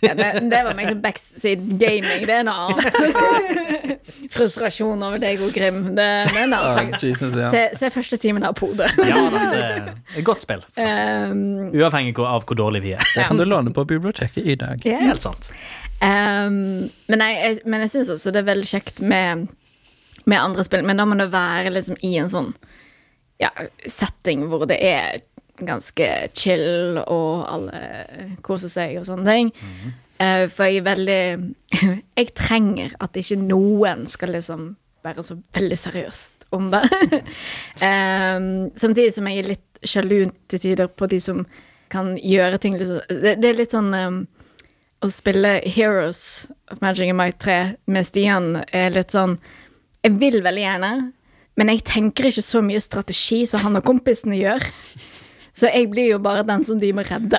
Ja, 0.03 0.17
det, 0.19 0.49
det 0.51 0.59
var 0.67 0.75
meg 0.75 0.89
som 0.89 0.99
backseat 0.99 1.61
gaming. 1.79 2.25
Det 2.27 2.35
er 2.35 2.43
noe 2.43 2.73
annet. 2.73 3.61
Frustrasjon 4.35 4.99
over 5.07 5.21
deg 5.23 5.39
og 5.47 5.53
Grim. 5.55 5.77
Det, 5.95 6.07
det 6.27 6.33
er 6.35 6.41
en 6.49 6.57
annen 6.57 6.57
Ah, 6.59 6.75
sak. 6.75 7.05
Ja. 7.39 7.51
Se, 7.53 7.61
se 7.79 7.91
første 7.95 8.19
timen 8.19 8.43
av 8.43 8.57
Pode. 8.59 8.89
Ja, 9.07 9.21
det 9.31 9.43
er 9.61 9.93
et 10.19 10.27
godt 10.27 10.43
spill. 10.43 10.65
Um, 10.83 11.71
Uavhengig 11.71 12.17
av 12.19 12.43
hvor 12.49 12.59
dårlig 12.59 12.83
vi 12.83 12.97
er. 12.97 13.05
Det 13.15 13.29
kan 13.29 13.39
du 13.39 13.45
låne 13.47 13.71
på 13.75 13.85
biblioteket 13.89 14.43
i 14.43 14.57
dag. 14.59 14.83
Yeah. 14.83 15.05
Helt 15.07 15.23
sant. 15.23 15.53
Um, 16.03 16.91
men, 17.07 17.23
jeg, 17.23 17.61
men 17.63 17.85
jeg 17.87 17.93
syns 17.95 18.11
også 18.17 18.33
det 18.35 18.43
er 18.43 18.49
veldig 18.51 18.67
kjekt 18.69 18.99
med, 19.07 19.47
med 20.27 20.41
andre 20.43 20.67
spill. 20.67 20.83
Men 20.89 20.99
da 20.99 21.07
må 21.07 21.15
det 21.21 21.29
være 21.33 21.71
liksom 21.79 22.01
i 22.03 22.17
en 22.19 22.33
sånn 22.33 22.51
ja, 23.43 23.51
setting 23.87 24.47
hvor 24.51 24.67
det 24.71 24.79
er 24.87 25.23
ganske 25.63 26.09
chill, 26.39 26.99
og 27.03 27.45
alle 27.51 27.83
koser 28.47 28.73
seg 28.73 28.97
og 29.01 29.09
sånne 29.09 29.35
ting. 29.35 29.53
Eh, 30.23 30.47
for 30.51 30.69
jeg 30.69 30.83
er 30.83 30.87
veldig 30.87 31.23
Jeg 32.21 32.33
trenger 32.39 32.95
at 33.03 33.19
ikke 33.19 33.41
noen 33.41 34.07
skal 34.11 34.35
liksom 34.37 34.73
være 35.03 35.25
så 35.27 35.37
veldig 35.55 35.79
seriøst 35.79 36.47
om 36.55 36.69
det. 36.71 36.85
um, 37.83 38.71
samtidig 38.83 39.15
som 39.17 39.27
jeg 39.27 39.43
er 39.43 39.49
litt 39.55 39.83
sjalu 39.83 40.31
til 40.47 40.63
tider 40.63 40.87
på 40.87 41.09
de 41.11 41.19
som 41.21 41.43
kan 41.93 42.15
gjøre 42.17 42.61
ting 42.63 42.79
liksom. 42.79 43.01
Det, 43.09 43.35
det 43.43 43.49
er 43.49 43.59
litt 43.59 43.75
sånn 43.75 43.91
um, 43.91 44.21
å 45.03 45.11
spille 45.11 45.57
Heroes 45.67 46.47
of 46.71 46.79
Magic 46.85 47.11
and 47.11 47.19
Might 47.19 47.41
3 47.43 47.75
med 47.91 48.07
Stian 48.07 48.63
er 48.71 48.95
litt 48.95 49.11
sånn 49.15 49.41
Jeg 50.05 50.17
vil 50.23 50.39
veldig 50.45 50.63
gjerne, 50.63 50.93
men 51.57 51.69
jeg 51.73 51.83
tenker 51.85 52.31
ikke 52.31 52.45
så 52.45 52.63
mye 52.65 52.81
strategi 52.81 53.43
som 53.47 53.61
han 53.67 53.77
og 53.81 53.85
kompisene 53.85 54.39
gjør. 54.39 54.65
Så 55.53 55.69
jeg 55.69 55.91
blir 55.93 56.15
jo 56.15 56.19
bare 56.25 56.47
den 56.49 56.63
som 56.65 56.79
de 56.81 56.89
må 56.97 57.05
redde. 57.05 57.37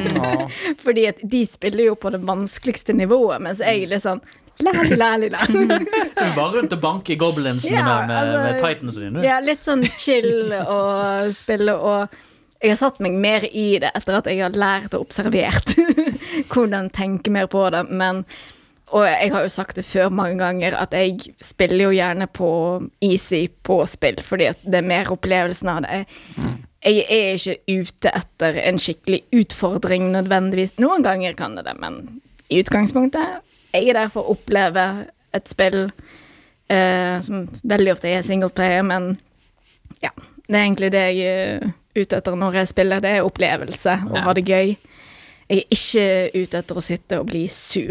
Fordi 0.84 1.04
at 1.12 1.20
de 1.22 1.44
spiller 1.46 1.92
jo 1.92 1.94
på 1.94 2.10
det 2.10 2.20
vanskeligste 2.26 2.94
nivået, 2.96 3.38
mens 3.44 3.62
jeg 3.62 3.84
er 3.84 3.92
litt 3.94 4.06
sånn 4.06 4.22
Læli, 4.60 4.92
læli, 4.92 5.28
læli. 5.32 5.60
Du 5.64 6.18
er 6.20 6.34
bare 6.36 6.50
rundt 6.58 6.74
og 6.76 6.80
banke 6.82 7.14
goblinsene 7.16 7.78
Ja, 7.78 7.84
med, 7.86 8.10
med, 8.10 8.16
altså- 8.18 8.40
med 8.42 8.58
titansene 8.60 9.06
dine. 9.06 9.22
Ja, 9.24 9.38
litt 9.40 9.62
sånn 9.64 9.86
chill 9.96 10.50
og 10.58 11.30
spille 11.38 11.78
og 11.78 12.18
Jeg 12.60 12.74
har 12.74 12.76
satt 12.76 12.98
meg 13.00 13.14
mer 13.16 13.46
i 13.48 13.78
det 13.80 13.88
etter 13.96 14.18
at 14.18 14.26
jeg 14.28 14.42
har 14.42 14.52
lært 14.52 14.92
og 14.98 15.06
observert 15.06 15.72
hvordan 16.52 16.90
tenke 16.92 17.32
mer 17.32 17.46
på 17.48 17.62
det, 17.72 17.86
men 17.88 18.20
og 18.92 19.04
jeg 19.06 19.30
har 19.32 19.42
jo 19.44 19.48
sagt 19.52 19.76
det 19.76 19.84
før 19.84 20.08
mange 20.10 20.38
ganger, 20.40 20.74
at 20.78 20.92
jeg 20.96 21.18
spiller 21.40 21.84
jo 21.86 21.90
gjerne 21.94 22.26
på 22.26 22.48
easy 23.06 23.44
på 23.66 23.80
spill, 23.86 24.18
fordi 24.26 24.48
det 24.64 24.80
er 24.80 24.86
mer 24.86 25.10
opplevelsen 25.14 25.68
av 25.72 25.82
det. 25.86 26.00
Jeg 26.84 27.04
er 27.12 27.36
ikke 27.36 27.80
ute 27.84 28.12
etter 28.16 28.56
en 28.64 28.78
skikkelig 28.80 29.20
utfordring 29.36 30.10
nødvendigvis. 30.14 30.74
Noen 30.80 31.04
ganger 31.04 31.34
kan 31.38 31.54
det 31.58 31.66
det, 31.68 31.76
men 31.80 32.20
i 32.50 32.62
utgangspunktet 32.62 33.40
jeg 33.74 33.88
er 33.92 33.94
der 34.00 34.08
for 34.10 34.26
å 34.26 34.32
oppleve 34.34 34.84
et 35.36 35.46
spill 35.46 35.84
eh, 36.70 37.20
som 37.22 37.44
veldig 37.62 37.92
ofte 37.92 38.08
er 38.10 38.24
singleplayer, 38.26 38.82
men 38.82 39.12
ja. 40.02 40.10
Det 40.50 40.56
er 40.58 40.64
egentlig 40.64 40.88
det 40.90 41.02
jeg 41.14 41.26
er 41.30 41.68
ute 41.94 42.16
etter 42.18 42.34
når 42.34 42.56
jeg 42.58 42.70
spiller. 42.72 42.98
Det 43.04 43.10
er 43.20 43.26
opplevelse 43.28 43.92
og 44.08 44.16
Ja. 44.16 44.22
ha 44.26 44.32
det 44.34 44.42
gøy. 44.48 44.72
Jeg 45.50 45.64
er 45.64 45.74
ikke 45.74 46.02
ute 46.44 46.58
etter 46.60 46.78
å 46.78 46.82
sitte 46.84 47.16
og 47.18 47.24
bli 47.26 47.40
sur. 47.50 47.90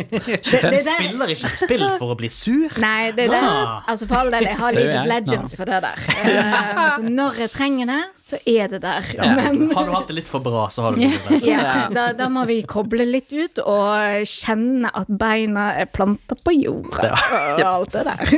Hvem 0.50 0.74
spiller 0.82 1.30
ikke 1.36 1.50
spill 1.54 1.84
for 2.00 2.10
å 2.10 2.16
bli 2.18 2.30
sur. 2.34 2.72
Nei, 2.82 3.12
det 3.14 3.28
er 3.28 3.34
det. 3.36 3.42
Ah. 3.46 3.84
Altså 3.92 4.08
for 4.10 4.18
all 4.24 4.32
del, 4.34 4.48
jeg 4.48 4.58
har 4.58 4.74
Det 4.74 4.80
League 4.82 4.98
of. 4.98 5.06
Legends 5.12 5.54
for 5.54 5.70
det 5.70 5.78
der. 5.86 6.02
Eh, 6.30 6.80
så 6.96 7.02
når 7.04 7.38
jeg 7.44 7.50
trenger 7.52 7.88
det, 7.90 8.00
så 8.18 8.38
er 8.48 8.70
det 8.72 8.80
der. 8.82 9.06
Ja. 9.16 9.28
Men 9.38 9.70
Har 9.76 9.86
du 9.86 9.92
hatt 9.94 10.10
det 10.10 10.16
litt 10.18 10.30
for 10.30 10.42
bra, 10.42 10.64
så 10.72 10.84
har 10.84 10.96
du 10.96 11.00
det 11.02 11.38
ja, 11.46 11.86
da, 11.94 12.08
da 12.16 12.26
må 12.32 12.42
vi 12.48 12.60
koble 12.68 13.06
litt 13.06 13.32
ut 13.32 13.60
og 13.62 14.26
kjenne 14.28 14.90
at 14.96 15.10
beina 15.20 15.68
er 15.80 15.88
planta 15.90 16.36
på 16.38 16.54
jorda. 16.56 17.12
Og 17.54 17.62
alt 17.70 17.94
det 17.94 18.04
der. 18.10 18.34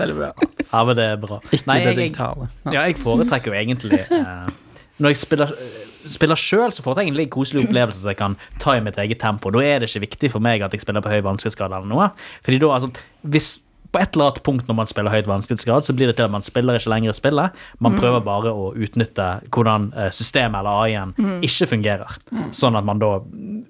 Veldig 0.00 0.16
bra. 0.18 0.30
Ja, 0.64 0.82
men 0.88 0.98
det 0.98 1.06
er 1.12 1.20
bra. 1.20 1.40
Ikke 1.52 1.70
Nei, 1.70 1.78
det 1.84 1.94
digitale. 2.00 2.48
ja, 2.68 2.80
jeg 2.88 2.98
foretrekker 3.04 3.52
jo 3.52 3.60
egentlig 3.60 4.00
eh, 4.04 4.50
Når 4.98 5.14
jeg 5.14 5.20
spiller, 5.22 5.54
spiller 6.06 6.38
sjøl, 6.38 6.72
så 6.74 6.84
får 6.84 7.00
jeg 7.00 7.08
egentlig 7.08 7.30
koselig 7.34 7.66
opplevelse 7.66 8.02
som 8.02 8.12
jeg 8.12 8.20
kan 8.20 8.36
ta 8.62 8.76
i 8.76 8.82
mitt 8.84 8.98
eget 9.00 9.20
tempo. 9.22 9.52
Da 9.54 9.64
er 9.64 9.80
det 9.80 9.90
ikke 9.90 10.06
viktig 10.06 10.32
for 10.34 10.44
meg 10.44 10.62
at 10.62 10.74
jeg 10.74 10.84
spiller 10.84 11.04
på 11.04 11.12
høy 11.12 11.22
vanskelighetsgrad 11.26 11.74
eller 11.74 11.90
noe. 11.90 12.10
Fordi 12.46 12.60
da, 12.62 12.74
altså, 12.76 12.92
hvis 13.26 13.56
på 13.88 14.00
et 14.02 14.12
eller 14.12 14.28
annet 14.28 14.42
punkt 14.44 14.68
når 14.68 14.76
man 14.76 14.88
spiller 14.90 15.12
høyt 15.12 15.28
vanskelighetsgrad, 15.28 15.86
så 15.86 15.94
blir 15.96 16.10
det 16.10 16.18
til 16.18 16.26
at 16.26 16.32
man 16.32 16.44
spiller 16.44 16.76
ikke 16.76 16.90
lenger 16.92 17.16
spillet. 17.16 17.56
Man 17.80 17.96
prøver 17.96 18.20
bare 18.24 18.52
å 18.52 18.66
utnytte 18.76 19.28
hvordan 19.54 19.88
eh, 19.96 20.10
systemet 20.12 20.60
eller 20.60 20.82
AI-en 20.84 21.14
ikke 21.46 21.70
fungerer. 21.70 22.18
Sånn 22.52 22.76
at 22.76 22.84
man 22.84 23.00
da 23.00 23.14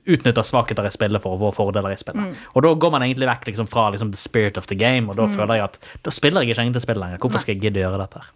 utnytter 0.08 0.46
svakheter 0.46 0.88
i 0.88 0.92
spillet 0.94 1.22
for 1.22 1.36
å 1.36 1.38
få 1.38 1.52
fordeler 1.60 1.94
i 1.94 2.00
spillet. 2.00 2.42
Og 2.54 2.66
da 2.66 2.74
går 2.74 2.94
man 2.96 3.06
egentlig 3.06 3.30
vekk 3.30 3.46
liksom, 3.52 3.70
fra 3.70 3.88
liksom, 3.94 4.10
the 4.10 4.18
spirit 4.18 4.58
of 4.58 4.66
the 4.66 4.78
game, 4.78 5.06
og 5.06 5.20
da 5.20 5.28
føler 5.30 5.60
jeg 5.60 5.68
at 5.70 5.78
da 6.02 6.14
spiller 6.14 6.42
jeg 6.42 6.56
ikke 6.56 6.66
egentlig 6.66 6.82
spillet 6.82 7.04
lenger. 7.04 7.22
Hvorfor 7.22 7.44
skal 7.44 7.54
jeg 7.54 7.68
gidde 7.68 7.84
å 7.84 7.86
gjøre 7.86 8.02
dette 8.02 8.24
her? 8.24 8.34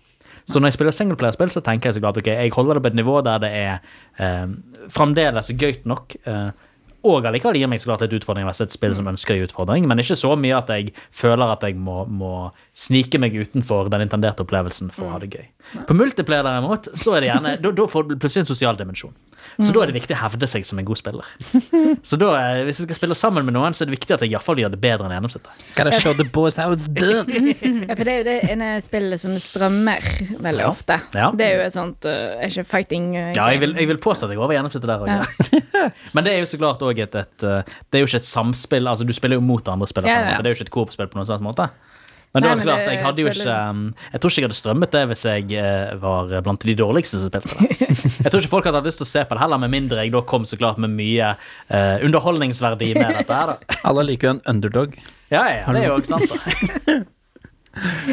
Så 0.48 0.58
når 0.58 0.70
jeg 0.70 0.78
spiller 0.78 0.94
singleplayerspill, 0.96 1.52
så 1.54 1.62
tenker 1.64 1.88
jeg 1.88 1.98
så 1.98 2.02
klart 2.02 2.18
ok, 2.18 2.30
jeg 2.32 2.52
holder 2.54 2.78
det 2.78 2.82
på 2.84 2.92
et 2.92 2.98
nivå 2.98 3.20
der 3.24 3.42
det 3.42 3.50
er 3.54 3.72
eh, 4.18 4.54
fremdeles 4.92 5.52
gøyt 5.58 5.86
nok. 5.88 6.16
Eh, 6.26 6.68
Og 7.08 7.26
allikevel 7.26 7.58
gir 7.58 7.70
meg 7.70 7.82
så 7.82 7.90
klart 7.90 8.04
et 8.06 8.14
utfordring 8.18 8.46
hvis 8.46 8.62
det 8.62 8.66
er 8.66 8.70
et 8.70 8.76
spill 8.76 8.94
som 8.98 9.10
ønsker 9.10 9.36
en 9.36 9.46
utfordring, 9.48 9.88
men 9.90 10.02
ikke 10.02 10.18
så 10.18 10.34
mye 10.38 10.58
at 10.58 10.70
jeg 10.70 10.92
føler 11.10 11.54
at 11.54 11.66
jeg 11.66 11.78
må, 11.78 12.02
må 12.06 12.34
snike 12.78 13.20
meg 13.22 13.34
utenfor 13.34 13.90
den 13.92 14.06
intenderte 14.06 14.46
opplevelsen 14.46 14.92
for 14.94 15.08
å 15.08 15.16
ha 15.16 15.22
det 15.22 15.32
gøy. 15.34 15.46
På 15.88 15.96
multiplayer 15.96 16.46
derimot, 16.46 16.88
så 16.98 17.16
er 17.16 17.24
det 17.24 17.30
gjerne 17.30 17.58
Da, 17.62 17.70
da 17.76 17.86
får 17.88 18.08
du 18.08 18.16
plutselig 18.16 18.44
en 18.44 18.50
sosial 18.54 18.78
dimensjon. 18.78 19.14
Så 19.58 19.72
da 19.74 19.82
er 19.82 19.90
det 19.90 19.96
viktig 19.96 20.14
å 20.14 20.20
hevde 20.22 20.46
seg 20.50 20.66
som 20.66 20.78
en 20.80 20.86
god 20.86 20.98
spiller. 21.00 21.28
Så 22.08 22.18
da, 22.20 22.30
eh, 22.38 22.62
hvis 22.66 22.80
jeg 22.80 22.88
skal 22.88 22.98
spille 22.98 23.16
sammen 23.18 23.46
med 23.46 23.56
noen, 23.56 23.74
så 23.74 23.84
er 23.84 23.90
det 23.90 23.96
viktig 23.96 24.14
at 24.14 24.22
jeg 24.24 24.30
i 24.30 24.36
hvert 24.36 24.46
fall 24.46 24.60
gjør 24.60 24.72
det 24.74 24.80
bedre 24.82 25.08
enn 25.08 25.14
gjennomsnittet. 25.16 25.64
Gotta 25.76 25.98
show 25.98 26.14
the 26.16 26.26
boys 26.34 26.58
how 26.60 26.74
it's 26.74 26.86
done. 26.86 27.26
Ja, 27.82 27.96
for 27.98 28.06
det 28.06 28.12
er 28.12 28.20
jo 28.20 28.26
det 28.26 28.36
ene 28.52 28.68
spillet 28.84 29.20
som 29.20 29.34
strømmer 29.42 30.04
veldig 30.42 30.64
ofte. 30.66 30.98
Ja. 31.16 31.30
Det 31.36 31.46
er 31.46 31.58
jo 31.58 31.64
et 31.66 31.74
sånt 31.74 32.06
uh, 32.06 32.38
Er 32.38 32.50
ikke 32.52 32.64
fighting 32.68 33.08
uh, 33.16 33.32
Ja, 33.34 33.48
jeg 33.52 33.62
vil, 33.62 33.74
jeg 33.80 33.88
vil 33.90 33.98
påstå 34.02 34.26
at 34.26 34.32
jeg 34.32 34.38
er 34.38 34.44
over 34.44 34.54
gjennomsnittet 34.56 34.88
der 34.90 35.02
òg. 35.02 35.10
Ja. 35.10 35.88
Men 36.14 36.26
det 36.26 36.34
er 36.34 36.42
jo 36.44 36.48
så 36.52 36.60
klart 36.60 36.84
òg 36.86 36.91
et, 37.00 37.14
et 37.14 37.46
eh, 37.48 37.72
Det 37.88 37.98
er 37.98 38.04
jo 38.04 38.10
ikke 38.10 38.20
et 38.20 38.28
samspill. 38.28 38.88
Altså, 38.88 39.04
du 39.08 39.12
spiller 39.16 39.40
jo 39.40 39.40
mot 39.40 39.68
andre 39.68 39.88
spillere. 39.88 40.12
Ja, 40.12 40.36
ja. 40.36 40.42
Det 40.42 40.50
er 40.50 40.54
jo 40.54 40.60
ikke 40.60 40.68
et 40.68 40.76
coop-spill 40.76 41.08
på 41.08 41.16
noen 41.16 41.26
slags 41.30 41.42
måte. 41.44 41.70
Men 42.32 42.44
det 42.44 42.48
er 42.48 42.56
så 42.56 42.64
men 42.64 42.68
klart, 42.70 42.86
jeg 42.88 43.00
hadde 43.04 43.20
jo 43.20 43.28
ikke 43.28 43.54
um, 43.68 43.80
Jeg 44.08 44.20
tror 44.22 44.30
ikke 44.30 44.40
jeg 44.40 44.46
hadde 44.46 44.56
strømmet 44.56 44.92
det 44.94 45.02
hvis 45.10 45.24
jeg 45.28 45.56
eh, 45.60 45.90
var 46.00 46.30
blant 46.40 46.64
de 46.64 46.74
dårligste 46.80 47.20
som 47.20 47.28
spilte 47.28 47.58
det. 47.58 47.76
Jeg 48.22 48.30
tror 48.32 48.40
ikke 48.40 48.52
folk 48.54 48.68
hadde 48.70 48.84
lyst 48.86 49.02
til 49.02 49.08
å 49.08 49.10
se 49.10 49.24
på 49.28 49.36
det 49.36 49.42
heller, 49.42 49.60
med 49.60 49.72
mindre 49.74 50.00
jeg 50.00 50.14
da 50.14 50.22
kom 50.24 50.46
så 50.48 50.56
klart 50.56 50.80
med 50.80 50.94
mye 50.96 51.34
uh, 51.36 51.96
underholdningsverdi 52.00 52.94
med 52.96 53.18
dette 53.18 53.36
her, 53.36 53.52
da. 53.52 53.80
Alle 53.88 54.06
liker 54.08 54.30
jo 54.30 54.36
en 54.38 54.44
underdog. 54.54 54.96
Ja, 55.28 55.44
ja, 55.44 55.66
det 55.68 55.84
er 55.84 55.90
jo 55.90 55.98
ikke 56.00 56.14
sant, 56.14 56.32
da. 56.32 57.02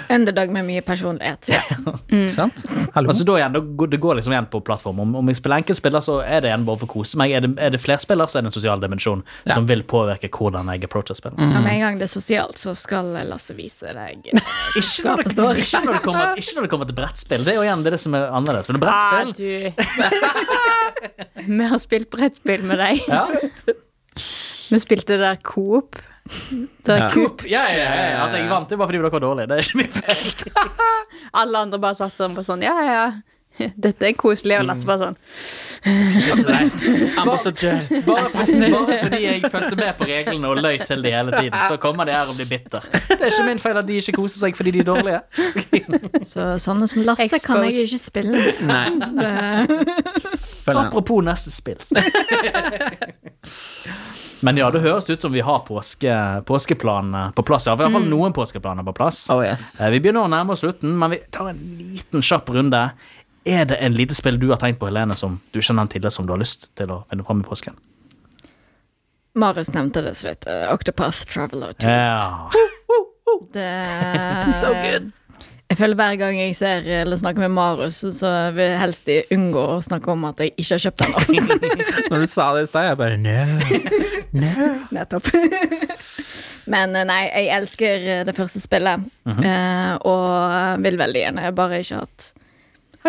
Underdog 0.10 0.50
med 0.56 0.63
mye 0.69 0.82
personlighet. 0.88 1.50
Ikke 1.52 2.30
sant? 2.32 2.62
Hallo? 2.95 3.08
Altså, 3.12 3.26
da 3.28 3.34
igjen, 3.41 3.54
det 3.91 4.00
går 4.00 4.13
liksom 4.19 4.32
igjen 4.34 4.48
på 4.54 4.62
plattform. 4.63 5.02
Om, 5.04 5.10
om 5.19 5.26
jeg 5.32 5.38
spiller 5.41 5.60
enkeltspiller, 5.60 6.02
så 6.06 6.13
er 6.24 6.39
det 6.45 6.50
igjen 6.54 6.63
bare 6.67 6.80
for 6.80 6.88
å 6.88 6.91
kose 6.93 7.13
meg. 7.19 7.28
Er 7.36 7.41
det, 7.43 7.50
er 7.60 7.69
det 7.76 7.82
flerspiller, 7.84 8.28
så 8.32 8.36
er 8.39 8.43
det 8.45 8.50
en 8.54 8.56
sosial 8.56 8.80
dimensjon 8.84 9.22
Ja. 9.43 9.54
som 9.58 9.63
vil 9.69 9.84
påvirke 9.84 10.30
hvordan 10.32 10.72
jeg 10.72 10.80
approacher 10.88 11.15
spillet. 11.19 11.39
Ja, 11.43 11.60
med 11.65 11.74
en 11.76 11.84
gang 11.84 12.00
det 12.00 12.08
er 12.08 12.13
sosialt, 12.13 12.58
så 12.62 12.72
skal 12.80 13.06
Lasse 13.30 13.54
vise 13.58 13.88
deg 13.95 14.17
eh, 14.32 14.39
Ikke 14.80 15.04
når, 15.10 15.17
det, 15.26 15.32
står. 15.36 15.52
ikke, 15.65 15.80
når 15.86 15.93
det 16.00 16.04
kommer, 16.08 16.28
ikke 16.39 16.54
når 16.56 16.63
det 16.67 16.72
kommer 16.76 16.88
til 16.89 16.98
brettspill. 17.02 17.43
Det 17.48 17.52
er 17.54 17.58
jo 17.60 17.65
igjen 17.67 17.82
det, 17.84 17.89
er 17.91 17.95
det 17.98 18.04
som 18.06 18.13
er 18.19 18.24
annerledes. 18.39 18.65
For 18.69 18.74
det 18.78 18.80
er 18.80 18.84
Ah, 18.89 18.93
brettspill 19.19 19.43
du. 19.43 19.50
Vi 21.60 21.65
har 21.72 21.80
spilt 21.84 22.10
brettspill 22.13 22.63
med 22.69 22.78
deg. 22.82 22.95
ja. 23.08 23.24
Vi 24.69 24.78
spilte 24.82 25.15
der 25.17 25.38
Coop. 25.45 25.95
Det 26.30 26.94
er 26.94 26.98
Ja. 27.04 27.10
Coop. 27.13 27.42
Ja, 27.50 27.63
ja, 27.70 27.78
ja, 27.78 28.10
ja. 28.12 28.20
At 28.28 28.34
jeg 28.38 28.50
vant, 28.50 28.70
det 28.70 28.78
bare 28.78 28.88
fordi 28.92 29.02
dere 29.02 29.12
var 29.12 29.20
dårlige. 29.26 29.48
Det 29.48 29.58
er 29.58 29.62
ikke 29.65 29.78
min 29.78 29.89
feil. 29.89 30.30
Alle 31.42 31.58
andre 31.65 31.80
bare 31.80 31.96
satt 31.98 32.18
sånn 32.18 32.36
på 32.38 32.44
sånn 32.46 32.62
Ja, 32.65 32.76
ja, 32.86 32.94
ja. 32.94 33.10
Dette 33.76 34.08
er 34.08 34.13
koselig. 34.15 34.56
Og 34.62 34.65
Lasse 34.70 34.88
bare 34.88 35.00
sånn 35.02 35.18
Ambassadør. 37.20 37.82
Bare, 38.06 38.24
bare 38.36 39.00
fordi 39.04 39.20
jeg 39.24 39.42
fulgte 39.52 39.76
med 39.80 39.94
på 40.00 40.08
reglene 40.10 40.48
og 40.52 40.60
løy 40.63 40.78
til 40.88 41.04
de 41.04 41.12
hele 41.13 41.32
tiden, 41.38 41.56
så 41.72 41.78
kommer 41.80 42.04
de 42.08 42.12
her 42.15 42.28
og 42.32 42.36
blir 42.36 42.50
bitter. 42.52 42.84
Det 43.08 43.15
er 43.20 43.32
ikke 43.32 43.46
min 43.48 43.60
feil 43.63 43.80
at 43.80 43.88
de 43.88 44.00
ikke 44.02 44.15
koser 44.18 44.44
seg 44.44 44.58
fordi 44.60 44.74
de 44.76 44.84
er 44.84 44.88
dårlige. 44.89 45.22
Så 46.28 46.50
sånne 46.60 46.88
som 46.92 47.04
Lasse 47.08 47.39
kan 47.44 47.63
jeg 47.68 47.88
ikke 47.88 48.02
spille 48.02 48.44
med. 48.68 49.08
Nei. 49.15 49.68
Apropos 50.76 51.24
neste 51.26 51.52
spill. 51.56 51.80
Men 54.45 54.58
ja, 54.58 54.69
det 54.71 54.80
høres 54.84 55.10
ut 55.10 55.21
som 55.21 55.34
vi 55.36 55.41
har 55.43 55.60
påske, 55.67 56.13
påskeplanene 56.47 57.30
på 57.36 57.43
plass. 57.43 57.67
Ja, 57.67 57.73
i 57.75 57.82
hvert 57.82 57.95
fall 57.95 58.08
noen 58.08 58.34
påskeplaner 58.36 58.86
på 58.88 58.93
plass. 58.95 59.25
Oh 59.34 59.41
yes. 59.43 59.73
Eh, 59.82 59.91
Vi 59.91 59.99
begynner 59.99 60.28
å 60.28 60.32
nærme 60.32 60.56
oss 60.56 60.63
slutten, 60.63 60.93
men 60.99 61.12
vi 61.15 61.19
tar 61.32 61.52
en 61.52 61.60
liten 61.80 62.23
kjapp 62.23 62.49
runde. 62.56 62.84
Er 63.49 63.65
det 63.65 63.80
en 63.84 63.95
lite 63.95 64.15
spill 64.15 64.39
du 64.39 64.49
har 64.54 64.60
tenkt 64.62 64.80
på, 64.80 64.88
Helene, 64.88 65.15
som 65.19 65.39
du 65.52 65.60
kjenner 65.62 65.88
tidligere 65.91 66.15
som 66.15 66.28
du 66.28 66.34
har 66.36 66.41
lyst 66.41 66.69
til 66.80 66.91
å 66.91 67.02
finne 67.10 67.25
fram 67.28 67.43
i 67.43 67.47
påsken? 67.47 67.78
Marius 69.39 69.71
nevnte 69.73 70.02
det 70.04 70.15
så 70.17 70.32
vidt. 70.32 70.47
Uh, 70.49 70.71
Octopath 70.73 71.25
Traveler 71.30 71.75
2. 71.80 71.88
Yeah. 71.88 72.49
Det 73.54 74.54
So 74.62 74.73
good. 74.73 75.12
Jeg 75.70 75.78
føler 75.78 75.98
hver 76.00 76.16
gang 76.18 76.38
jeg 76.40 76.56
ser 76.58 76.88
eller 77.04 77.20
snakker 77.22 77.44
med 77.46 77.54
Marius, 77.54 78.00
så 78.18 78.30
vil 78.56 78.72
jeg 78.72 78.80
helst 78.82 79.12
unngå 79.36 79.66
å 79.76 79.82
snakke 79.86 80.10
om 80.16 80.24
at 80.26 80.42
jeg 80.42 80.56
ikke 80.56 80.72
har 80.74 80.82
kjøpt 80.88 81.04
den. 81.04 81.60
Når 82.10 82.24
du 82.24 82.30
sa 82.32 82.48
det 82.58 82.64
i 82.66 82.70
stad, 82.72 82.88
jeg 82.88 82.98
bare 82.98 83.20
no. 83.22 83.38
Nettopp. 84.98 85.30
Men 86.74 86.98
eh, 86.98 87.06
nei, 87.08 87.22
jeg 87.28 87.54
elsker 87.60 88.10
eh, 88.16 88.26
det 88.26 88.36
første 88.38 88.62
spillet, 88.62 89.06
eh, 89.30 89.94
og 90.10 90.84
vil 90.86 91.00
veldig 91.02 91.24
gjerne. 91.24 91.46
Jeg 91.46 91.52
har 91.52 91.58
bare 91.58 91.82
ikke 91.84 92.02
hatt 92.04 92.30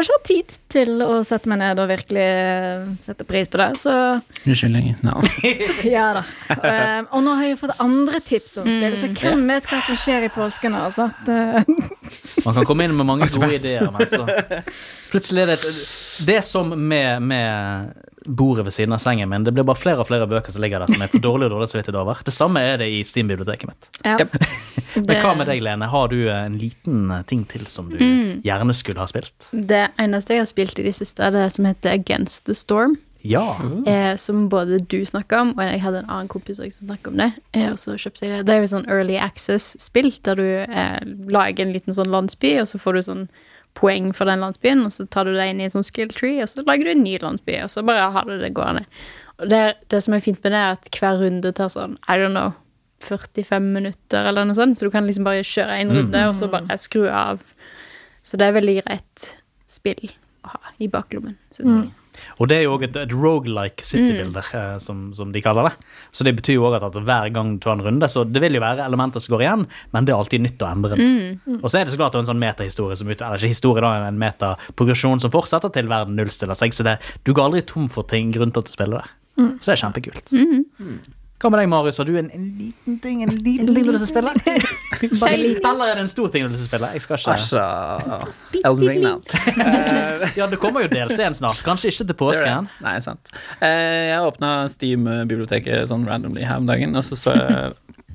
har 0.00 0.08
ikke 0.08 0.18
hatt 0.18 0.28
tid 0.30 0.56
til 0.72 1.04
å 1.04 1.20
sette 1.26 1.50
meg 1.50 1.60
ned 1.60 1.80
og 1.82 1.88
virkelig 1.90 2.24
eh, 2.24 2.88
sette 3.04 3.26
pris 3.28 3.50
på 3.50 3.60
det, 3.60 3.68
så 3.82 3.94
Unnskyldning. 4.40 4.92
No. 5.06 5.20
ja 5.94 6.06
da. 6.16 6.24
Um, 6.50 7.08
og 7.18 7.24
nå 7.26 7.36
har 7.38 7.50
jeg 7.50 7.60
fått 7.60 7.74
andre 7.82 8.22
tips 8.24 8.58
om 8.62 8.68
spill, 8.70 8.96
så 8.98 9.10
hvem 9.12 9.46
vet 9.50 9.68
hva 9.70 9.80
som 9.86 9.98
skjer 10.00 10.26
i 10.28 10.32
påsken, 10.34 10.76
altså. 10.78 11.10
Man 12.46 12.56
kan 12.56 12.66
komme 12.68 12.86
inn 12.86 12.96
med 12.96 13.08
mange 13.08 13.28
gode 13.32 13.52
ideer, 13.58 13.90
men 13.92 14.08
så 14.10 14.24
Plutselig 15.10 15.42
er 15.42 15.50
det 15.50 15.56
et 15.58 15.80
Det 16.26 16.36
er 16.40 16.46
som 16.46 16.70
med, 16.72 17.22
med 17.22 18.09
bordet 18.26 18.66
ved 18.66 18.74
siden 18.76 18.94
av 18.96 19.00
sengen 19.02 19.28
min. 19.30 19.44
Det 19.44 19.54
blir 19.56 19.66
bare 19.66 19.80
flere 19.80 20.02
og 20.02 20.08
flere 20.10 20.28
bøker 20.30 20.52
som 20.54 20.64
ligger 20.64 20.82
der 20.82 20.92
som 20.92 21.02
er 21.02 21.12
for 21.12 21.24
dårlige 21.24 21.50
og 21.50 21.56
dårlig 21.56 21.70
samvittighet 21.72 22.00
over. 22.02 22.22
Det 22.26 22.34
samme 22.34 22.62
er 22.64 22.80
det 22.82 22.90
i 22.92 23.02
Steam-biblioteket 23.06 23.70
mitt. 23.70 23.90
ja. 24.04 24.18
Men 24.96 25.20
hva 25.22 25.36
med 25.38 25.46
deg, 25.46 25.60
Lene? 25.62 25.86
Har 25.86 26.08
du 26.10 26.18
en 26.34 26.56
liten 26.58 27.12
eh, 27.14 27.20
ting 27.30 27.44
til 27.46 27.62
som 27.70 27.92
du 27.92 28.00
gjerne 28.42 28.74
skulle 28.74 28.98
ha 28.98 29.06
spilt? 29.06 29.46
Det 29.52 29.84
eneste 30.02 30.34
jeg 30.34 30.42
har 30.42 30.48
spilt 30.50 30.80
i 30.82 30.86
det 30.88 30.96
siste, 30.98 31.22
er 31.22 31.30
det 31.36 31.44
som 31.54 31.68
heter 31.68 31.94
Against 31.94 32.48
the 32.48 32.56
Storm. 32.58 32.96
Ja. 33.22 33.60
Eh, 33.86 34.16
som 34.16 34.48
både 34.48 34.78
du 34.78 35.04
snakka 35.06 35.40
om, 35.40 35.52
og 35.58 35.64
jeg 35.64 35.82
hadde 35.84 36.02
en 36.02 36.10
annen 36.10 36.30
kompis 36.32 36.56
som 36.56 36.70
snakka 36.70 37.12
om 37.12 37.20
det. 37.20 37.30
Eh, 37.52 37.68
og 37.70 37.78
så 37.78 37.96
kjøpte 38.00 38.26
jeg 38.26 38.32
det. 38.32 38.46
Det 38.48 38.56
er 38.56 38.64
jo 38.64 38.72
sånn 38.72 38.88
early 38.88 39.18
access-spill, 39.20 40.10
der 40.24 40.40
du 40.40 40.48
eh, 40.64 40.98
lager 41.30 41.66
en 41.66 41.74
liten 41.76 41.96
sånn 41.96 42.12
landsby, 42.12 42.56
og 42.62 42.70
så 42.70 42.80
får 42.80 42.96
du 42.96 43.02
sånn 43.10 43.24
poeng 43.78 44.10
for 44.16 44.28
den 44.28 44.42
landsbyen, 44.42 44.84
og 44.86 44.92
så 44.92 45.06
tar 45.06 45.28
du 45.28 45.34
deg 45.36 45.52
inn 45.52 45.60
i 45.62 45.66
en 45.68 45.72
sånn 45.72 45.86
skill 45.86 46.10
tree, 46.12 46.40
og 46.42 46.50
så 46.50 46.64
lager 46.66 46.88
du 46.88 46.92
en 46.94 47.04
ny 47.04 47.16
landsby, 47.22 47.60
og 47.64 47.70
så 47.72 47.84
bare 47.86 48.10
har 48.14 48.26
du 48.28 48.36
det 48.40 48.52
gående. 48.56 48.84
Og 49.40 49.48
det, 49.48 49.60
det 49.88 50.02
som 50.04 50.14
er 50.16 50.24
fint 50.24 50.42
med 50.44 50.52
det, 50.52 50.58
er 50.58 50.74
at 50.76 50.90
hver 50.98 51.20
runde 51.22 51.52
tar 51.56 51.70
sånn, 51.72 51.94
I 52.08 52.18
don't 52.20 52.34
know, 52.36 52.52
45 53.00 53.70
minutter 53.72 54.26
eller 54.28 54.44
noe 54.44 54.58
sånt, 54.58 54.76
så 54.76 54.84
du 54.84 54.92
kan 54.92 55.06
liksom 55.08 55.24
bare 55.24 55.46
kjøre 55.46 55.78
en 55.80 55.92
runde, 55.96 56.26
og 56.28 56.34
så 56.36 56.50
bare 56.52 56.76
skru 56.82 57.06
av. 57.08 57.40
Så 58.22 58.36
det 58.36 58.50
er 58.50 58.58
veldig 58.58 58.74
greit 58.82 59.30
spill 59.70 60.10
å 60.44 60.52
ha 60.52 60.74
i 60.78 60.88
baklommen, 60.92 61.38
synes 61.54 61.70
jeg. 61.72 61.92
Og 62.38 62.48
det 62.50 62.56
er 62.58 62.64
jo 62.66 62.76
òg 62.76 62.84
et, 62.88 62.96
et 62.96 63.12
rogelike 63.14 63.84
city-bilder, 63.86 64.50
eh, 64.58 64.78
som, 64.82 65.10
som 65.16 65.32
de 65.32 65.42
kaller 65.44 65.68
det. 65.70 65.72
Så 66.16 66.24
det 66.26 66.34
betyr 66.38 66.58
jo 66.58 66.66
òg 66.68 66.78
at, 66.78 66.88
at 66.88 66.98
hver 67.06 67.30
gang 67.34 67.54
du 67.56 67.60
tar 67.64 67.76
en 67.78 67.84
runde, 67.86 68.08
så 68.10 68.24
det 68.28 68.42
vil 68.42 68.54
jo 68.58 68.62
være 68.64 68.84
elementer 68.86 69.20
som 69.24 69.34
går 69.36 69.44
igjen, 69.46 69.66
men 69.92 70.04
det 70.08 70.14
er 70.14 70.18
alltid 70.22 70.44
nytt 70.46 70.62
å 70.66 70.70
endre 70.72 70.96
det. 70.96 71.06
Og 71.60 71.68
så 71.70 71.80
er 71.80 71.84
det 71.88 71.94
så 71.94 72.00
klart 72.00 72.18
en 72.20 72.28
sånn 72.30 72.40
metahistorie 72.42 72.96
som 73.00 73.08
ut, 73.10 73.20
Eller 73.20 73.38
ikke 73.42 73.52
historie, 73.54 73.84
da, 73.84 74.08
en 74.08 74.18
metaprogresjon 74.20 75.20
som 75.22 75.30
fortsetter 75.34 75.72
til 75.74 75.88
verden 75.90 76.16
nullstiller 76.18 76.58
seg. 76.58 76.72
Så 76.76 76.84
det, 76.86 76.98
du 77.24 77.32
går 77.32 77.50
aldri 77.50 77.62
tom 77.66 77.88
for 77.92 78.02
ting 78.10 78.32
grunn 78.34 78.52
til 78.52 78.64
at 78.64 78.70
du 78.70 78.72
spiller 78.74 79.02
det. 79.02 79.16
Så 79.60 79.70
det 79.70 79.76
er 79.78 79.82
kjempekult. 79.86 80.32
Hva 81.40 81.48
med 81.48 81.62
deg, 81.62 81.68
Marius? 81.72 81.96
Har 81.96 82.04
du 82.04 82.18
en, 82.20 82.26
en 82.36 82.48
liten 82.58 82.98
ting 83.00 83.22
en 83.24 83.30
liten 83.32 83.70
ting 83.72 83.86
du 83.86 83.94
har 83.94 83.96
å 83.96 84.08
spille? 84.08 84.32
Bare 85.22 85.36
litt, 85.40 85.64
eller 85.64 85.88
er 85.88 85.96
det 85.96 86.02
en 86.04 86.10
stor 86.12 86.28
ting 86.34 86.44
du 86.44 86.50
har 86.52 86.58
å 86.58 86.66
spille? 86.66 86.90
Jeg 86.92 87.04
skal 87.06 87.16
ikke 87.16 87.36
Asha. 87.38 88.18
Elden 88.60 88.90
Ring 88.90 89.00
now. 89.06 89.22
Ja, 90.36 90.50
det 90.52 90.58
kommer 90.60 90.84
jo 90.84 90.90
DLC-en 90.92 91.38
snart. 91.38 91.62
Kanskje 91.64 91.94
ikke 91.94 92.10
til 92.10 92.18
påsken. 92.20 92.68
Nei, 92.84 92.96
sant. 93.04 93.32
Eh, 93.64 94.10
Jeg 94.10 94.20
åpna 94.28 94.52
Steam-biblioteket 94.68 95.88
sånn 95.88 96.04
randomly 96.08 96.44
her 96.44 96.60
om 96.60 96.68
dagen, 96.68 96.92
og 97.00 97.08
så 97.08 97.16
så 97.16 97.32
jeg 97.38 97.72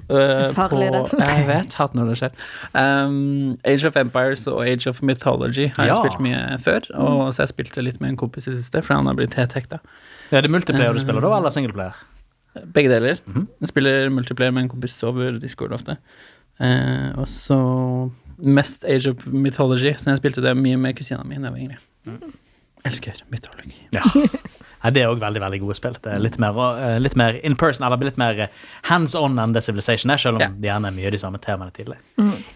eh, 0.14 0.54
Farlig, 0.54 0.92
på, 0.94 1.18
det. 1.18 1.26
Jeg 1.26 1.46
vet 1.50 1.82
hatt 1.82 1.98
når 1.98 2.12
det 2.14 2.18
skjer. 2.22 2.48
Um, 2.78 3.56
Age 3.66 3.90
of 3.90 3.98
Empires 3.98 4.46
og 4.52 4.62
Age 4.70 4.86
of 4.92 5.02
Mythology 5.02 5.72
har 5.80 5.90
jeg 5.90 5.98
spilt 6.04 6.22
mye 6.22 6.60
før. 6.62 6.92
Og 7.02 7.32
så 7.34 7.48
jeg 7.48 7.56
spilte 7.56 7.82
litt 7.90 7.98
med 8.04 8.14
en 8.14 8.20
kompis 8.22 8.46
i 8.52 8.54
siste, 8.54 8.86
for 8.86 9.00
han 9.00 9.10
har 9.10 9.18
blitt 9.18 9.34
helt 9.42 9.58
hekta. 9.58 9.82
Er 10.30 10.46
det 10.46 10.54
multiplayer 10.54 10.94
du 10.94 11.02
spiller 11.02 11.26
da, 11.26 11.40
eller 11.40 11.54
singleplayer? 11.54 11.98
Begge 12.74 12.90
deler. 12.94 13.20
Jeg 13.62 13.68
spiller 13.72 14.10
multiplayer 14.14 14.52
med 14.56 14.64
en 14.64 14.70
kompis 14.72 14.96
over 15.04 15.40
Discord 15.42 15.74
ofte. 15.76 15.98
Eh, 16.64 17.12
og 17.20 17.28
så 17.28 17.58
mest 18.38 18.86
Age 18.88 19.12
of 19.12 19.28
Mythology, 19.28 19.94
så 20.00 20.14
jeg 20.14 20.22
spilte 20.22 20.44
det 20.44 20.56
mye 20.58 20.78
med 20.80 20.96
kusina 20.96 21.24
mi 21.24 21.36
da 21.36 21.50
jeg 21.50 21.56
var 21.56 21.60
yngre. 21.60 22.32
Elsker 22.86 23.24
mytologi. 23.32 23.76
Ja. 23.96 24.04
Nei, 24.86 24.92
det 24.94 25.02
er 25.02 25.10
òg 25.10 25.18
veldig 25.24 25.42
veldig 25.42 25.60
gode 25.64 25.76
spill. 25.80 25.96
Det 25.98 26.12
er 26.14 26.20
litt 26.22 26.36
mer, 26.38 26.58
eh, 26.78 27.00
litt 27.02 27.16
mer 27.18 27.40
in 27.42 27.56
person, 27.58 27.86
eller 27.88 27.98
litt 28.06 28.20
mer 28.22 28.40
eh, 28.46 28.52
hands 28.86 29.16
on 29.18 29.40
enn 29.42 29.56
The 29.56 29.62
Civilization 29.66 30.12
er, 30.14 30.18
selv 30.22 30.38
om 30.38 30.44
Ja. 30.46 30.50
det 30.54 30.70
gjerne 30.70 30.92
er 30.92 30.94
mye 30.94 31.08
av 31.10 31.16
de 31.16 31.22
samme 31.24 31.40
temaene 31.42 31.74
tidlig. 31.74 31.98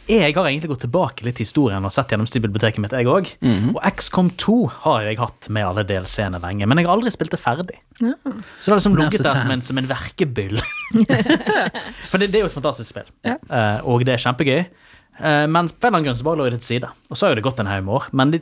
Jeg 0.08 0.36
har 0.36 0.46
egentlig 0.46 0.70
gått 0.70 0.84
tilbake 0.86 1.26
litt 1.26 1.42
i 1.42 1.44
historien 1.48 1.84
og 1.86 1.92
sett 1.96 2.14
gjennom 2.14 2.30
biblioteket 2.30 2.78
mitt, 2.86 2.92
jeg 2.94 3.10
òg. 3.10 3.32
Og 3.74 3.82
XCOM 3.98 4.30
2 4.38 4.58
har 4.86 5.02
jeg 5.10 5.18
hatt 5.18 5.50
med 5.50 5.66
alle 5.66 5.84
DLC-ene 5.90 6.40
lenge, 6.40 6.68
men 6.70 6.78
jeg 6.78 6.86
har 6.86 6.96
aldri 7.00 7.10
spilt 7.12 7.32
det 7.34 7.40
ferdig. 7.42 7.80
Så 7.98 8.14
det 8.14 8.70
har 8.70 8.78
liksom 8.78 8.96
ligget 9.00 9.24
der 9.26 9.42
som 9.42 9.52
en, 9.52 9.62
som 9.66 9.78
en 9.82 9.88
verkebyll. 9.90 10.62
For 12.10 12.18
det, 12.22 12.30
det 12.32 12.40
er 12.40 12.46
jo 12.46 12.52
et 12.52 12.56
fantastisk 12.56 12.90
spill, 12.94 13.10
Ja. 13.26 13.38
uh, 13.50 13.88
og 13.90 14.06
det 14.06 14.14
er 14.18 14.24
kjempegøy. 14.30 14.62
Men 15.20 15.68
på 15.68 15.84
en 15.84 15.90
eller 15.90 15.98
annen 15.98 16.06
grunn 16.08 16.16
så 16.16 16.24
bare 16.24 16.40
lå 16.40 16.46
det 16.48 16.62
til 16.62 16.80
side. 16.80 16.90
Og 17.12 17.18
så 17.20 17.26
har 17.26 17.34
jo 17.34 17.40
det 17.42 17.44
gått 17.44 17.58
en 17.60 17.68
haug 17.68 17.82
med 17.84 17.92
år. 17.98 18.06
Men 18.16 18.30
det, 18.32 18.38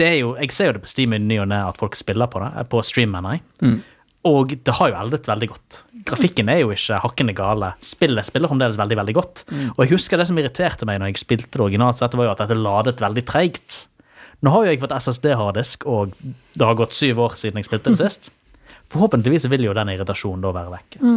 jo, 0.00 0.36
jeg 0.40 0.52
ser 0.52 0.66
jo 0.70 0.72
det 0.78 0.82
på 0.82 0.88
Steam 0.88 1.12
i 1.12 1.18
ny 1.18 1.38
og 1.42 1.48
ne 1.48 1.58
at 1.68 1.76
folk 1.76 1.94
spiller 1.96 2.26
på 2.32 2.40
det. 2.40 2.52
eh, 2.58 2.64
På 2.64 2.82
stream, 2.82 3.10
mener 3.12 3.32
jeg. 3.36 3.42
Mm. 3.60 3.82
Og 4.24 4.48
det 4.64 4.74
har 4.78 4.88
jo 4.92 4.96
eldet 5.00 5.26
veldig 5.26 5.48
godt. 5.50 5.82
Grafikken 6.06 6.48
er 6.48 6.60
jo 6.62 6.70
ikke 6.70 7.00
hakkende 7.02 7.34
gale. 7.34 7.72
Spillet 7.82 8.24
spiller 8.24 8.48
fremdeles 8.48 8.76
veldig 8.78 8.96
veldig 8.96 9.14
godt. 9.14 9.44
Og 9.76 9.80
jeg 9.84 9.90
husker 9.96 10.16
det 10.16 10.26
som 10.28 10.38
irriterte 10.38 10.86
meg 10.86 11.00
når 11.02 11.10
jeg 11.10 11.18
spilte 11.24 11.50
det 11.50 11.60
originalt, 11.60 11.98
så 11.98 12.06
dette 12.06 12.16
var 12.16 12.24
jo 12.28 12.30
at 12.36 12.38
dette 12.44 12.54
ladet 12.54 13.00
veldig 13.02 13.24
treigt. 13.26 13.86
Nå 14.42 14.50
har 14.50 14.64
jo 14.64 14.70
jeg 14.70 14.80
fått 14.82 14.94
SSD-harddisk, 14.94 15.86
og 15.86 16.14
det 16.22 16.66
har 16.66 16.74
gått 16.78 16.94
syv 16.94 17.18
år 17.26 17.34
siden 17.36 17.58
jeg 17.58 17.66
spilte 17.66 17.90
det 17.90 17.98
sist. 18.04 18.30
Forhåpentligvis 18.94 19.48
vil 19.50 19.64
jo 19.66 19.74
den 19.74 19.88
irritasjonen 19.94 20.42
da 20.44 20.52
være 20.54 20.70
vekk. 20.78 20.98
Så 21.02 21.12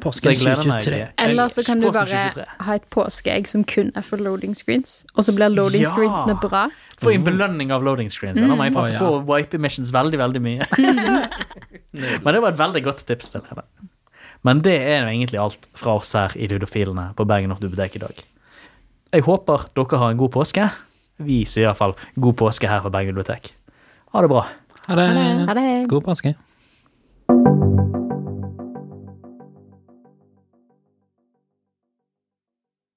Påsken 0.00 0.32
jeg 0.32 0.40
2023. 0.40 1.00
Eller 1.24 1.52
så 1.52 1.64
kan 1.66 1.80
du 1.82 1.90
bare 1.92 2.46
ha 2.66 2.76
et 2.78 2.86
påskeegg 2.92 3.48
som 3.50 3.64
kun 3.68 3.92
er 3.96 4.06
for 4.06 4.22
loading 4.22 4.56
screens, 4.56 5.04
og 5.14 5.26
så 5.26 5.34
blir 5.36 5.52
loading 5.52 5.84
Ja. 5.84 5.92
screensene 5.92 6.36
bra. 6.40 6.68
Få 7.00 7.14
en 7.14 7.24
belønning 7.24 7.72
av 7.72 7.84
loading 7.84 8.10
screens. 8.12 8.40
Mm. 8.40 8.56
jeg 8.60 8.74
passe 8.74 8.92
Å, 8.92 8.96
ja. 8.96 8.98
på 8.98 9.12
å 9.18 9.22
wipe 9.24 9.56
emissions 9.56 9.92
veldig, 9.92 10.18
veldig 10.20 10.42
mye. 10.44 10.66
Men 12.24 12.34
det 12.34 12.42
var 12.42 12.52
et 12.52 12.58
veldig 12.60 12.84
godt 12.84 13.06
tips 13.08 13.30
til 13.30 13.46
henne. 13.48 13.64
Men 14.46 14.60
det 14.64 14.76
er 14.80 15.02
jo 15.02 15.08
egentlig 15.12 15.40
alt 15.40 15.68
fra 15.76 15.98
oss 16.00 16.12
her 16.16 16.32
i 16.36 16.48
Ludofilene 16.48 17.10
på 17.16 17.26
Bergen 17.28 17.52
Offentlige 17.52 17.74
Bibliotek 17.74 17.96
i 17.96 18.04
dag. 18.04 18.22
Jeg 19.12 19.26
håper 19.26 19.66
dere 19.76 19.98
har 20.00 20.14
en 20.14 20.20
god 20.20 20.32
påske. 20.32 20.68
Vi 21.20 21.42
sier 21.44 21.68
iallfall 21.68 21.96
god 22.16 22.38
påske 22.40 22.68
her 22.70 22.80
på 22.84 22.92
Bergen 22.94 23.12
Bibliotek. 23.12 23.52
Ha 24.14 24.22
det 24.24 24.30
bra. 24.32 24.46
Ha 24.86 24.96
det. 24.96 25.08
Ha 25.50 25.54
det. 25.58 25.66
God 25.90 26.06
påske. 26.08 26.34